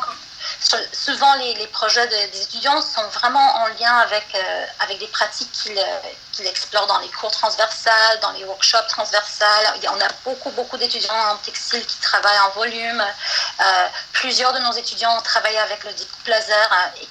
souvent 0.92 1.34
les, 1.36 1.68
projets 1.68 2.08
des 2.08 2.42
étudiants 2.42 2.82
sont 2.82 3.08
vraiment 3.10 3.56
en 3.58 3.68
lien 3.80 3.98
avec, 3.98 4.26
euh, 4.36 4.66
avec 4.80 5.00
des 5.00 5.08
pratiques 5.08 5.52
qu'ils 5.52 6.48
explorent 6.48 6.88
dans 6.88 7.00
les 7.00 7.10
cours 7.10 7.32
transversales, 7.32 8.20
dans 8.22 8.32
les 8.32 8.44
workshops 8.46 8.88
transversales. 8.88 9.80
On 9.92 10.02
a 10.02 10.08
beaucoup, 10.24 10.52
beaucoup 10.52 10.78
d'étudiants 10.78 11.14
en 11.32 11.38
textile 11.38 11.86
qui 11.86 11.98
travaillent 11.98 12.40
en 12.40 12.50
volume. 12.52 13.02
Euh, 13.02 13.88
plusieurs 14.14 14.54
de 14.54 14.60
nos 14.60 14.74
étudiants 14.74 15.18
ont 15.18 15.22
travaillé 15.22 15.58
avec 15.60 15.84
le 15.84 15.92
découpe 15.94 16.28
laser 16.28 16.70
hein, 16.72 16.92
et 17.02 17.08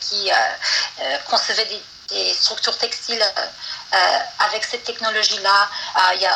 qui, 0.00 0.30
euh, 0.30 1.16
concevaient 1.28 1.66
des, 1.66 1.82
structures 2.34 2.76
textiles 2.76 3.24
avec 4.40 4.64
cette 4.64 4.82
technologie-là. 4.82 5.68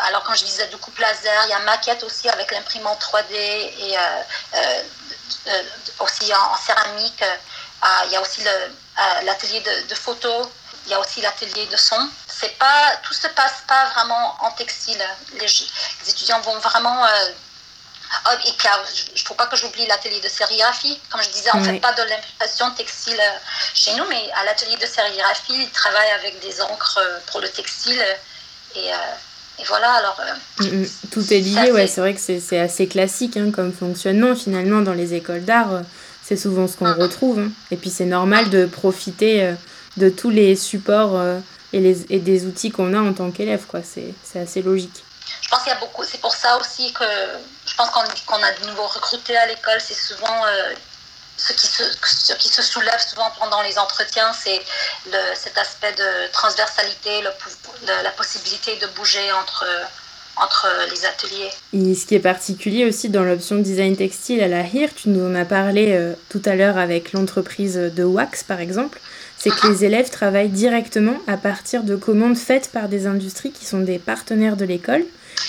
alors 0.07 0.23
quand 0.23 0.35
je 0.35 0.45
disais 0.45 0.69
découpe 0.69 0.97
laser, 0.99 1.45
il 1.47 1.51
y 1.51 1.53
a 1.53 1.59
maquette 1.61 2.05
aussi 2.05 2.29
avec 2.29 2.53
l'imprimante 2.53 3.01
3D 3.01 3.35
et 3.35 3.99
euh, 3.99 4.83
aussi 6.01 6.33
en, 6.35 6.57
céramique. 6.57 7.23
Euh, 7.23 7.87
il 8.07 8.13
y 8.13 8.17
a 8.17 8.21
aussi 8.21 8.47
euh, 8.47 8.69
l'atelier 9.23 9.61
de, 9.61 9.89
de 9.89 9.95
photo. 9.95 10.51
Il 10.87 10.91
y 10.91 10.95
a 10.95 11.01
aussi 11.01 11.21
l'atelier 11.21 11.67
de 11.67 11.77
son. 11.77 12.09
C'est 12.27 12.59
pas, 12.59 12.97
tout 13.03 13.15
se 13.15 13.29
passe 13.29 13.65
pas 13.67 13.87
vraiment 13.91 14.37
en 14.41 14.51
textile. 14.53 15.03
Les, 15.35 15.47
étudiants 16.09 16.41
vont 16.41 16.59
vraiment 16.59 17.07
oh, 18.27 18.31
et 18.33 18.53
puis, 18.53 18.69
il 19.15 19.21
ne 19.21 19.27
faut 19.27 19.35
pas 19.35 19.47
que 19.47 19.57
j'oublie 19.57 19.87
l'atelier 19.87 20.21
de 20.21 20.29
sérigraphie. 20.29 21.01
Comme 21.11 21.23
je 21.23 21.31
disais, 21.31 21.51
on 21.55 21.61
ne 21.61 21.65
fait 21.65 21.81
pas 21.81 21.93
de 21.93 22.03
l'impression 22.03 22.71
textile 22.73 23.23
chez 23.73 23.95
nous, 23.95 24.05
mais 24.09 24.31
à 24.33 24.45
l'atelier 24.45 24.77
de 24.77 24.87
sérigraphie, 24.87 25.63
ils 25.65 25.71
travaillent 25.71 26.13
avec 26.13 26.39
des 26.41 26.61
encres 26.61 27.01
pour 27.27 27.41
le 27.41 27.49
textile. 27.49 28.05
Et, 28.75 28.91
et 29.59 29.65
voilà, 29.65 29.93
alors. 29.93 30.21
Euh, 30.21 30.65
mm, 30.65 30.83
mm. 30.83 30.87
tout 31.11 31.33
est 31.33 31.41
lié, 31.41 31.73
ouais, 31.73 31.87
c'est 31.87 32.01
vrai 32.01 32.15
que 32.15 32.21
c'est 32.21 32.59
assez 32.59 32.89
classique 32.89 33.37
hein, 33.37 33.51
comme 33.53 33.73
fonctionnement. 33.73 34.35
Finalement, 34.35 34.81
dans 34.81 34.93
les 34.93 35.15
écoles 35.15 35.45
d'art, 35.45 35.73
euh, 35.73 35.81
c'est 36.23 36.37
souvent 36.37 36.67
ce 36.67 36.77
qu'on 36.77 36.89
mm, 36.89 37.01
retrouve. 37.01 37.39
Hein. 37.39 37.51
Et 37.71 37.77
puis, 37.77 37.91
c'est 37.91 38.07
normal 38.07 38.51
de 38.51 38.67
profiter 38.67 39.45
euh, 39.45 39.55
de 39.97 40.09
tous 40.09 40.31
les 40.31 40.57
supports 40.57 41.21
et, 41.73 41.81
les, 41.81 42.13
et 42.13 42.19
des 42.19 42.47
outils 42.47 42.71
qu'on 42.71 42.95
a 42.95 43.01
en 43.01 43.13
tant 43.13 43.31
qu'élève, 43.31 43.65
quoi. 43.67 43.81
C'est 43.83 44.41
assez 44.41 44.63
logique. 44.63 45.05
Je 45.41 45.49
pense 45.49 45.63
qu'il 45.63 45.73
y 45.73 45.77
a 45.77 45.79
beaucoup. 45.79 46.03
C'est 46.05 46.21
pour 46.21 46.35
ça 46.35 46.59
aussi 46.59 46.93
que 46.93 47.05
je 47.67 47.75
pense 47.77 47.91
qu'on 47.91 48.35
a 48.43 48.53
de 48.61 48.67
nouveau 48.67 48.87
recruté 48.87 49.37
à 49.37 49.47
l'école, 49.47 49.79
c'est 49.79 49.95
souvent 49.95 50.43
ce 51.37 51.53
qui, 51.53 51.67
se, 51.67 51.83
ce 52.05 52.33
qui 52.35 52.49
se 52.49 52.63
soulève 52.63 53.01
souvent 53.01 53.31
pendant 53.39 53.63
les 53.63 53.79
entretiens, 53.79 54.33
c'est 54.33 54.61
cet 55.35 55.59
aspect 55.59 55.93
de 55.93 56.33
transversalité, 56.33 57.23
le, 57.23 58.03
la 58.03 58.11
possibilité 58.13 58.77
de 58.77 58.87
bouger 58.89 59.33
entre, 59.33 59.67
entre 60.37 60.67
les 60.91 61.05
ateliers. 61.05 61.51
Et 61.73 61.95
ce 61.95 62.07
qui 62.07 62.15
est 62.15 62.21
particulier 62.21 62.85
aussi 62.87 63.09
dans 63.09 63.23
l'option 63.23 63.57
design 63.57 63.97
textile 63.97 64.43
à 64.43 64.49
la 64.49 64.63
HIR, 64.63 64.91
tu 64.95 65.09
nous 65.09 65.25
en 65.27 65.35
as 65.35 65.45
parlé 65.45 65.93
euh, 65.93 66.15
tout 66.29 66.43
à 66.45 66.55
l'heure 66.55 66.79
avec 66.79 67.13
l'entreprise 67.13 67.77
de 67.77 68.05
Wax 68.05 68.43
par 68.43 68.61
exemple, 68.61 69.01
c'est 69.37 69.51
que 69.51 69.67
les 69.69 69.85
élèves 69.85 70.11
travaillent 70.11 70.49
directement 70.49 71.17
à 71.27 71.37
partir 71.37 71.83
de 71.83 71.97
commandes 71.97 72.39
faites 72.39 72.71
par 72.71 72.89
des 72.89 73.07
industries 73.07 73.53
qui 73.53 73.67
sont 73.67 73.81
des 73.81 73.99
partenaires 73.99 74.57
de 74.57 74.65
l'école 74.65 75.05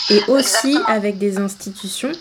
et 0.09 0.21
aussi 0.27 0.77
avec 0.88 1.17
des 1.17 1.38
institutions 1.38 2.11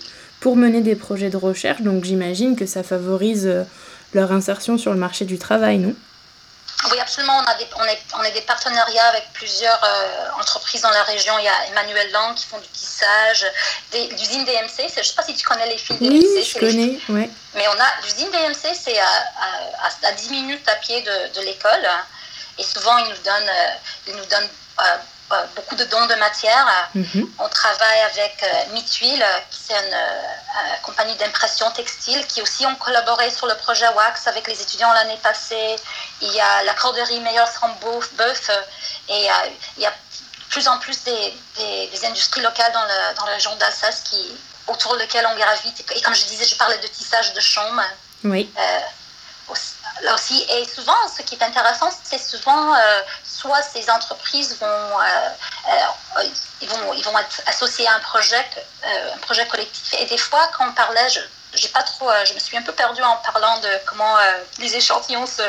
pour 0.45 0.57
mener 0.57 0.83
des 0.83 0.95
projets 0.95 1.31
de 1.31 1.39
recherche. 1.39 1.81
Donc 1.81 2.05
j'imagine 2.05 2.55
que 2.55 2.67
ça 2.67 2.83
favorise 2.83 3.47
euh, 3.47 3.65
leur 4.13 4.31
insertion 4.31 4.77
sur 4.77 4.93
le 4.93 4.99
marché 4.99 5.25
du 5.25 5.39
travail, 5.39 5.79
non? 5.79 5.95
Oui, 6.91 7.01
absolument. 7.01 7.33
On, 7.39 7.51
a 7.51 7.55
des, 7.55 7.67
on, 7.81 7.85
est, 7.85 7.99
on 8.15 8.23
des 8.31 8.43
partenariats 8.43 9.07
avec 9.07 9.25
plusieurs 9.33 9.83
euh, 9.83 10.39
entreprises 10.39 10.83
dans 10.83 10.91
la 10.91 11.03
région. 11.05 11.33
Il 11.39 11.47
y 11.47 11.49
a 11.49 11.69
Emmanuel 11.71 12.13
Lang 12.13 12.35
qui 12.35 12.45
font 12.45 12.59
du 12.59 12.69
tissage, 12.69 13.47
l'usine 13.95 14.45
DMC. 14.45 14.93
Je 14.93 14.99
ne 14.99 15.05
sais 15.05 15.15
pas 15.17 15.23
si 15.23 15.35
tu 15.35 15.47
connais 15.47 15.67
les 15.67 15.79
fils 15.79 15.99
DMC. 15.99 16.11
Oui, 16.11 16.45
je 16.45 16.59
connais, 16.59 16.99
ouais. 17.09 17.31
Mais 17.55 17.65
on 17.69 17.81
a 17.81 17.89
l'usine 18.05 18.31
DMC, 18.31 18.75
c'est 18.75 18.99
à, 18.99 20.09
à, 20.09 20.13
10 20.13 20.29
minutes 20.29 20.69
à 20.69 20.77
pied 20.77 21.01
de, 21.01 21.41
de 21.41 21.47
l'école. 21.47 21.89
Et 22.59 22.65
souvent, 22.65 22.99
ils 22.99 23.09
nous 23.09 23.23
donnent, 23.25 23.49
euh, 23.49 24.09
ils 24.09 24.15
nous 24.15 24.27
donnent 24.27 24.51
beaucoup 25.57 25.75
de 25.75 25.85
dons 25.85 26.07
de 26.07 26.15
matière. 26.15 26.67
Mhm. 26.95 27.31
On 27.39 27.49
travaille 27.49 28.01
avec 28.01 28.45
Mituil, 28.73 29.25
qui 29.51 29.73
est 29.73 29.77
une 29.77 29.97
compagnie 30.83 31.15
d'impression 31.17 31.71
textile, 31.73 32.27
qui 32.27 32.43
aussi 32.43 32.67
ont 32.67 32.75
collaboré 32.77 33.31
sur 33.31 33.47
le 33.47 33.55
projet 33.57 33.89
WAX 33.89 34.27
avec 34.27 34.47
les 34.47 34.61
étudiants 34.61 34.93
l'année 34.93 35.19
passée. 35.23 35.77
Il 36.21 36.33
y 36.33 36.41
a 36.41 36.63
la 36.65 36.75
corderie 36.75 37.21
Meilleur 37.21 37.49
sans 37.49 37.69
et 39.09 39.29
il 39.77 39.83
y 39.83 39.87
a 39.87 39.93
plus 40.51 40.69
en 40.69 40.79
plus 40.79 41.03
des, 41.05 41.35
des, 41.57 42.05
industries 42.05 42.41
locales 42.41 42.73
dans, 42.73 42.85
le, 42.85 43.17
dans 43.17 43.27
la 43.27 43.33
région 43.33 43.55
d'Alsace 43.57 44.03
qui, 44.03 44.37
autour 44.67 44.97
desquelles 44.97 45.27
on 45.27 45.37
gravite. 45.37 45.85
Et 45.95 46.01
comme 46.01 46.15
je 46.15 46.25
disais, 46.25 46.45
je 46.45 46.57
parlais 46.57 46.79
de 46.79 46.87
tissage 46.87 47.33
de 47.35 47.41
chaume. 47.41 47.83
Oui. 48.25 48.53
Euh, 48.57 48.81
là 50.03 50.15
aussi. 50.15 50.45
Et 50.51 50.65
souvent, 50.67 50.97
ce 51.17 51.23
qui 51.23 51.35
est 51.35 51.43
intéressant, 51.43 51.89
c'est 52.03 52.19
souvent, 52.19 52.75
euh, 52.75 53.01
soit 53.25 53.63
ces 53.63 53.89
entreprises 53.91 54.57
vont, 54.59 54.67
euh, 54.67 56.23
ils 56.61 56.69
vont, 56.69 56.95
ils 56.95 57.05
vont 57.05 57.19
être 57.19 57.43
associés 57.47 57.87
à 57.87 57.95
un 57.95 58.01
projet, 58.01 58.45
un 58.85 59.19
projet 59.19 59.47
collectif. 59.47 59.95
Et 60.01 60.07
des 60.07 60.19
fois, 60.19 60.49
quand 60.57 60.69
on 60.69 60.73
parlait, 60.73 61.09
je, 61.09 61.21
j'ai 61.55 61.69
pas 61.69 61.83
trop, 61.83 62.11
je 62.25 62.35
me 62.35 62.39
suis 62.39 62.57
un 62.57 62.63
peu 62.63 62.73
perdue 62.73 63.03
en 63.03 63.17
parlant 63.17 63.59
de 63.61 63.69
comment 63.87 64.17
les 64.59 64.77
échantillons 64.77 65.27
se 65.27 65.43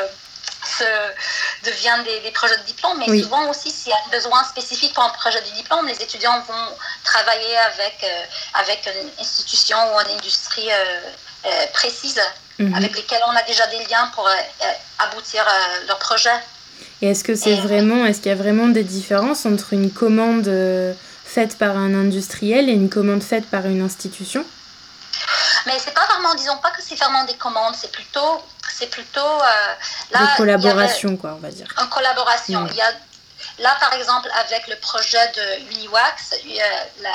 deviennent 1.64 2.04
des, 2.04 2.30
projets 2.30 2.56
de 2.58 2.62
diplôme, 2.62 2.98
mais 2.98 3.22
souvent 3.22 3.48
aussi, 3.50 3.70
s'il 3.70 3.90
y 3.90 3.92
a 3.92 3.98
un 4.06 4.10
besoin 4.10 4.44
spécifique 4.44 4.94
pour 4.94 5.04
un 5.04 5.10
projet 5.10 5.40
de 5.40 5.50
diplôme, 5.50 5.86
les 5.86 6.00
étudiants 6.02 6.40
vont 6.40 6.76
travailler 7.04 7.56
avec, 7.56 7.96
euh, 8.04 8.24
avec 8.54 8.86
une 8.86 9.10
institution 9.18 9.76
ou 9.94 10.00
une 10.00 10.18
industrie 10.18 10.68
euh, 10.70 11.00
euh, 11.46 11.66
précise 11.72 12.20
mhm. 12.58 12.74
avec 12.74 12.96
lesquelles 12.96 13.22
on 13.26 13.36
a 13.36 13.42
déjà 13.42 13.66
des 13.68 13.84
liens 13.86 14.10
pour 14.14 14.28
aboutir 14.98 15.42
à 15.46 15.86
leur 15.86 15.98
projet. 15.98 16.30
Et 17.02 17.10
est-ce 17.10 17.24
que 17.24 17.34
c'est 17.34 17.56
vraiment, 17.56 18.06
est-ce 18.06 18.18
qu'il 18.18 18.30
y 18.30 18.34
a 18.34 18.38
vraiment 18.38 18.68
des 18.68 18.84
différences 18.84 19.46
entre 19.46 19.72
une 19.72 19.90
commande 19.90 20.50
faite 21.24 21.58
par 21.58 21.76
un 21.76 21.94
industriel 21.94 22.68
et 22.68 22.72
une 22.72 22.88
commande 22.88 23.22
faite 23.22 23.46
par 23.50 23.66
une 23.66 23.82
institution? 23.82 24.44
Mais 25.66 25.78
c'est 25.78 25.92
pas 25.92 26.06
vraiment, 26.06 26.34
disons 26.34 26.56
pas 26.58 26.70
que 26.70 26.80
c'est 26.80 26.94
vraiment 26.94 27.24
des 27.24 27.34
commandes, 27.34 27.74
c'est 27.74 27.90
plutôt, 27.90 28.42
c'est 28.72 28.88
plutôt 28.88 29.20
euh, 29.20 29.74
là. 30.12 30.34
collaboration, 30.36 31.16
quoi, 31.16 31.34
on 31.34 31.40
va 31.40 31.50
dire. 31.50 31.66
En 31.76 31.86
collaboration. 31.88 32.66
Il 32.70 32.76
y 32.76 32.80
a, 32.80 32.92
là, 33.58 33.76
par 33.80 33.92
exemple, 33.94 34.28
avec 34.38 34.68
le 34.68 34.76
projet 34.76 35.26
de 35.34 35.72
Uniwax, 35.72 36.34
la, 37.02 37.10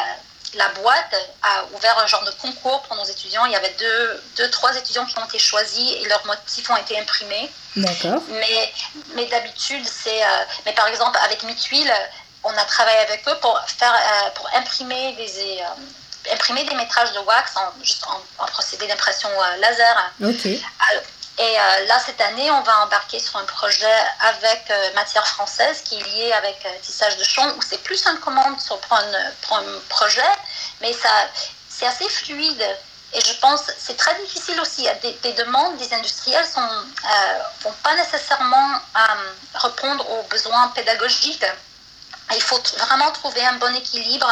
la 0.56 0.68
boîte 0.70 1.16
a 1.42 1.66
ouvert 1.74 1.98
un 2.00 2.08
genre 2.08 2.24
de 2.24 2.32
concours 2.32 2.82
pour 2.84 2.96
nos 2.96 3.06
étudiants. 3.06 3.46
Il 3.46 3.52
y 3.52 3.56
avait 3.56 3.74
deux, 3.80 4.24
deux 4.38 4.50
trois 4.50 4.76
étudiants 4.76 5.06
qui 5.06 5.18
ont 5.18 5.26
été 5.26 5.40
choisis 5.40 5.94
et 6.02 6.08
leurs 6.08 6.26
motifs 6.26 6.70
ont 6.70 6.78
été 6.78 7.00
imprimés. 7.00 7.50
D'accord. 7.76 8.22
Mais, 8.30 8.74
mais 9.16 9.26
d'habitude, 9.28 9.86
c'est. 9.86 10.24
Euh, 10.24 10.44
mais 10.66 10.74
par 10.74 10.88
exemple, 10.88 11.18
avec 11.24 11.44
Mituil, 11.44 11.92
on 12.44 12.52
a 12.52 12.66
travaillé 12.66 12.98
avec 13.00 13.28
eux 13.28 13.38
pour, 13.42 13.60
faire, 13.68 13.94
euh, 13.94 14.30
pour 14.36 14.50
imprimer 14.56 15.14
des, 15.14 15.62
imprimer 16.34 16.64
des 16.66 16.76
métrages 16.76 17.12
de 17.14 17.20
wax 17.20 17.56
en, 17.56 17.84
juste 17.84 18.06
en, 18.08 18.46
procédé 18.48 18.88
d'impression 18.88 19.30
euh, 19.30 19.58
laser. 19.58 20.12
Ok. 20.22 20.48
Et 21.38 21.60
euh, 21.60 21.86
là, 21.88 22.00
cette 22.06 22.22
année, 22.22 22.52
on 22.52 22.62
va 22.62 22.84
embarquer 22.84 23.20
sur 23.20 23.38
un 23.38 23.46
projet 23.46 23.98
avec 24.20 24.70
euh, 24.70 24.94
Matière 24.94 25.26
Française 25.26 25.82
qui 25.84 26.00
est 26.00 26.04
lié 26.04 26.32
avec 26.34 26.68
tissage 26.82 27.18
de 27.18 27.24
chon, 27.24 27.48
où 27.58 27.62
c'est 27.62 27.82
plus 27.84 28.06
une 28.06 28.20
commande 28.20 28.60
sur, 28.60 28.78
pour, 28.80 28.98
un, 28.98 29.64
projet, 29.90 30.22
mais 30.82 30.94
ça, 30.94 31.10
c'est 31.70 31.88
assez 31.88 32.08
fluide. 32.10 32.66
Et 33.14 33.20
je 33.20 33.34
pense 33.40 33.64
c'est 33.78 33.98
très 33.98 34.16
difficile 34.22 34.60
aussi. 34.62 34.88
Des, 35.02 35.12
des 35.14 35.34
demandes 35.34 35.78
des 35.78 35.94
industriels 35.94 36.46
ne 36.56 37.64
vont 37.64 37.76
pas 37.84 37.94
nécessairement 37.96 38.80
répondre 39.56 40.10
aux 40.12 40.24
besoins 40.24 40.70
pédagogiques. 40.70 41.46
Il 42.34 42.42
faut 42.42 42.62
vraiment 42.78 43.12
trouver 43.12 43.46
un 43.46 43.54
bon 43.54 43.76
équilibre 43.76 44.32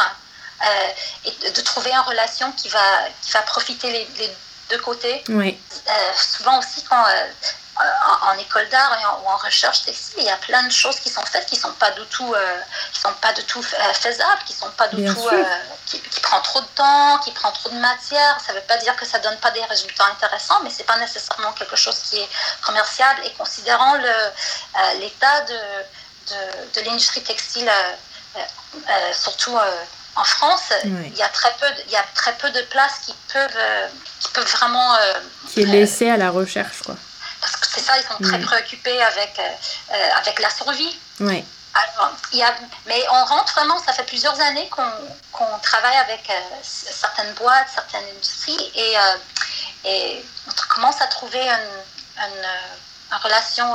euh, 0.62 0.88
et 1.24 1.50
de 1.50 1.60
trouver 1.62 1.90
une 1.90 2.00
relation 2.00 2.52
qui 2.52 2.68
va, 2.68 3.08
qui 3.22 3.30
va 3.32 3.40
profiter 3.42 3.90
les, 3.90 4.30
deux 4.70 4.78
côtés. 4.78 5.22
Oui. 5.28 5.60
Euh, 5.88 5.92
souvent 6.16 6.58
aussi, 6.58 6.82
quand, 6.84 7.04
euh, 7.04 7.84
en, 8.22 8.38
école 8.38 8.68
d'art 8.68 9.20
ou 9.22 9.28
en 9.28 9.36
recherche 9.36 9.84
textile, 9.84 10.20
il 10.20 10.26
y 10.26 10.30
a 10.30 10.36
plein 10.36 10.62
de 10.62 10.72
choses 10.72 11.00
qui 11.00 11.08
sont 11.08 11.24
faites 11.24 11.46
qui 11.46 11.56
ne 11.56 11.60
sont 11.60 11.72
pas 11.72 11.90
du 11.92 12.04
tout, 12.06 12.34
qui 12.92 13.00
sont 13.00 13.12
pas 13.22 13.32
du 13.32 13.42
tout 13.44 13.62
faisables, 13.62 14.42
qui 14.44 14.52
sont 14.52 14.70
pas 14.72 14.88
du 14.88 15.04
tout, 15.04 15.28
qui, 15.86 16.00
qui, 16.00 16.20
prend 16.20 16.40
trop 16.42 16.60
de 16.60 16.66
temps, 16.74 17.18
qui 17.18 17.30
prend 17.32 17.50
trop 17.52 17.70
de 17.70 17.78
matière. 17.78 18.38
Ça 18.44 18.52
ne 18.52 18.58
veut 18.58 18.64
pas 18.64 18.76
dire 18.76 18.94
que 18.96 19.06
ça 19.06 19.18
donne 19.18 19.36
pas 19.38 19.50
des 19.50 19.64
résultats 19.64 20.04
intéressants, 20.06 20.60
mais 20.62 20.70
c'est 20.70 20.84
pas 20.84 20.98
nécessairement 20.98 21.52
quelque 21.52 21.76
chose 21.76 21.98
qui 22.10 22.18
est 22.18 22.28
commerciable. 22.62 23.22
Et 23.24 23.32
considérant 23.32 23.94
l'état 24.98 25.40
de, 25.42 25.54
de, 26.28 26.80
de 26.80 26.86
l'industrie 26.86 27.22
textile, 27.22 27.70
surtout 29.14 29.58
en 30.16 30.24
France, 30.24 30.72
il, 30.84 31.16
y 31.16 31.22
a 31.22 31.28
très 31.28 31.52
peu 31.60 31.66
de, 31.66 31.82
il 31.86 31.92
y 31.92 31.96
a 31.96 32.04
très 32.14 32.32
peu 32.34 32.50
de 32.50 32.60
places 32.62 32.98
qui 33.06 33.14
peuvent, 33.32 33.48
euh, 33.56 33.88
qui 34.20 34.28
peuvent 34.32 34.50
vraiment... 34.50 34.94
Euh, 34.94 35.14
qui 35.48 35.62
est 35.62 35.66
laissé 35.66 36.10
à 36.10 36.16
la 36.16 36.30
recherche, 36.30 36.82
quoi. 36.84 36.96
Parce 37.40 37.56
que 37.56 37.66
c'est 37.66 37.80
ça, 37.80 37.94
ils 37.96 38.04
sont 38.04 38.22
très 38.22 38.40
préoccupés 38.40 39.00
avec, 39.02 39.38
euh, 39.38 40.08
avec 40.18 40.40
la 40.40 40.50
survie. 40.50 40.98
Oui. 41.20 41.44
il 42.32 42.38
y 42.38 42.42
a, 42.42 42.54
mais 42.86 43.02
on 43.10 43.24
rentre 43.24 43.52
vraiment, 43.54 43.78
ça 43.78 43.92
fait 43.92 44.04
plusieurs 44.04 44.38
années 44.40 44.68
qu'on 44.68 45.58
travaille 45.62 45.96
avec 45.96 46.30
certaines 46.62 47.32
boîtes, 47.34 47.68
certaines 47.74 48.04
industries, 48.14 48.72
et, 48.74 48.94
et 49.84 50.24
on 50.48 50.74
commence 50.74 51.00
à 51.00 51.06
trouver 51.06 51.40
une, 51.40 52.24
une, 52.24 52.46
une 53.12 53.18
relation 53.22 53.74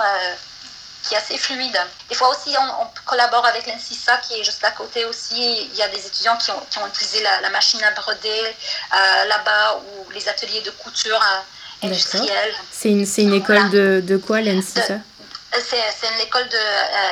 qui 1.06 1.14
est 1.14 1.18
assez 1.18 1.38
fluide. 1.38 1.78
Des 2.10 2.16
fois 2.16 2.30
aussi, 2.30 2.56
on, 2.58 2.86
collabore 3.06 3.45
avec 3.45 3.68
l'INSISA 3.68 4.18
qui 4.18 4.39
est 4.39 4.43
juste 4.43 4.64
à 4.64 4.72
côté 4.72 5.06
aussi. 5.06 5.70
Il 5.72 5.78
y 5.78 5.84
a 5.84 5.88
des 5.89 6.06
étudiants 6.06 6.36
qui 6.38 6.49
ont, 6.49 6.60
qui 6.70 6.80
ont 6.80 6.88
utilisé 6.88 7.22
la, 7.22 7.49
machine 7.51 7.82
à 7.84 7.91
broder 7.91 8.28
euh, 8.28 9.26
là-bas 9.28 9.80
ou 9.80 10.12
les 10.12 10.28
ateliers 10.28 10.62
de 10.62 10.72
couture 10.72 11.22
euh, 11.22 11.88
industrielle. 11.88 12.53
C'est 12.72 12.89
une, 12.89 13.06
une 13.18 13.34
école 13.34 13.70
de, 13.70 14.01
de, 14.06 14.18
quoi 14.18 14.41
l'INSISA 14.41 14.93
euh, 14.93 15.60
c'est 15.64 16.08
une 16.14 16.28
école 16.28 16.43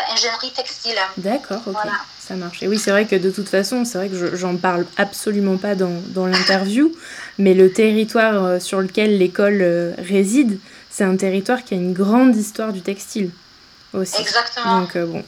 d'ingénierie 0.10 0.52
textile. 0.52 0.98
D'accord, 1.16 1.62
ok. 1.66 1.78
Ça 2.20 2.34
marche. 2.36 2.62
Et 2.62 2.68
oui, 2.68 2.78
c'est 2.78 2.92
vrai 2.92 3.06
que 3.06 3.16
de 3.16 3.32
toute 3.32 3.48
façon, 3.48 3.86
c'est 3.86 3.98
vrai 3.98 4.10
que 4.10 4.36
j'en 4.36 4.58
parle 4.58 4.86
absolument 4.98 5.56
pas 5.58 5.76
dans, 5.76 6.02
dans 6.08 6.26
l'interview, 6.26 6.92
mais 7.38 7.54
le 7.54 7.72
territoire 7.72 8.62
sur 8.62 8.82
lequel 8.82 9.18
l'école 9.18 9.96
réside, 9.98 10.60
c'est 10.90 11.06
un 11.06 11.16
territoire 11.16 11.64
qui 11.64 11.74
a 11.74 11.78
une 11.78 11.94
grande 11.94 12.36
histoire 12.36 12.74
du 12.74 12.82
textile 12.82 13.30
aussi. 13.94 14.22
Exactement. 14.22 14.82
Donc 14.82 14.96
euh, 14.96 15.06
bon, 15.06 15.24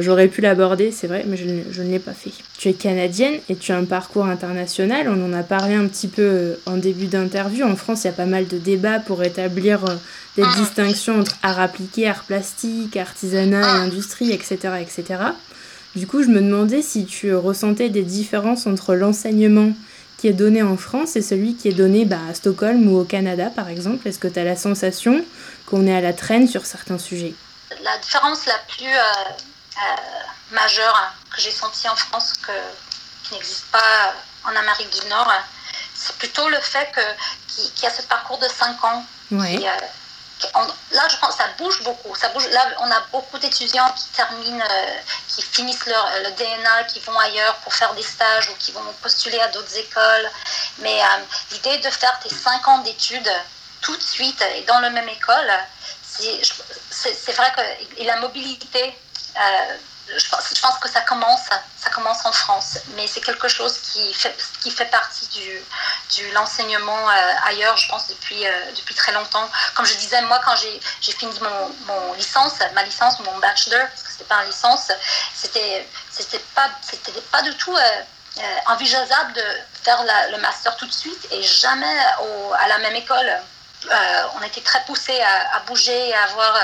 j'aurais 0.00 0.28
pu 0.28 0.40
l'aborder, 0.40 0.90
c'est 0.90 1.06
vrai, 1.06 1.24
mais 1.26 1.36
je, 1.36 1.44
je 1.70 1.82
ne 1.82 1.90
l'ai 1.90 1.98
pas 1.98 2.12
fait. 2.12 2.32
Tu 2.58 2.68
es 2.68 2.72
canadienne 2.72 3.34
et 3.48 3.56
tu 3.56 3.72
as 3.72 3.76
un 3.76 3.84
parcours 3.84 4.26
international. 4.26 5.08
On 5.08 5.24
en 5.24 5.32
a 5.32 5.42
parlé 5.42 5.74
un 5.74 5.86
petit 5.86 6.08
peu 6.08 6.22
euh, 6.22 6.54
en 6.66 6.76
début 6.76 7.06
d'interview. 7.06 7.64
En 7.64 7.76
France, 7.76 8.04
il 8.04 8.08
y 8.08 8.10
a 8.10 8.14
pas 8.14 8.26
mal 8.26 8.48
de 8.48 8.58
débats 8.58 8.98
pour 8.98 9.22
établir 9.22 9.84
euh, 9.84 9.94
des 10.36 10.42
mm. 10.42 10.54
distinctions 10.56 11.20
entre 11.20 11.36
art 11.42 11.60
appliqué, 11.60 12.08
art 12.08 12.24
plastique, 12.24 12.96
artisanat 12.96 13.60
et 13.60 13.80
mm. 13.80 13.82
industrie, 13.82 14.32
etc., 14.32 14.56
etc. 14.80 15.20
Du 15.94 16.06
coup, 16.06 16.22
je 16.22 16.28
me 16.28 16.40
demandais 16.40 16.82
si 16.82 17.04
tu 17.04 17.34
ressentais 17.34 17.90
des 17.90 18.02
différences 18.02 18.66
entre 18.66 18.94
l'enseignement 18.94 19.72
qui 20.16 20.28
est 20.28 20.32
donné 20.32 20.62
en 20.62 20.76
France 20.76 21.16
et 21.16 21.22
celui 21.22 21.54
qui 21.54 21.68
est 21.68 21.72
donné 21.72 22.04
bah, 22.04 22.20
à 22.30 22.34
Stockholm 22.34 22.88
ou 22.88 22.96
au 22.96 23.04
Canada, 23.04 23.50
par 23.54 23.68
exemple. 23.68 24.06
Est-ce 24.06 24.20
que 24.20 24.28
tu 24.28 24.38
as 24.38 24.44
la 24.44 24.56
sensation 24.56 25.24
qu'on 25.66 25.86
est 25.86 25.94
à 25.94 26.00
la 26.00 26.12
traîne 26.12 26.46
sur 26.46 26.64
certains 26.64 26.98
sujets? 26.98 27.34
La 27.80 27.98
différence 27.98 28.46
la 28.46 28.58
plus 28.58 28.94
euh, 28.94 29.02
euh, 29.02 29.96
majeure 30.50 30.96
hein, 30.96 31.12
que 31.34 31.40
j'ai 31.40 31.50
sentie 31.50 31.88
en 31.88 31.96
France, 31.96 32.34
que, 32.46 32.52
qui 33.24 33.34
n'existe 33.34 33.66
pas 33.66 34.14
en 34.44 34.54
Amérique 34.56 34.90
du 34.90 35.08
Nord, 35.08 35.32
c'est 35.94 36.16
plutôt 36.16 36.48
le 36.48 36.60
fait 36.60 36.92
qu'il 37.48 37.82
y 37.82 37.86
a 37.86 37.90
ce 37.90 38.02
parcours 38.02 38.38
de 38.38 38.48
5 38.48 38.84
ans. 38.84 39.04
là, 40.90 41.08
je 41.08 41.16
pense 41.18 41.36
ça 41.36 41.46
bouge 41.56 41.82
beaucoup. 41.84 42.14
Ça 42.16 42.28
bouge. 42.30 42.48
Là, 42.48 42.66
on 42.80 42.90
a 42.90 43.00
beaucoup 43.12 43.38
d'étudiants 43.38 43.90
qui 43.92 44.08
terminent, 44.08 44.64
euh, 44.68 44.98
qui 45.28 45.42
finissent 45.42 45.86
leur, 45.86 46.08
le 46.24 46.30
DNA, 46.32 46.84
qui 46.84 46.98
vont 47.00 47.18
ailleurs 47.18 47.54
pour 47.58 47.72
faire 47.72 47.94
des 47.94 48.02
stages 48.02 48.48
ou 48.50 48.54
qui 48.58 48.72
vont 48.72 48.84
postuler 49.00 49.38
à 49.38 49.48
d'autres 49.48 49.76
écoles. 49.76 50.30
Mais 50.78 51.00
l'idée 51.52 51.78
de 51.78 51.90
faire 51.90 52.18
tes 52.20 52.34
5 52.34 52.66
ans 52.68 52.78
d'études 52.78 53.32
tout 53.82 53.96
de 53.96 54.02
suite 54.02 54.42
et 54.56 54.62
dans 54.62 54.80
la 54.80 54.90
même 54.90 55.08
école, 55.08 55.52
c'est 56.90 57.32
vrai 57.32 57.52
que 57.56 58.04
la 58.04 58.16
mobilité, 58.16 58.94
euh, 59.36 59.76
je, 60.16 60.60
pense, 60.60 60.78
que 60.78 60.88
ça 60.88 61.00
commence, 61.02 61.46
ça 61.78 61.90
commence 61.90 62.24
en 62.24 62.32
France, 62.32 62.78
mais 62.96 63.06
c'est 63.06 63.20
quelque 63.20 63.48
chose 63.48 63.78
qui 63.78 64.12
fait, 64.12 64.36
qui 64.60 64.70
fait 64.70 64.86
partie 64.86 65.26
du, 65.28 65.62
du 66.14 66.30
l'enseignement 66.32 67.08
euh, 67.08 67.32
ailleurs, 67.46 67.76
je 67.76 67.88
pense, 67.88 68.08
depuis, 68.08 68.46
euh, 68.46 68.50
depuis 68.76 68.94
très 68.94 69.12
longtemps. 69.12 69.48
Comme 69.74 69.86
je 69.86 69.94
disais, 69.94 70.20
moi, 70.22 70.40
quand 70.44 70.54
j'ai 70.56 71.12
fini 71.12 71.38
mon, 71.40 71.74
mon, 71.86 72.12
licence, 72.14 72.54
ma 72.74 72.82
licence 72.82 73.18
mon 73.20 73.38
bachelor, 73.38 73.86
parce 73.88 74.02
que 74.02 74.10
c'était 74.10 74.24
pas 74.24 74.42
une 74.42 74.50
licence, 74.50 74.92
c'était 75.34 75.86
pas, 76.54 76.70
pas 77.30 77.42
du 77.42 77.54
tout 77.56 77.76
envisageable 78.66 79.34
de 79.34 79.44
faire 79.82 80.02
le 80.30 80.38
master 80.38 80.76
tout 80.76 80.86
de 80.86 80.92
suite 80.92 81.28
et 81.30 81.42
jamais 81.42 81.96
au, 82.20 82.52
à 82.54 82.68
la 82.68 82.78
même 82.78 82.96
école. 82.96 83.42
Euh, 83.90 84.22
on 84.38 84.42
était 84.44 84.60
très 84.60 84.84
poussés 84.84 85.20
à, 85.20 85.60
bouger 85.60 86.08
et 86.08 86.14
à 86.14 86.24
avoir 86.24 86.54
euh, 86.54 86.60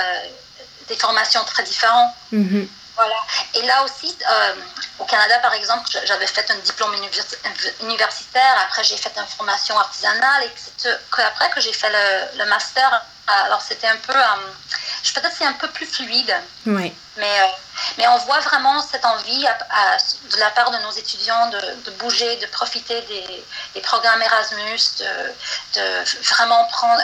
des 0.87 0.95
formations 0.95 1.43
très 1.45 1.63
différentes. 1.63 2.13
Mhm. 2.31 2.67
Voilà. 2.95 3.15
Et 3.55 3.61
là 3.61 3.83
aussi, 3.85 4.15
euh, 4.29 4.55
au 4.99 5.05
Canada, 5.05 5.39
par 5.39 5.53
exemple, 5.53 5.85
j'avais 6.03 6.27
fait 6.27 6.49
un 6.51 6.57
diplôme 6.57 6.93
universitaire. 7.81 8.57
Après, 8.63 8.83
j'ai 8.83 8.97
fait 8.97 9.11
une 9.17 9.25
formation 9.25 9.77
artisanale. 9.77 10.43
Et 10.43 10.51
c'est 10.77 10.89
après 11.23 11.49
que 11.51 11.61
j'ai 11.61 11.71
fait 11.71 11.89
le, 12.37 12.45
master. 12.45 13.05
Alors, 13.45 13.61
c'était 13.61 13.87
un 13.87 13.97
peu. 13.97 14.15
Euh, 14.15 14.51
je 15.03 15.13
peut-être 15.13 15.35
c'est 15.37 15.45
un 15.45 15.53
peu 15.53 15.67
plus 15.69 15.85
fluide. 15.85 16.33
Oui. 16.65 16.93
Mais, 17.17 17.39
euh, 17.41 17.45
mais 17.97 18.07
on 18.07 18.17
voit 18.19 18.39
vraiment 18.39 18.81
cette 18.81 19.05
envie 19.05 19.41
de 19.43 20.39
la 20.39 20.49
part 20.51 20.71
de 20.71 20.77
nos 20.79 20.91
étudiants 20.91 21.49
de, 21.49 21.91
bouger, 21.91 22.35
de 22.37 22.45
profiter 22.47 23.01
des, 23.01 23.81
programmes 23.81 24.21
Erasmus, 24.21 25.03
de, 25.75 26.29
vraiment 26.29 26.65
prendre, 26.65 27.01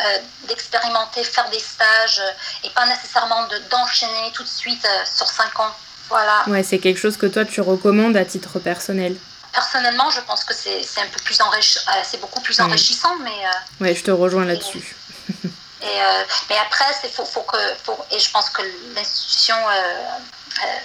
d'expérimenter, 0.47 1.23
faire 1.23 1.49
des 1.49 1.59
stages 1.59 2.21
et 2.63 2.69
pas 2.69 2.85
nécessairement 2.85 3.47
d'enchaîner 3.69 4.31
tout 4.33 4.43
de 4.43 4.49
suite 4.49 4.87
sur 5.05 5.27
cinq 5.27 5.59
ans. 5.59 5.73
Voilà. 6.09 6.43
Ouais, 6.47 6.63
c'est 6.63 6.79
quelque 6.79 6.99
chose 6.99 7.17
que 7.17 7.25
toi 7.25 7.45
tu 7.45 7.61
recommandes 7.61 8.17
à 8.17 8.25
titre 8.25 8.59
personnel. 8.59 9.15
Personnellement, 9.53 10.09
je 10.11 10.19
pense 10.21 10.43
que 10.43 10.53
c'est 10.53 11.01
un 11.01 11.07
peu 11.07 11.19
plus 11.23 11.39
enrichissant, 11.41 11.89
euh, 11.91 12.01
c'est 12.03 12.19
beaucoup 12.19 12.41
plus 12.41 12.59
enrichissant, 12.59 13.15
mais. 13.23 13.29
Euh, 13.31 13.83
ouais, 13.83 13.95
je 13.95 14.03
te 14.03 14.11
rejoins 14.11 14.45
là-dessus. 14.45 14.95
Et, 15.85 16.01
euh, 16.01 16.23
mais 16.49 16.57
après, 16.57 16.85
c'est 16.99 17.13
faut, 17.13 17.25
faut 17.25 17.43
que, 17.43 17.57
faut, 17.83 17.97
et 18.11 18.19
je 18.19 18.31
pense 18.31 18.49
que 18.49 18.61
l'institution 18.95 19.55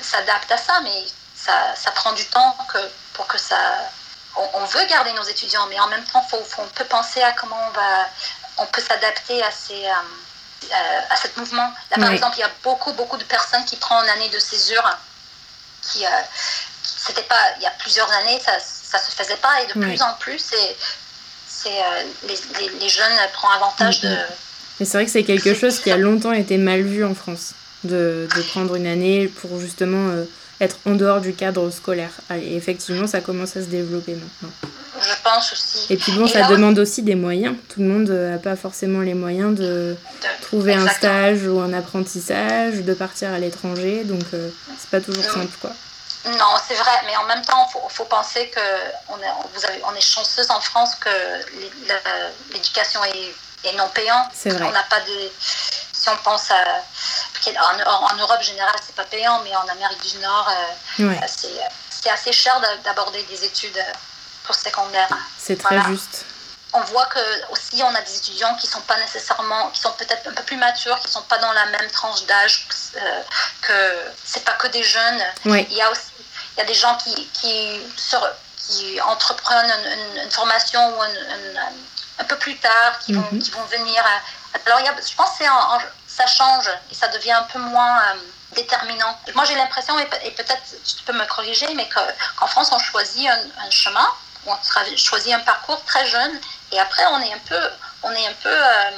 s'adapte 0.02 0.50
à 0.52 0.56
ça, 0.56 0.80
mais 0.82 1.04
ça, 1.34 1.74
ça, 1.74 1.90
prend 1.92 2.12
du 2.12 2.24
temps 2.26 2.56
que, 2.72 2.78
pour 3.14 3.26
que 3.26 3.38
ça. 3.38 3.56
On, 4.54 4.64
veut 4.64 4.84
garder 4.86 5.12
nos 5.12 5.24
étudiants, 5.24 5.66
mais 5.66 5.80
en 5.80 5.88
même 5.88 6.04
temps, 6.04 6.22
faut, 6.22 6.42
faut, 6.44 6.62
on 6.62 6.68
peut 6.68 6.84
penser 6.84 7.20
à 7.20 7.32
comment 7.32 7.58
on 7.68 7.70
va, 7.70 8.08
on 8.58 8.66
peut 8.66 8.80
s'adapter 8.80 9.42
à 9.42 9.50
ces 9.50 9.86
à 9.88 11.16
ce 11.16 11.26
mouvement. 11.36 11.72
Là, 11.90 11.96
par 11.96 12.10
exemple, 12.10 12.36
il 12.36 12.40
y 12.40 12.44
a 12.44 12.50
beaucoup, 12.62 12.92
beaucoup 12.92 13.16
de 13.16 13.24
personnes 13.24 13.64
qui 13.64 13.76
prennent 13.76 14.04
une 14.04 14.10
année 14.10 14.28
de 14.28 14.38
césure 14.38 14.84
qui, 15.82 16.04
euh, 16.04 16.10
c'était 16.82 17.22
pas 17.22 17.52
il 17.56 17.62
y 17.62 17.66
a 17.66 17.70
plusieurs 17.72 18.10
années 18.12 18.40
ça 18.40 18.58
ça 18.60 18.98
se 18.98 19.10
faisait 19.10 19.36
pas 19.36 19.62
et 19.62 19.66
de 19.66 19.72
plus 19.72 20.02
en 20.02 20.14
plus 20.14 20.38
c'est 20.38 20.76
c'est 21.48 21.82
euh, 21.82 22.04
les, 22.22 22.68
les, 22.68 22.88
jeunes 22.88 23.12
prennent 23.32 23.52
avantage 23.52 24.00
de 24.00 24.16
mais 24.80 24.86
c'est 24.86 24.96
vrai 24.96 25.04
que 25.04 25.12
c'est 25.12 25.24
quelque 25.24 25.54
chose 25.54 25.78
qui 25.78 25.90
a 25.90 25.96
longtemps 25.96 26.32
été 26.32 26.56
mal 26.56 26.82
vu 26.82 27.04
en 27.04 27.14
France 27.14 27.52
de, 27.84 28.26
de 28.34 28.42
prendre 28.42 28.74
une 28.74 28.86
année 28.86 29.28
pour 29.28 29.60
justement 29.60 30.08
euh, 30.08 30.24
être 30.60 30.78
en 30.86 30.94
dehors 30.94 31.20
du 31.20 31.34
cadre 31.34 31.70
scolaire 31.70 32.10
et 32.34 32.56
effectivement 32.56 33.06
ça 33.06 33.20
commence 33.20 33.56
à 33.56 33.62
se 33.62 33.68
développer 33.68 34.14
maintenant 34.14 34.50
je 35.02 35.22
pense 35.24 35.52
aussi. 35.52 35.92
Et 35.92 35.96
puis 35.96 36.12
bon, 36.12 36.26
ça 36.26 36.42
demande 36.48 36.78
aussi 36.78 37.02
des 37.02 37.14
moyens. 37.14 37.56
Tout 37.72 37.80
le 37.80 37.86
monde 37.86 38.10
n'a 38.10 38.36
pas 38.36 38.54
forcément 38.56 39.00
les 39.00 39.14
moyens 39.14 39.54
de, 39.54 39.96
trouver 40.42 40.74
un 40.74 40.86
stage 40.88 41.46
ou 41.46 41.58
un 41.60 41.72
apprentissage, 41.72 42.82
de 42.82 42.92
partir 42.94 43.32
à 43.32 43.38
l'étranger, 43.38 44.04
donc 44.04 44.22
c'est 44.78 44.90
pas 44.90 45.00
toujours 45.00 45.24
simple 45.24 45.56
quoi. 45.60 45.70
Non, 46.26 46.54
c'est 46.68 46.74
vrai, 46.74 46.90
mais 47.06 47.16
en 47.16 47.24
même 47.24 47.42
temps, 47.42 47.66
il 47.72 47.94
faut, 47.94 48.04
penser 48.04 48.50
qu'on 48.54 49.16
est, 49.16 49.80
on 49.90 49.94
est 49.94 50.00
chanceuse 50.02 50.50
en 50.50 50.60
France 50.60 50.94
que 50.96 51.08
l'éducation 52.52 53.02
est, 53.04 53.34
non 53.76 53.88
payante. 53.88 54.28
C'est 54.34 54.50
vrai. 54.50 54.64
On 54.64 54.72
n'a 54.72 54.82
pas 54.84 55.00
de. 55.00 55.30
Si 55.40 56.08
on 56.08 56.16
pense 56.18 56.50
à. 56.50 56.64
En, 57.46 58.16
Europe, 58.16 58.38
en 58.38 58.42
général, 58.42 58.74
c'est 58.84 58.94
pas 58.94 59.04
payant, 59.04 59.40
mais 59.42 59.54
en 59.56 59.66
Amérique 59.68 60.02
du 60.12 60.18
Nord, 60.18 60.50
euh, 60.98 61.26
c'est 61.88 62.10
assez 62.10 62.32
cher 62.32 62.60
d'aborder 62.84 63.22
des 63.24 63.44
études 63.44 63.82
pour 64.44 64.54
secondaire. 64.54 65.08
C'est 65.38 65.56
très 65.56 65.80
juste. 65.84 66.26
On 66.72 66.80
voit 66.82 67.06
que 67.06 67.50
aussi 67.50 67.82
on 67.82 67.94
a 67.94 68.00
des 68.02 68.16
étudiants 68.16 68.54
qui 68.56 68.66
sont 68.66 68.82
pas 68.82 68.96
nécessairement, 68.98 69.70
qui 69.70 69.80
sont 69.80 69.92
peut-être 69.92 70.28
un 70.28 70.32
peu 70.32 70.42
plus 70.42 70.56
matures, 70.56 70.98
qui 71.00 71.10
sont 71.10 71.22
pas 71.22 71.38
dans 71.38 71.52
la 71.52 71.66
même 71.66 71.90
tranche 71.90 72.24
d'âge, 72.26 72.68
euh, 72.96 73.22
que 73.62 74.12
c'est 74.24 74.44
pas 74.44 74.52
que 74.52 74.68
des 74.68 74.82
jeunes. 74.82 75.22
Il 75.46 75.72
y 75.72 75.82
a 75.82 75.90
aussi 75.90 76.10
il 76.56 76.60
y 76.60 76.62
a 76.62 76.66
des 76.66 76.74
gens 76.74 76.96
qui, 76.96 77.26
qui, 77.28 77.80
qui 78.58 79.00
entreprennent 79.00 79.72
une, 80.22 80.30
formation 80.30 80.80
ou 80.96 81.02
un 82.20 82.24
peu 82.24 82.36
plus 82.36 82.56
tard, 82.56 82.98
qui, 83.04 83.12
vont, 83.12 83.26
mhm. 83.32 83.40
qui 83.40 83.50
vont 83.50 83.64
venir. 83.64 84.02
Alors, 84.66 84.80
y 84.80 84.88
a, 84.88 84.94
je 84.94 85.14
pense 85.14 85.38
que 85.38 85.44
ça 86.06 86.26
change 86.26 86.68
et 86.90 86.94
ça 86.94 87.08
devient 87.08 87.32
un 87.32 87.46
peu 87.52 87.58
moins 87.58 87.98
euh, 87.98 88.54
déterminant. 88.54 89.18
Moi, 89.34 89.44
j'ai 89.44 89.54
l'impression, 89.54 89.98
et, 89.98 90.30
peut-être 90.32 90.62
tu 90.84 91.02
peux 91.04 91.12
me 91.12 91.24
corriger, 91.26 91.66
mais 91.74 91.88
qu'en 91.88 92.46
France, 92.46 92.70
on 92.72 92.78
choisit 92.78 93.28
un, 93.28 93.70
chemin, 93.70 94.06
on 94.46 94.54
choisit 94.96 95.32
un 95.32 95.40
parcours 95.40 95.82
très 95.84 96.06
jeune 96.06 96.32
et 96.72 96.78
après, 96.78 97.04
on 97.12 97.20
est 97.20 97.32
un 97.32 97.38
peu, 97.48 97.60
on 98.02 98.10
est 98.10 98.26
un 98.26 98.34
peu 98.42 98.48
euh, 98.48 98.90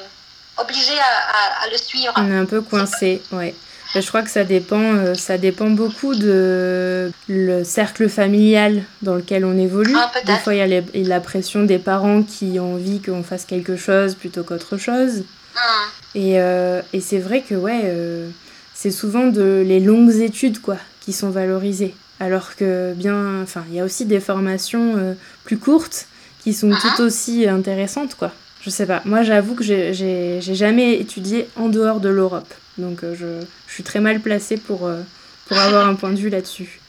obligé 0.58 0.98
à, 0.98 1.62
à, 1.62 1.68
le 1.68 1.76
suivre. 1.76 2.12
On 2.16 2.30
est 2.30 2.38
un 2.38 2.46
peu 2.46 2.60
coincé, 2.62 3.22
oui. 3.32 3.54
Je 3.94 4.06
crois 4.06 4.22
que 4.22 4.30
ça 4.30 4.44
dépend, 4.44 4.80
euh, 4.80 5.14
ça 5.14 5.36
dépend 5.36 5.68
beaucoup 5.68 6.14
de 6.14 7.12
le 7.28 7.62
cercle 7.62 8.08
familial 8.08 8.82
dans 9.02 9.14
lequel 9.14 9.44
on 9.44 9.56
évolue. 9.58 9.94
Ah, 9.96 10.10
des 10.24 10.36
fois, 10.36 10.54
il 10.54 10.58
y 10.58 10.76
a 10.76 10.82
la 10.94 11.20
pression 11.20 11.64
des 11.64 11.78
parents 11.78 12.22
qui 12.22 12.58
ont 12.58 12.74
envie 12.74 13.00
qu'on 13.00 13.22
fasse 13.22 13.44
quelque 13.44 13.76
chose 13.76 14.14
plutôt 14.14 14.44
qu'autre 14.44 14.78
chose. 14.78 15.24
Ah. 15.56 15.84
Et, 16.14 16.40
euh, 16.40 16.80
et 16.92 17.00
c'est 17.00 17.18
vrai 17.18 17.42
que 17.46 17.54
ouais, 17.54 17.82
euh, 17.84 18.30
c'est 18.74 18.90
souvent 18.90 19.26
de, 19.26 19.62
les 19.66 19.80
longues 19.80 20.14
études 20.16 20.60
quoi, 20.60 20.78
qui 21.00 21.12
sont 21.12 21.30
valorisées. 21.30 21.94
Alors 22.18 22.56
que 22.56 22.94
bien, 22.94 23.42
enfin, 23.42 23.64
il 23.68 23.76
y 23.76 23.80
a 23.80 23.84
aussi 23.84 24.06
des 24.06 24.20
formations 24.20 25.16
plus 25.44 25.58
courtes 25.58 26.06
qui 26.42 26.54
sont 26.54 26.70
tout 26.70 26.96
ah. 26.98 27.02
aussi 27.02 27.48
intéressantes 27.48 28.14
quoi. 28.14 28.32
Je 28.62 28.70
sais 28.70 28.86
pas. 28.86 29.02
Moi, 29.04 29.22
j'avoue 29.22 29.54
que 29.54 29.64
j'ai 29.64 30.40
jamais 30.40 30.94
étudié 30.94 31.48
en 31.56 31.68
dehors 31.68 31.98
de 31.98 32.08
l'Europe. 32.08 32.54
Donc, 32.78 33.00
je, 33.02 33.44
je 33.66 33.72
suis 33.72 33.84
très 33.84 34.00
mal 34.00 34.20
placée 34.20 34.56
pour, 34.56 34.86
euh, 34.86 35.02
pour 35.46 35.58
avoir 35.58 35.86
un 35.86 35.94
point 35.94 36.10
de 36.10 36.16
vue 36.16 36.30
là-dessus. 36.30 36.80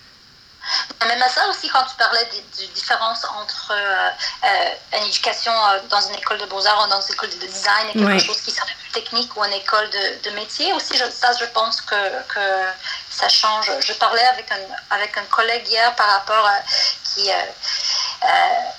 Même 1.05 1.21
à 1.21 1.27
ça 1.27 1.45
aussi, 1.49 1.67
quand 1.67 1.83
tu 1.83 1.95
parlais 1.97 2.25
des, 2.31 2.67
différences 2.67 3.25
entre 3.25 3.73
euh, 3.73 4.09
euh, 4.45 4.97
une 4.97 5.07
éducation 5.07 5.51
dans 5.89 5.99
une 5.99 6.15
école 6.15 6.37
de 6.37 6.45
beaux-arts 6.45 6.85
ou 6.85 6.89
dans 6.89 7.01
une 7.01 7.13
école 7.13 7.29
de 7.31 7.45
design 7.45 7.89
et 7.89 7.99
quelque 7.99 8.25
chose 8.25 8.39
qui 8.41 8.51
serait 8.51 8.73
plus 8.81 8.91
technique 8.91 9.35
ou 9.35 9.43
une 9.43 9.51
école 9.51 9.89
de, 9.89 10.29
de 10.29 10.35
métier, 10.35 10.71
aussi, 10.71 10.97
ça, 10.97 11.31
je 11.37 11.45
pense 11.53 11.81
que, 11.81 11.95
que, 12.33 12.39
ça 13.09 13.27
change. 13.27 13.69
Je 13.85 13.93
parlais 13.93 14.23
avec 14.23 14.49
un, 14.51 14.95
avec 14.95 15.17
un 15.17 15.25
collègue 15.25 15.67
hier 15.67 15.93
par 15.95 16.07
rapport 16.07 16.45
à 16.47 16.61
qui, 17.13 17.29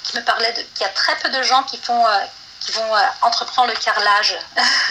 qui 0.04 0.16
me 0.16 0.24
parlait 0.24 0.52
qu'il 0.74 0.86
y 0.86 0.88
a 0.88 0.92
très 0.92 1.16
peu 1.16 1.28
de 1.28 1.42
gens 1.42 1.62
qui 1.64 1.76
font 1.76 2.04
qui 2.60 2.72
vont 2.72 2.94
entreprendre 3.20 3.68
le 3.68 3.78
carrelage. 3.78 4.36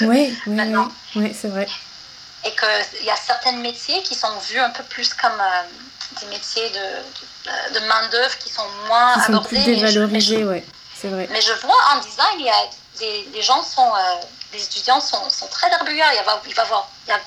Oui, 0.01 0.37
oui, 0.45 0.61
oui, 0.61 0.85
oui 1.15 1.37
c'est 1.39 1.47
vrai 1.47 1.67
et 2.45 2.51
qu'il 2.55 3.05
y 3.05 3.09
a 3.09 3.15
certains 3.15 3.53
métiers 3.53 4.01
qui 4.03 4.15
sont 4.15 4.35
vus 4.49 4.59
un 4.59 4.69
peu 4.71 4.83
plus 4.83 5.13
comme 5.13 5.39
euh, 5.39 6.19
des 6.19 6.27
métiers 6.27 6.69
de, 6.69 7.79
de, 7.79 7.79
main-d'œuvre 7.85 8.37
qui 8.37 8.49
sont 8.49 8.67
moins 8.87 9.13
qui 9.13 9.31
abordés. 9.31 9.55
Sont 9.57 9.63
plus 9.63 9.75
dévalorisés, 9.75 10.43
oui, 10.43 10.63
c'est 10.95 11.07
vrai. 11.07 11.27
Mais 11.31 11.41
je 11.41 11.53
vois 11.53 11.77
en 11.93 11.99
design, 11.99 12.39
il 12.39 12.45
y 12.45 12.49
a 12.49 12.69
des, 12.99 13.29
les 13.33 13.41
gens 13.41 13.63
sont, 13.63 13.93
euh, 13.95 14.15
les 14.53 14.63
étudiants 14.63 14.99
sont, 14.99 15.29
sont 15.29 15.47
très 15.47 15.69
darbuyants. 15.69 16.05
Il, 16.11 16.23
va, 16.25 16.41
il, 16.47 16.53
va 16.53 16.63
avoir, 16.63 16.89
il 17.07 17.09
y 17.09 17.13
a 17.13 17.19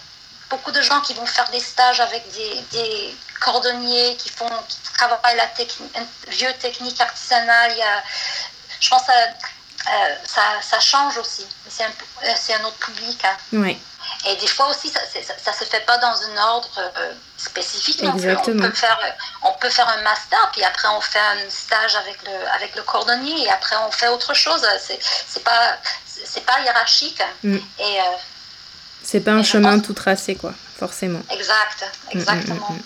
beaucoup 0.50 0.70
de 0.70 0.80
gens 0.82 1.00
qui 1.00 1.14
vont 1.14 1.26
faire 1.26 1.48
des 1.50 1.60
stages 1.60 2.00
avec 2.00 2.30
des, 2.32 2.60
des 2.72 3.16
cordonniers 3.40 4.16
qui 4.16 4.28
font, 4.28 4.50
qui 4.68 4.76
travaillent 4.94 5.36
la 5.36 5.46
technique, 5.46 5.92
vieux 6.28 6.52
technique 6.60 7.00
artisanale. 7.00 7.72
Il 7.72 7.78
y 7.78 7.82
a, 7.82 8.02
je 8.80 8.88
pense 8.90 9.02
que 9.02 9.12
euh, 9.12 10.14
ça, 10.24 10.42
ça, 10.62 10.80
change 10.80 11.16
aussi. 11.18 11.46
C'est 11.68 11.84
un, 11.84 12.60
un, 12.60 12.64
autre 12.64 12.78
public. 12.78 13.24
Hein. 13.24 13.36
Oui. 13.52 13.78
Et 14.28 14.36
des 14.36 14.46
fois 14.46 14.68
aussi, 14.70 14.88
ça 14.88 15.00
ne 15.00 15.56
se 15.56 15.64
fait 15.64 15.86
pas 15.86 15.98
dans 15.98 16.08
un 16.08 16.42
ordre 16.48 16.68
euh, 16.78 17.12
spécifique. 17.36 18.00
On 18.02 18.12
peut, 18.12 18.70
faire, 18.72 18.98
on 19.44 19.52
peut 19.60 19.70
faire 19.70 19.88
un 19.88 20.02
master, 20.02 20.50
puis 20.52 20.64
après 20.64 20.88
on 20.88 21.00
fait 21.00 21.20
un 21.20 21.48
stage 21.48 21.94
avec 21.94 22.18
le, 22.24 22.54
avec 22.54 22.74
le 22.74 22.82
cordonnier, 22.82 23.44
et 23.44 23.50
après 23.50 23.76
on 23.86 23.90
fait 23.92 24.08
autre 24.08 24.34
chose. 24.34 24.62
C'est 24.80 25.44
pas, 25.44 25.78
pas 26.44 26.60
hiérarchique. 26.60 27.22
Mm. 27.44 27.54
Et, 27.54 27.60
euh, 27.82 28.02
c'est 29.04 29.20
pas 29.20 29.32
un 29.32 29.44
chemin 29.44 29.78
tout 29.78 29.92
tracé, 29.92 30.34
quoi, 30.34 30.52
forcément. 30.76 31.22
Exact, 31.30 31.84
mm, 31.84 32.16
mm, 32.16 32.20
exactement. 32.20 32.76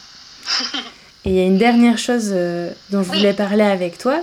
et 1.24 1.30
il 1.30 1.34
y 1.36 1.40
a 1.40 1.44
une 1.44 1.58
dernière 1.58 1.96
chose 1.96 2.32
euh, 2.32 2.70
dont 2.90 3.02
je 3.02 3.08
voulais 3.08 3.32
parler 3.32 3.64
avec 3.64 3.96
toi, 3.96 4.18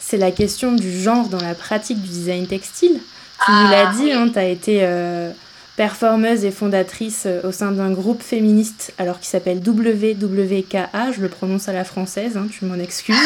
c'est 0.00 0.16
la 0.16 0.30
question 0.30 0.72
du 0.72 1.02
genre 1.02 1.28
dans 1.28 1.40
la 1.40 1.54
pratique 1.54 2.00
du 2.00 2.08
design 2.08 2.46
textile. 2.46 2.98
Tu 3.44 3.50
nous 3.50 3.68
l'as 3.68 3.88
ah, 3.88 3.92
dit, 3.94 4.12
hein, 4.12 4.30
tu 4.32 4.38
as 4.38 4.44
été 4.44 4.86
performeuse 5.82 6.44
et 6.44 6.52
fondatrice 6.52 7.24
euh, 7.26 7.40
au 7.42 7.50
sein 7.50 7.72
d'un 7.72 7.90
groupe 7.90 8.22
féministe 8.22 8.94
alors 8.98 9.18
qui 9.18 9.26
s'appelle 9.26 9.58
WWKA, 9.58 11.10
je 11.10 11.20
le 11.20 11.28
prononce 11.28 11.68
à 11.68 11.72
la 11.72 11.82
française, 11.82 12.36
hein, 12.36 12.46
tu 12.52 12.66
m'en 12.66 12.76
excuses. 12.76 13.16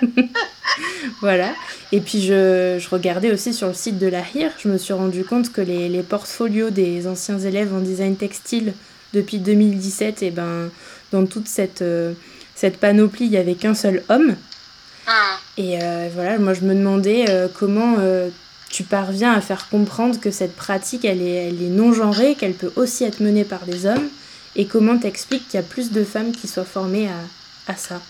voilà. 1.20 1.52
Et 1.92 2.00
puis 2.00 2.22
je, 2.22 2.78
je, 2.80 2.88
regardais 2.88 3.30
aussi 3.30 3.52
sur 3.52 3.68
le 3.68 3.74
site 3.74 3.98
de 3.98 4.06
la 4.06 4.22
HIR, 4.34 4.50
je 4.58 4.68
me 4.68 4.78
suis 4.78 4.94
rendu 4.94 5.24
compte 5.24 5.52
que 5.52 5.60
les, 5.60 5.90
les 5.90 6.02
portfolios 6.02 6.70
des 6.70 7.06
anciens 7.06 7.38
élèves 7.38 7.74
en 7.74 7.80
design 7.80 8.16
textile 8.16 8.72
depuis 9.12 9.36
2017, 9.36 10.22
et 10.22 10.28
eh 10.28 10.30
ben, 10.30 10.70
dans 11.12 11.26
toute 11.26 11.48
cette, 11.48 11.82
euh, 11.82 12.14
cette 12.54 12.78
panoplie, 12.78 13.26
il 13.26 13.32
n'y 13.32 13.36
avait 13.36 13.56
qu'un 13.56 13.74
seul 13.74 14.02
homme. 14.08 14.36
Ah. 15.06 15.36
Et 15.58 15.82
euh, 15.82 16.08
voilà, 16.14 16.38
moi 16.38 16.54
je 16.54 16.62
me 16.62 16.74
demandais 16.74 17.26
comment 17.58 17.96
tu 18.70 18.82
parviens 18.82 19.32
à 19.32 19.40
faire 19.40 19.68
comprendre 19.68 20.20
que 20.20 20.30
cette 20.30 20.56
pratique, 20.56 21.04
elle 21.04 21.22
est, 21.22 21.48
elle 21.48 21.62
est 21.62 21.70
non 21.70 21.92
genrée, 21.92 22.34
qu'elle 22.34 22.54
peut 22.54 22.72
aussi 22.76 23.04
être 23.04 23.20
menée 23.20 23.44
par 23.44 23.64
des 23.64 23.86
hommes, 23.86 24.08
Et 24.58 24.66
comment 24.66 24.98
t'expliques 24.98 25.48
qu'il 25.48 25.60
y 25.60 25.62
a 25.62 25.66
plus 25.66 25.92
de 25.92 26.02
femmes 26.02 26.32
qui 26.32 26.48
soient 26.48 26.64
formées 26.64 27.08
à, 27.08 27.72
à 27.72 27.76
ça? 27.76 28.00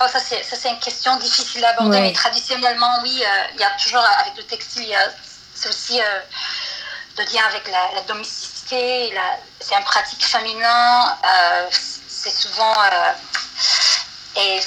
Oh, 0.00 0.04
ça, 0.06 0.20
c'est 0.20 0.70
une 0.70 0.78
question 0.78 1.16
difficile 1.16 1.64
à 1.64 1.70
aborder, 1.70 2.00
mais 2.00 2.12
traditionnellement, 2.12 3.00
oui, 3.02 3.20
euh, 3.20 3.42
il 3.54 3.60
y 3.60 3.64
a 3.64 3.70
toujours, 3.82 4.04
avec 4.20 4.36
le 4.36 4.44
textile, 4.44 4.94
c'est 5.54 5.68
aussi 5.68 6.00
euh, 6.00 6.20
le 7.18 7.24
lien 7.24 7.42
avec 7.48 7.68
la, 7.68 8.00
domesticité, 8.02 9.12
c'est 9.58 9.74
une 9.74 9.82
pratique 9.82 10.24
féminin, 10.24 11.16
euh, 11.24 11.66
c'est 12.06 12.30
souvent, 12.30 12.74
et 14.36 14.60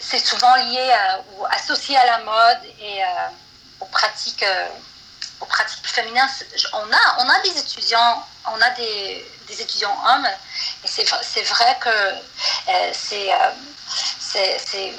c'est 0.00 0.18
souvent 0.18 0.54
lié 0.56 0.94
ou 1.32 1.46
associé 1.46 1.96
à 1.96 2.04
la 2.04 2.18
mode 2.18 2.70
et 2.78 3.00
aux 3.84 3.90
pratiques 3.90 4.44
aux 5.40 5.46
pratiques 5.46 5.86
féminines, 5.86 6.26
on 6.72 6.92
a, 6.92 7.24
on 7.24 7.28
a 7.28 7.40
des 7.40 7.58
étudiants, 7.58 8.26
on 8.46 8.60
a 8.60 8.70
des, 8.70 9.26
des 9.46 9.62
étudiants 9.62 9.96
hommes, 10.06 10.28
et 10.84 10.88
c'est 10.88 11.42
vrai 11.42 11.76
que 11.80 11.88
euh, 11.88 12.90
c'est 12.92 13.30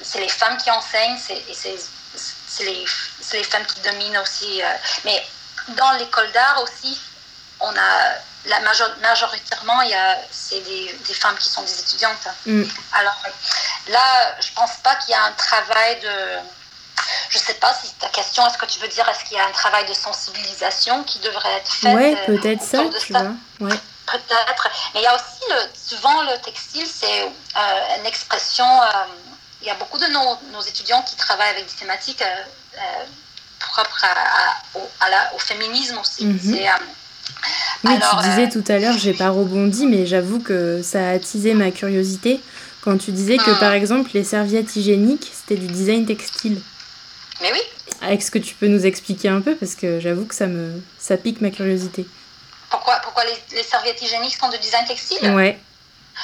c'est 0.03 0.19
les 0.19 0.29
femmes 0.29 0.57
qui 0.57 0.71
enseignent, 0.71 1.17
c'est 1.17 2.63
les, 2.63 2.85
les, 3.33 3.43
femmes 3.43 3.65
qui 3.65 3.81
dominent 3.81 4.17
aussi. 4.19 4.61
Euh, 4.61 4.67
mais 5.03 5.25
dans 5.69 5.91
l'école 5.93 6.31
d'art 6.31 6.61
aussi, 6.63 6.99
on 7.59 7.75
a 7.75 8.13
la 8.45 8.59
majoritairement, 8.59 9.81
il 9.81 9.89
y 9.89 9.95
a 9.95 10.17
c'est 10.31 10.61
des, 10.61 10.93
des, 11.05 11.13
femmes 11.13 11.37
qui 11.37 11.49
sont 11.49 11.63
des 11.63 11.79
étudiantes. 11.79 12.27
Mm. 12.45 12.63
Alors 12.93 13.17
là, 13.87 14.35
je 14.39 14.53
pense 14.53 14.77
pas 14.83 14.95
qu'il 14.97 15.11
y 15.11 15.15
a 15.15 15.23
un 15.23 15.31
travail 15.31 15.99
de 15.99 16.39
je 17.29 17.37
ne 17.37 17.43
sais 17.43 17.53
pas 17.55 17.73
si 17.73 17.93
ta 17.95 18.07
question, 18.09 18.45
est-ce 18.47 18.57
que 18.57 18.65
tu 18.65 18.79
veux 18.79 18.87
dire, 18.87 19.07
est-ce 19.09 19.25
qu'il 19.25 19.37
y 19.37 19.39
a 19.39 19.45
un 19.45 19.51
travail 19.51 19.85
de 19.87 19.93
sensibilisation 19.93 21.03
qui 21.03 21.19
devrait 21.19 21.53
être 21.57 21.71
fait 21.71 21.93
Oui, 21.93 22.15
euh, 22.15 22.25
peut-être 22.25 22.61
ça, 22.61 22.83
tu 22.99 23.13
vois. 23.13 23.33
Ouais. 23.59 23.75
Peut-être. 24.05 24.69
Mais 24.93 25.01
il 25.01 25.03
y 25.03 25.07
a 25.07 25.15
aussi, 25.15 25.43
le, 25.49 25.55
souvent, 25.73 26.21
le 26.23 26.39
textile, 26.43 26.85
c'est 26.85 27.23
euh, 27.23 27.99
une 27.99 28.05
expression. 28.05 28.65
Euh, 28.65 28.87
il 29.61 29.67
y 29.67 29.71
a 29.71 29.75
beaucoup 29.75 29.97
de 29.97 30.05
nos, 30.07 30.37
nos, 30.53 30.61
étudiants 30.61 31.01
qui 31.01 31.15
travaillent 31.15 31.49
avec 31.49 31.65
des 31.65 31.73
thématiques 31.73 32.23
propres 33.59 34.05
à, 34.05 34.77
au, 34.77 34.87
la, 35.09 35.33
au, 35.33 35.39
féminisme 35.39 35.97
aussi. 35.97 36.25
Mhm. 36.25 36.59
oui, 37.85 37.99
tu 37.99 38.29
disais 38.29 38.49
tout 38.49 38.63
à 38.71 38.77
l'heure, 38.77 38.97
j'ai 38.97 39.13
pas 39.13 39.29
rebondi, 39.29 39.87
mais 39.87 40.05
j'avoue 40.05 40.39
que 40.39 40.83
ça 40.83 40.99
a 40.99 41.11
attisé 41.13 41.55
ma 41.55 41.71
curiosité 41.71 42.41
quand 42.85 42.97
tu 42.99 43.11
disais 43.11 43.37
que, 43.37 43.49
hmm. 43.49 43.59
par 43.59 43.73
exemple, 43.73 44.11
les 44.13 44.23
serviettes 44.23 44.75
hygiéniques, 44.75 45.31
c'était 45.33 45.59
du 45.59 45.65
design 45.65 46.05
textile. 46.05 46.61
Mais 47.41 47.51
oui. 47.51 47.61
Est-ce 48.09 48.31
que 48.31 48.39
tu 48.39 48.55
peux 48.55 48.67
nous 48.67 48.85
expliquer 48.85 49.29
un 49.29 49.41
peu 49.41 49.55
Parce 49.55 49.75
que 49.75 49.99
j'avoue 49.99 50.25
que 50.25 50.35
ça, 50.35 50.47
me, 50.47 50.81
ça 50.99 51.17
pique 51.17 51.41
ma 51.41 51.49
curiosité. 51.49 52.05
Pourquoi, 52.69 52.95
pourquoi 52.99 53.23
les, 53.25 53.63
serviettes 53.63 54.01
hygiéniques 54.01 54.35
sont 54.35 54.49
de 54.49 54.57
design 54.57 54.85
textile 54.85 55.31
Ouais. 55.31 55.59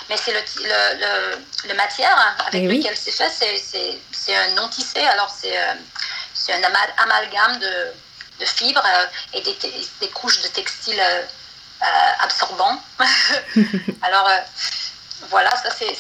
Mais 0.09 0.16
c'est 0.16 0.32
le, 0.32 0.39
le, 0.39 1.68
le, 1.68 1.74
matière 1.76 2.18
avec 2.47 2.64
eh 2.64 2.68
lequel 2.68 2.95
c'est 2.95 3.12
fait, 3.12 3.62
c'est 4.12 4.36
un 4.36 4.51
non 4.55 4.70
tissé. 4.70 5.01
Alors 5.01 5.30
c'est 5.30 5.57
euh, 5.57 5.74
un 6.53 7.03
amalgame 7.03 7.59
de, 7.59 7.91
de 8.39 8.45
fibres 8.45 8.84
euh, 8.86 9.05
et 9.34 9.41
des, 9.41 9.57
des, 9.99 10.07
couches 10.09 10.41
de 10.41 10.47
textile 10.47 10.97
euh, 10.97 11.24
absorbants. 12.22 12.82
Alors 14.01 14.30
voilà, 15.30 15.51
ça 15.57 15.70
c'est 15.72 15.93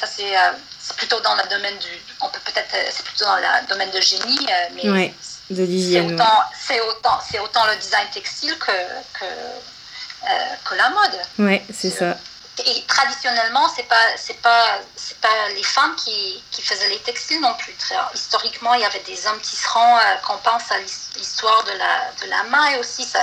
c'est 0.79 0.95
plutôt 0.95 1.19
dans 1.19 1.35
le 1.35 1.43
domaine 1.49 1.77
du, 1.77 2.10
on 2.21 2.29
peut 2.29 2.39
peut-être, 2.45 2.73
euh, 2.73 2.89
c'est 2.91 3.05
plutôt 3.05 3.25
dans 3.25 3.35
le 3.37 3.67
domaine 3.67 3.91
de 3.91 4.01
génie, 4.01 4.47
euh, 4.49 4.69
mais 4.75 4.89
ouais, 4.89 5.13
de 5.49 5.63
l'hygiène. 5.63 6.17
C'est 6.59 6.81
autant, 6.81 7.19
c'est 7.29 7.39
autant, 7.39 7.65
le 7.67 7.75
design 7.77 8.07
textile 8.13 8.55
que 8.57 8.71
que, 9.19 9.25
euh, 9.25 10.27
que 10.63 10.75
la 10.75 10.89
mode. 10.89 11.19
Ouais, 11.39 11.63
c'est 11.73 11.89
ça 11.89 12.17
et 12.59 12.83
traditionnellement, 12.83 13.69
c'est 13.75 13.87
pas 13.87 14.17
c'est 14.17 14.39
pas 14.41 14.79
c'est 14.95 15.19
pas 15.21 15.49
les 15.55 15.63
femmes 15.63 15.95
qui, 15.95 16.43
qui, 16.51 16.61
faisaient 16.61 16.89
les 16.89 16.99
textiles 16.99 17.39
non 17.39 17.53
plus. 17.55 17.73
historiquement, 18.13 18.73
il 18.73 18.81
y 18.81 18.85
avait 18.85 18.99
des 18.99 19.25
hommes 19.27 19.39
tisserands. 19.39 19.97
Euh, 19.97 20.15
qu'on 20.25 20.37
pense 20.37 20.69
à 20.71 20.77
l'histoire 21.15 21.63
de 21.63 21.71
la 21.71 22.11
de 22.21 22.29
la 22.29 22.43
main 22.43 22.67
et 22.71 22.77
aussi 22.77 23.03
ça, 23.03 23.19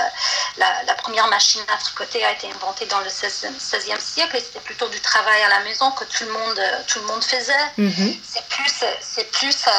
la, 0.57 0.83
la, 0.83 0.93
première 0.95 1.27
machine 1.27 1.61
à 1.67 1.77
tricoter 1.77 2.23
a 2.25 2.31
été 2.31 2.49
inventée 2.51 2.85
dans 2.87 2.99
le 2.99 3.09
16e, 3.09 3.53
16e 3.57 3.99
siècle 3.99 4.35
et 4.37 4.41
c'était 4.41 4.59
plutôt 4.59 4.87
du 4.89 4.99
travail 4.99 5.41
à 5.43 5.49
la 5.49 5.59
maison 5.61 5.91
que 5.91 6.05
tout 6.05 6.25
le 6.25 6.31
monde 6.31 6.61
tout 6.87 6.99
le 6.99 7.05
monde 7.05 7.23
faisait. 7.23 7.65
Mm-hmm. 7.77 8.19
C'est 8.27 8.45
plus 8.47 8.83
c'est 9.01 9.31
plus 9.31 9.57
euh, 9.67 9.71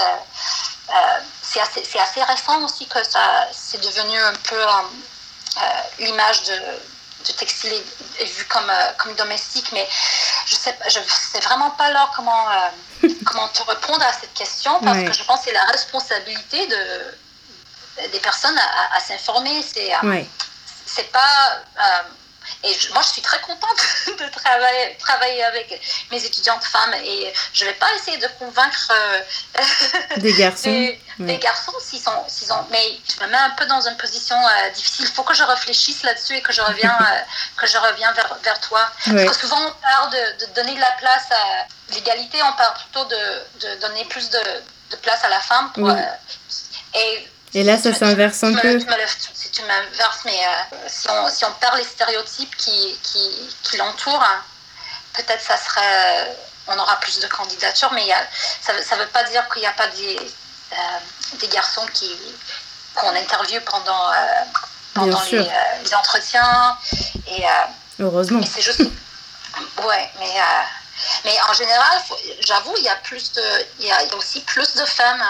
euh, 0.90 1.20
c'est 1.42 1.60
assez, 1.60 1.82
assez, 1.98 2.22
récent 2.22 2.62
aussi 2.64 2.86
que 2.86 3.02
ça 3.02 3.48
c'est 3.52 3.80
devenu 3.80 4.18
un 4.18 4.34
peu 4.34 4.64
l'image 5.98 6.42
de 6.44 6.54
de 7.26 7.32
textile 7.32 7.72
est, 8.18 8.24
vu 8.24 8.44
comme, 8.46 8.68
euh, 8.68 8.92
comme 8.98 9.14
domestique, 9.14 9.70
mais 9.72 9.86
je 10.46 10.54
sais, 10.54 10.76
je 10.88 11.00
sais 11.08 11.40
vraiment 11.40 11.70
pas 11.70 11.90
là 11.90 12.10
comment, 12.14 12.50
euh, 12.50 13.08
comment 13.24 13.48
te 13.48 13.62
répondre 13.62 14.02
à 14.02 14.12
cette 14.12 14.34
question 14.34 14.80
parce 14.80 14.98
que 14.98 15.12
je 15.12 15.24
pense 15.24 15.40
que 15.40 15.46
c'est 15.46 15.52
la 15.52 15.64
responsabilité 15.64 16.66
de, 16.66 18.08
des 18.12 18.20
personnes 18.20 18.58
à, 18.92 19.00
s'informer. 19.00 19.62
C'est 19.62 19.94
euh, 19.94 20.22
c'est 20.86 21.12
pas 21.12 21.62
et 22.62 22.76
moi, 22.92 23.02
je 23.02 23.08
suis 23.08 23.22
très 23.22 23.40
contente 23.40 23.78
de 24.06 24.28
travailler, 24.28 24.96
travailler 24.98 25.42
avec 25.44 25.80
mes 26.10 26.24
étudiantes 26.24 26.64
femmes 26.64 26.94
et 27.04 27.32
je 27.52 27.64
ne 27.64 27.70
vais 27.70 27.76
pas 27.76 27.86
essayer 27.94 28.18
de 28.18 28.26
convaincre 28.38 28.92
euh, 28.92 30.16
des 30.18 30.32
garçons. 30.34 30.70
des, 31.18 31.38
garçons 31.38 31.72
s'ils 31.80 32.00
sont, 32.00 32.24
s'ils 32.28 32.52
ont. 32.52 32.66
Mais 32.70 32.98
je 33.08 33.24
me 33.24 33.30
mets 33.30 33.38
un 33.38 33.50
peu 33.50 33.66
dans 33.66 33.80
une 33.88 33.96
position 33.96 34.36
euh, 34.36 34.70
difficile. 34.70 35.06
Il 35.08 35.14
faut 35.14 35.22
que 35.22 35.34
je 35.34 35.42
réfléchisse 35.42 36.02
là-dessus 36.02 36.36
et 36.36 36.42
que 36.42 36.52
je 36.52 36.60
reviens, 36.60 36.96
euh, 37.00 37.20
que 37.56 37.66
je 37.66 37.78
reviens 37.78 38.12
vers, 38.12 38.36
vers 38.42 38.60
toi. 38.60 38.90
Parce 39.04 39.38
que 39.38 39.46
souvent, 39.46 39.60
on 39.66 39.72
parle 39.80 40.10
de, 40.10 40.46
de, 40.46 40.52
donner 40.52 40.74
de 40.74 40.80
la 40.80 40.92
place 40.98 41.26
à 41.30 41.94
l'égalité, 41.94 42.38
on 42.42 42.52
parle 42.52 42.74
plutôt 42.74 43.04
de, 43.06 43.66
de 43.66 43.80
donner 43.80 44.04
plus 44.04 44.28
de, 44.30 44.38
de, 44.90 44.96
place 44.96 45.24
à 45.24 45.28
la 45.28 45.40
femme. 45.40 45.72
Pour, 45.72 45.90
et, 46.94 47.28
et 47.54 47.64
là, 47.64 47.78
ça 47.78 47.92
s'inverse 47.92 48.42
un 48.44 48.54
peu 48.54 48.78
tu 48.78 48.86
m'inverses, 49.62 50.20
mais 50.24 50.38
euh, 50.38 50.76
si, 50.86 51.08
on, 51.10 51.28
si 51.28 51.44
on 51.44 51.52
perd 51.54 51.76
les 51.76 51.84
stéréotypes 51.84 52.54
qui, 52.56 52.98
qui, 53.02 53.54
qui 53.62 53.76
l'entourent, 53.76 54.24
peut-être 55.14 55.42
ça 55.42 55.56
serait, 55.56 56.36
on 56.66 56.78
aura 56.78 56.96
plus 57.00 57.18
de 57.20 57.26
candidatures, 57.26 57.92
mais 57.92 58.06
y 58.06 58.12
a, 58.12 58.22
ça 58.60 58.72
ne 58.72 59.00
veut 59.02 59.08
pas 59.08 59.24
dire 59.24 59.48
qu'il 59.48 59.62
n'y 59.62 59.68
a 59.68 59.72
pas 59.72 59.88
des, 59.88 60.18
euh, 60.72 60.76
des 61.38 61.48
garçons 61.48 61.86
qui, 61.92 62.10
qu'on 62.94 63.14
interviewe 63.14 63.60
pendant, 63.64 64.10
euh, 64.10 64.16
pendant 64.94 65.22
les, 65.30 65.50
les, 65.84 65.94
entretiens. 65.94 66.76
Et, 67.28 67.44
Heureusement. 67.98 68.40
c'est 68.42 68.62
juste. 68.62 68.80
ouais, 68.80 70.10
mais. 70.18 70.34
mais 71.24 71.36
en 71.48 71.52
général, 71.52 72.00
j'avoue, 72.40 72.74
il 72.78 72.84
y 72.84 72.88
a 72.88 72.96
plus 72.96 73.32
de, 73.32 73.42
il 73.80 73.86
y 73.86 73.92
a 73.92 74.14
aussi 74.16 74.40
plus 74.40 74.74
de 74.74 74.84
femmes 74.84 75.24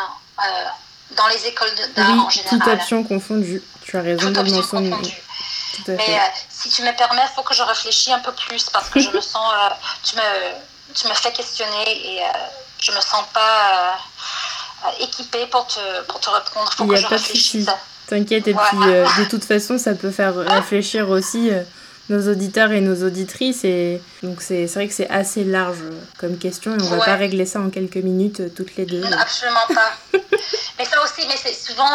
dans 1.17 1.27
les 1.29 1.47
écoles 1.47 1.71
d'art 1.95 2.11
en 2.11 2.31
général. 2.31 2.59
Toute 2.59 2.69
option 2.69 3.05
confondue. 3.05 3.63
Tu 3.91 3.97
as 3.97 4.03
raison 4.03 4.31
de 4.31 4.41
mentionner. 4.41 4.93
Mais 5.89 5.95
euh, 5.99 6.19
si 6.49 6.69
tu 6.69 6.83
me 6.83 6.97
permets, 6.97 7.23
il 7.29 7.35
faut 7.35 7.43
que 7.43 7.55
je 7.55 7.63
réfléchisse 7.65 8.13
un 8.13 8.21
peu 8.21 8.31
plus 8.31 8.71
parce 8.71 8.89
que 8.89 9.01
je 9.01 9.11
me 9.11 9.21
sens. 9.21 9.53
Euh, 9.53 9.75
tu, 10.05 10.15
me, 10.15 10.95
tu 10.95 11.09
me 11.09 11.15
fais 11.15 11.33
questionner 11.33 12.15
et 12.15 12.21
euh, 12.23 12.27
je 12.81 12.93
me 12.93 13.01
sens 13.01 13.25
pas 13.35 13.99
équipée 15.01 15.47
pour 15.47 15.67
te, 15.67 16.03
pour 16.03 16.21
te 16.21 16.31
répondre. 16.31 16.71
Il 16.73 16.77
faut 16.77 16.87
que 16.87 16.95
je 16.95 17.07
réfléchisse. 17.09 17.69
T'inquiète, 18.07 18.47
et 18.47 18.55
puis 18.55 18.79
de 18.79 19.29
toute 19.29 19.45
façon, 19.45 19.77
ça 19.77 19.95
peut 19.95 20.13
faire 20.13 20.37
réfléchir 20.37 21.09
aussi 21.11 21.51
nos 22.11 22.31
auditeurs 22.31 22.71
et 22.71 22.81
nos 22.81 23.05
auditrices. 23.05 23.65
Et 23.65 24.01
donc, 24.23 24.41
c'est 24.41 24.67
vrai 24.67 24.87
que 24.87 24.95
c'est 24.95 25.11
assez 25.11 25.43
large 25.43 25.79
comme 26.19 26.39
question 26.39 26.77
et 26.77 26.83
on 26.83 26.87
va 26.91 27.05
pas 27.05 27.17
régler 27.17 27.47
ça 27.47 27.61
en 27.61 27.71
quelques 27.71 27.97
minutes 27.97 28.55
toutes 28.55 28.77
les 28.77 28.87
deux. 28.87 29.03
Absolument 29.05 29.67
pas. 29.69 29.93
mais 30.79 30.85
ça 30.85 31.03
aussi, 31.03 31.27
mais 31.27 31.37
c'est 31.37 31.55
souvent 31.55 31.91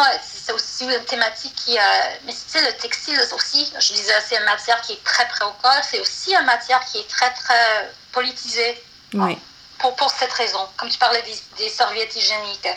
c'est 0.46 0.52
aussi 0.52 0.84
une 0.84 1.04
thématique 1.04 1.54
qui. 1.56 1.76
Euh, 1.76 1.80
mais 2.24 2.32
tu 2.32 2.38
sais, 2.46 2.64
le 2.64 2.76
textile 2.78 3.18
aussi, 3.34 3.72
je 3.80 3.92
disais, 3.92 4.12
c'est 4.24 4.36
une 4.36 4.44
matière 4.44 4.80
qui 4.80 4.92
est 4.92 5.04
très 5.04 5.26
préoccupante, 5.26 5.82
c'est 5.90 6.00
aussi 6.00 6.34
une 6.34 6.46
matière 6.46 6.80
qui 6.84 6.98
est 6.98 7.08
très, 7.08 7.30
très 7.30 7.90
politisée. 8.12 8.82
Oui 9.14 9.38
pour, 9.86 9.94
pour, 9.96 10.10
cette 10.10 10.32
raison, 10.32 10.58
comme 10.76 10.88
tu 10.88 10.98
parlais 10.98 11.22
des, 11.58 11.68
serviettes 11.68 12.14
hygiéniques. 12.16 12.68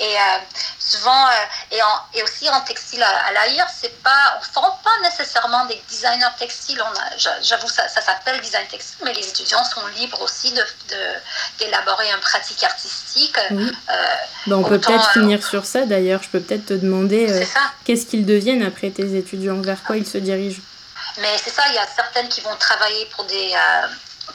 Et 0.00 0.04
euh, 0.04 0.38
souvent, 0.78 1.26
euh, 1.26 1.72
et, 1.72 1.78
et, 2.18 2.22
aussi 2.22 2.48
en 2.48 2.60
textile 2.62 3.02
à, 3.02 3.32
l'AIR, 3.32 3.66
c'est 3.80 4.02
pas, 4.02 4.36
on 4.36 4.40
ne 4.40 4.52
forme 4.52 4.76
pas 4.82 5.08
nécessairement 5.08 5.66
des 5.66 5.80
designers 5.88 6.34
textiles. 6.38 6.82
J'avoue, 7.42 7.68
ça, 7.68 7.88
ça 7.88 8.00
s'appelle 8.00 8.40
design 8.40 8.66
textile, 8.68 8.98
mais 9.04 9.12
les 9.12 9.28
étudiants 9.28 9.64
sont 9.64 9.86
libres 9.98 10.20
aussi 10.22 10.52
d'élaborer 10.52 12.06
de, 12.06 12.10
de, 12.10 12.16
une 12.16 12.20
pratique 12.20 12.62
artistique. 12.62 13.38
Euh, 13.38 13.70
ben, 14.46 14.56
on 14.56 14.64
peut 14.64 14.80
peut-être 14.80 15.12
finir 15.12 15.44
sur 15.44 15.64
ça 15.64 15.84
d'ailleurs. 15.86 16.22
Je 16.22 16.28
peux 16.28 16.40
peut-être 16.40 16.66
te 16.66 16.74
demander 16.74 17.46
qu'est-ce 17.84 18.06
qu'ils 18.06 18.26
deviennent 18.26 18.62
après 18.62 18.90
tes 18.90 19.16
étudiants, 19.16 19.60
vers 19.60 19.82
quoi 19.84 19.96
ils 19.96 20.06
se 20.06 20.18
dirigent? 20.18 20.62
Mais 21.20 21.36
c'est 21.42 21.50
ça, 21.50 21.62
il 21.68 21.74
y 21.74 21.78
a 21.78 21.86
certaines 21.86 22.28
qui 22.28 22.40
vont 22.42 22.54
travailler 22.56 23.06
pour 23.06 23.24
des 23.24 23.52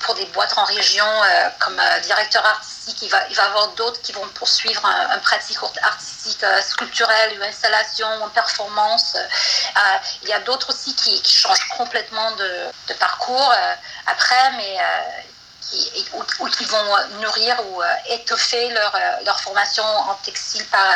pour 0.03 0.15
des 0.15 0.25
boîtes 0.27 0.57
en 0.57 0.63
région 0.65 1.05
comme 1.59 1.79
directeur 2.03 2.45
artistique. 2.45 3.01
Il 3.01 3.09
va, 3.09 3.27
il 3.29 3.35
va 3.35 3.45
avoir 3.45 3.69
d'autres 3.69 4.01
qui 4.01 4.11
vont 4.11 4.27
poursuivre 4.29 4.85
un, 4.85 5.17
pratique 5.19 5.57
artistique 5.81 6.45
sculpturelle, 6.61 7.35
une 7.35 7.43
installation, 7.43 8.07
une 8.23 8.31
performance. 8.31 9.15
il 10.23 10.29
y 10.29 10.33
a 10.33 10.39
d'autres 10.41 10.69
aussi 10.69 10.95
qui, 10.95 11.21
changent 11.25 11.67
complètement 11.77 12.31
de, 12.31 12.71
de 12.87 12.93
parcours 12.93 13.53
après, 14.05 14.51
mais 14.57 14.77
ou, 16.39 16.47
qui 16.49 16.65
vont 16.65 16.83
nourrir 17.21 17.55
ou 17.67 17.81
euh, 17.81 17.85
étoffer 18.09 18.69
leur, 18.69 18.95
euh, 18.95 19.23
leur 19.25 19.39
formation 19.39 19.83
en 19.83 20.13
textile 20.23 20.65
par, 20.67 20.85
euh, 20.85 20.95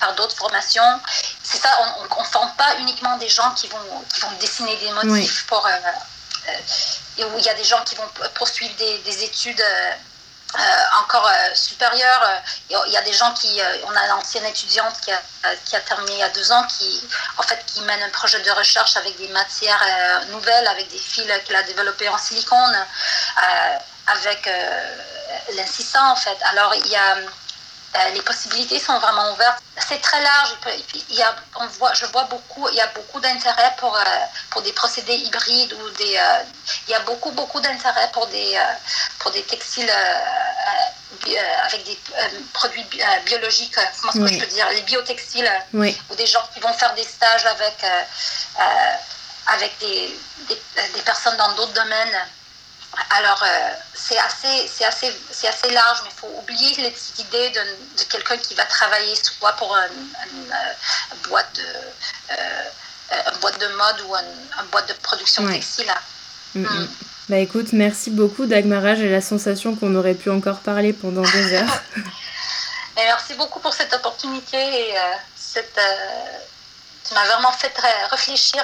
par 0.00 0.14
d'autres 0.14 0.36
formations. 0.36 1.00
C'est 1.42 1.58
ça, 1.58 1.70
on 1.98 2.20
ne 2.20 2.26
forme 2.26 2.50
pas 2.56 2.76
uniquement 2.78 3.16
des 3.18 3.28
gens 3.28 3.50
qui 3.52 3.68
vont, 3.68 4.04
qui 4.12 4.20
vont 4.20 4.32
dessiner 4.40 4.76
des 4.76 4.90
motifs 4.92 5.46
pour... 5.46 5.66
il 7.18 7.44
y 7.44 7.48
a 7.48 7.54
des 7.54 7.64
gens 7.64 7.82
qui 7.84 7.94
vont 7.94 8.08
poursuivre 8.34 8.74
des, 8.76 8.98
des 8.98 9.24
études 9.24 9.62
encore 11.00 11.28
supérieures. 11.54 12.42
Il 12.70 12.92
y 12.92 12.96
a 12.96 13.02
des 13.02 13.12
gens 13.12 13.32
qui... 13.34 13.60
on 13.84 13.96
a 13.96 14.04
une 14.06 14.12
ancienne 14.12 14.44
étudiante 14.46 14.94
qui 15.00 15.10
a, 15.12 15.80
terminé 15.80 16.12
il 16.12 16.18
y 16.18 16.22
a 16.22 16.28
deux 16.30 16.52
ans 16.52 16.64
qui, 16.78 17.02
en 17.36 17.42
fait, 17.42 17.62
qui 17.66 17.80
mène 17.82 18.02
un 18.02 18.10
projet 18.10 18.40
de 18.40 18.50
recherche 18.52 18.96
avec 18.96 19.16
des 19.18 19.28
matières 19.28 19.84
nouvelles, 20.28 20.66
avec 20.68 20.88
des 20.88 20.98
fils 20.98 21.26
qu'elle 21.44 21.56
a 21.56 21.62
développés 21.62 22.08
en 22.08 22.18
silicone 22.18 22.86
avec 24.06 24.46
euh, 24.46 24.96
l'insistant 25.54 26.12
en 26.12 26.16
fait. 26.16 26.38
Alors 26.50 26.74
il 26.74 26.86
y 26.86 26.96
a 26.96 27.16
euh, 27.16 27.26
les 28.14 28.22
possibilités 28.22 28.78
sont 28.78 28.98
vraiment 28.98 29.32
ouvertes. 29.32 29.62
C'est 29.88 30.00
très 30.00 30.20
large. 30.22 30.56
Il 31.10 31.16
y 31.16 31.22
a, 31.22 31.34
on 31.56 31.66
voit, 31.66 31.92
je 31.94 32.06
vois 32.06 32.24
beaucoup, 32.24 32.68
il 32.70 32.76
y 32.76 32.80
a 32.80 32.86
beaucoup 32.88 33.20
d'intérêt 33.20 33.74
pour, 33.78 33.94
euh, 33.96 34.00
pour 34.50 34.62
des 34.62 34.72
procédés 34.72 35.14
hybrides 35.14 35.72
ou 35.74 35.90
des. 35.90 36.18
il 36.86 36.90
y 36.90 36.94
a 36.94 37.00
beaucoup, 37.00 37.30
beaucoup 37.32 37.60
d'intérêt 37.60 38.10
pour 38.12 38.26
des, 38.28 38.58
pour 39.18 39.30
des 39.30 39.42
textiles 39.42 39.90
avec 41.64 41.84
des 41.84 41.98
produits 42.52 42.86
biologiques, 43.24 43.76
comment 44.00 44.26
je 44.26 44.38
peux 44.38 44.46
dire, 44.46 44.68
les 44.70 44.82
biotextiles, 44.82 45.50
ou 46.10 46.14
des 46.16 46.26
gens 46.26 46.42
qui 46.52 46.60
vont 46.60 46.72
faire 46.72 46.94
des 46.94 47.04
stages 47.04 47.46
avec, 47.46 47.76
avec 49.46 49.78
des, 49.78 50.18
des, 50.48 50.58
des 50.94 51.02
personnes 51.02 51.36
dans 51.36 51.52
d'autres 51.52 51.72
domaines. 51.74 52.16
Alors, 53.10 53.42
euh, 53.42 53.70
c'est 53.94 54.18
assez, 54.18 54.68
c'est 54.68 54.84
assez, 54.84 55.12
c'est 55.30 55.48
assez 55.48 55.70
large, 55.70 55.98
mais 56.04 56.10
il 56.10 56.18
faut 56.18 56.34
oublier 56.38 56.74
cette 56.94 57.18
idée 57.18 57.50
de, 57.50 57.60
de 57.98 58.04
quelqu'un 58.08 58.36
qui 58.38 58.54
va 58.54 58.64
travailler 58.64 59.14
soit 59.16 59.52
pour 59.52 59.74
une, 59.74 60.50
euh, 60.50 61.28
boîte, 61.28 61.54
de, 61.56 62.32
euh, 62.32 63.30
boîte 63.40 63.60
de 63.60 63.66
mode 63.68 64.00
ou 64.08 64.14
une, 64.14 64.66
boîte 64.70 64.88
de 64.88 64.94
production 64.94 65.46
textile. 65.46 65.92
Mm, 66.54 66.62
mm. 66.62 66.64
Mm. 66.64 66.88
Bah 67.28 67.38
écoute, 67.38 67.72
merci 67.72 68.10
beaucoup 68.10 68.46
Dagmara. 68.46 68.94
J'ai 68.94 69.10
la 69.10 69.20
sensation 69.20 69.76
qu'on 69.76 69.94
aurait 69.94 70.14
pu 70.14 70.30
encore 70.30 70.60
parler 70.60 70.92
pendant 70.92 71.22
deux 71.22 71.52
heures. 71.52 71.82
et 71.96 73.04
merci 73.04 73.34
beaucoup 73.34 73.60
pour 73.60 73.74
cette 73.74 73.92
opportunité 73.92 74.56
et 74.56 74.94
cette, 75.36 75.78
tu 77.06 77.14
m'as 77.14 77.26
vraiment 77.26 77.52
fait 77.52 77.74
réfléchir. 78.10 78.62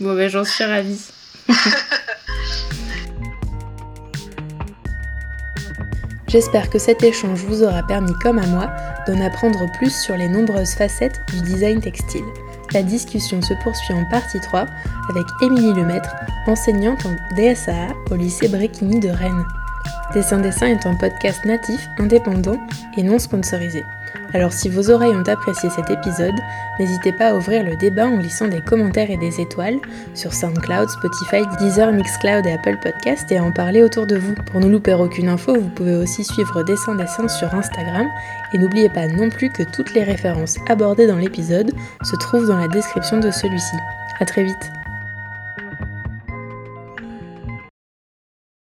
bon, 0.00 0.14
ben 0.14 0.28
j'en 0.28 0.44
suis 0.44 0.64
ravie. 0.64 1.02
J'espère 6.28 6.68
que 6.68 6.78
cet 6.78 7.02
échange 7.02 7.42
vous 7.44 7.62
aura 7.62 7.82
permis, 7.82 8.12
comme 8.22 8.38
à 8.38 8.46
moi, 8.46 8.70
d'en 9.06 9.18
apprendre 9.22 9.64
plus 9.78 9.90
sur 9.90 10.14
les 10.14 10.28
nombreuses 10.28 10.74
facettes 10.74 11.22
du 11.32 11.40
design 11.40 11.80
textile. 11.80 12.24
La 12.74 12.82
discussion 12.82 13.40
se 13.40 13.54
poursuit 13.62 13.94
en 13.94 14.04
partie 14.10 14.38
3 14.38 14.66
avec 15.08 15.24
Émilie 15.40 15.72
Lemaître, 15.72 16.14
enseignante 16.46 17.06
en 17.06 17.16
DSAA 17.34 17.94
au 18.10 18.14
lycée 18.16 18.48
Bréquigny 18.48 19.00
de 19.00 19.08
Rennes. 19.08 19.46
Dessin 20.12 20.40
Dessin 20.40 20.66
est 20.66 20.86
un 20.86 20.94
podcast 20.96 21.42
natif, 21.46 21.80
indépendant 21.98 22.58
et 22.98 23.02
non 23.02 23.18
sponsorisé. 23.18 23.82
Alors 24.34 24.52
si 24.52 24.68
vos 24.68 24.90
oreilles 24.90 25.16
ont 25.16 25.28
apprécié 25.28 25.70
cet 25.70 25.90
épisode, 25.90 26.34
n'hésitez 26.78 27.12
pas 27.12 27.28
à 27.28 27.34
ouvrir 27.34 27.64
le 27.64 27.76
débat 27.76 28.06
en 28.06 28.18
glissant 28.18 28.46
des 28.46 28.60
commentaires 28.60 29.10
et 29.10 29.16
des 29.16 29.40
étoiles 29.40 29.78
sur 30.14 30.34
SoundCloud, 30.34 30.88
Spotify, 30.90 31.42
Deezer, 31.58 31.92
Mixcloud 31.92 32.46
et 32.46 32.52
Apple 32.52 32.76
Podcast 32.82 33.30
et 33.32 33.38
à 33.38 33.44
en 33.44 33.52
parler 33.52 33.82
autour 33.82 34.06
de 34.06 34.16
vous. 34.16 34.34
Pour 34.52 34.60
ne 34.60 34.68
louper 34.68 34.94
aucune 34.94 35.28
info, 35.28 35.54
vous 35.54 35.70
pouvez 35.70 35.96
aussi 35.96 36.24
suivre 36.24 36.62
Dessin 36.62 36.94
Dessin 36.94 37.28
sur 37.28 37.54
Instagram 37.54 38.06
et 38.52 38.58
n'oubliez 38.58 38.90
pas 38.90 39.06
non 39.06 39.30
plus 39.30 39.50
que 39.50 39.62
toutes 39.62 39.94
les 39.94 40.04
références 40.04 40.58
abordées 40.68 41.06
dans 41.06 41.16
l'épisode 41.16 41.72
se 42.02 42.16
trouvent 42.16 42.48
dans 42.48 42.58
la 42.58 42.68
description 42.68 43.18
de 43.18 43.30
celui-ci. 43.30 43.76
A 44.20 44.24
très 44.24 44.44
vite 44.44 44.77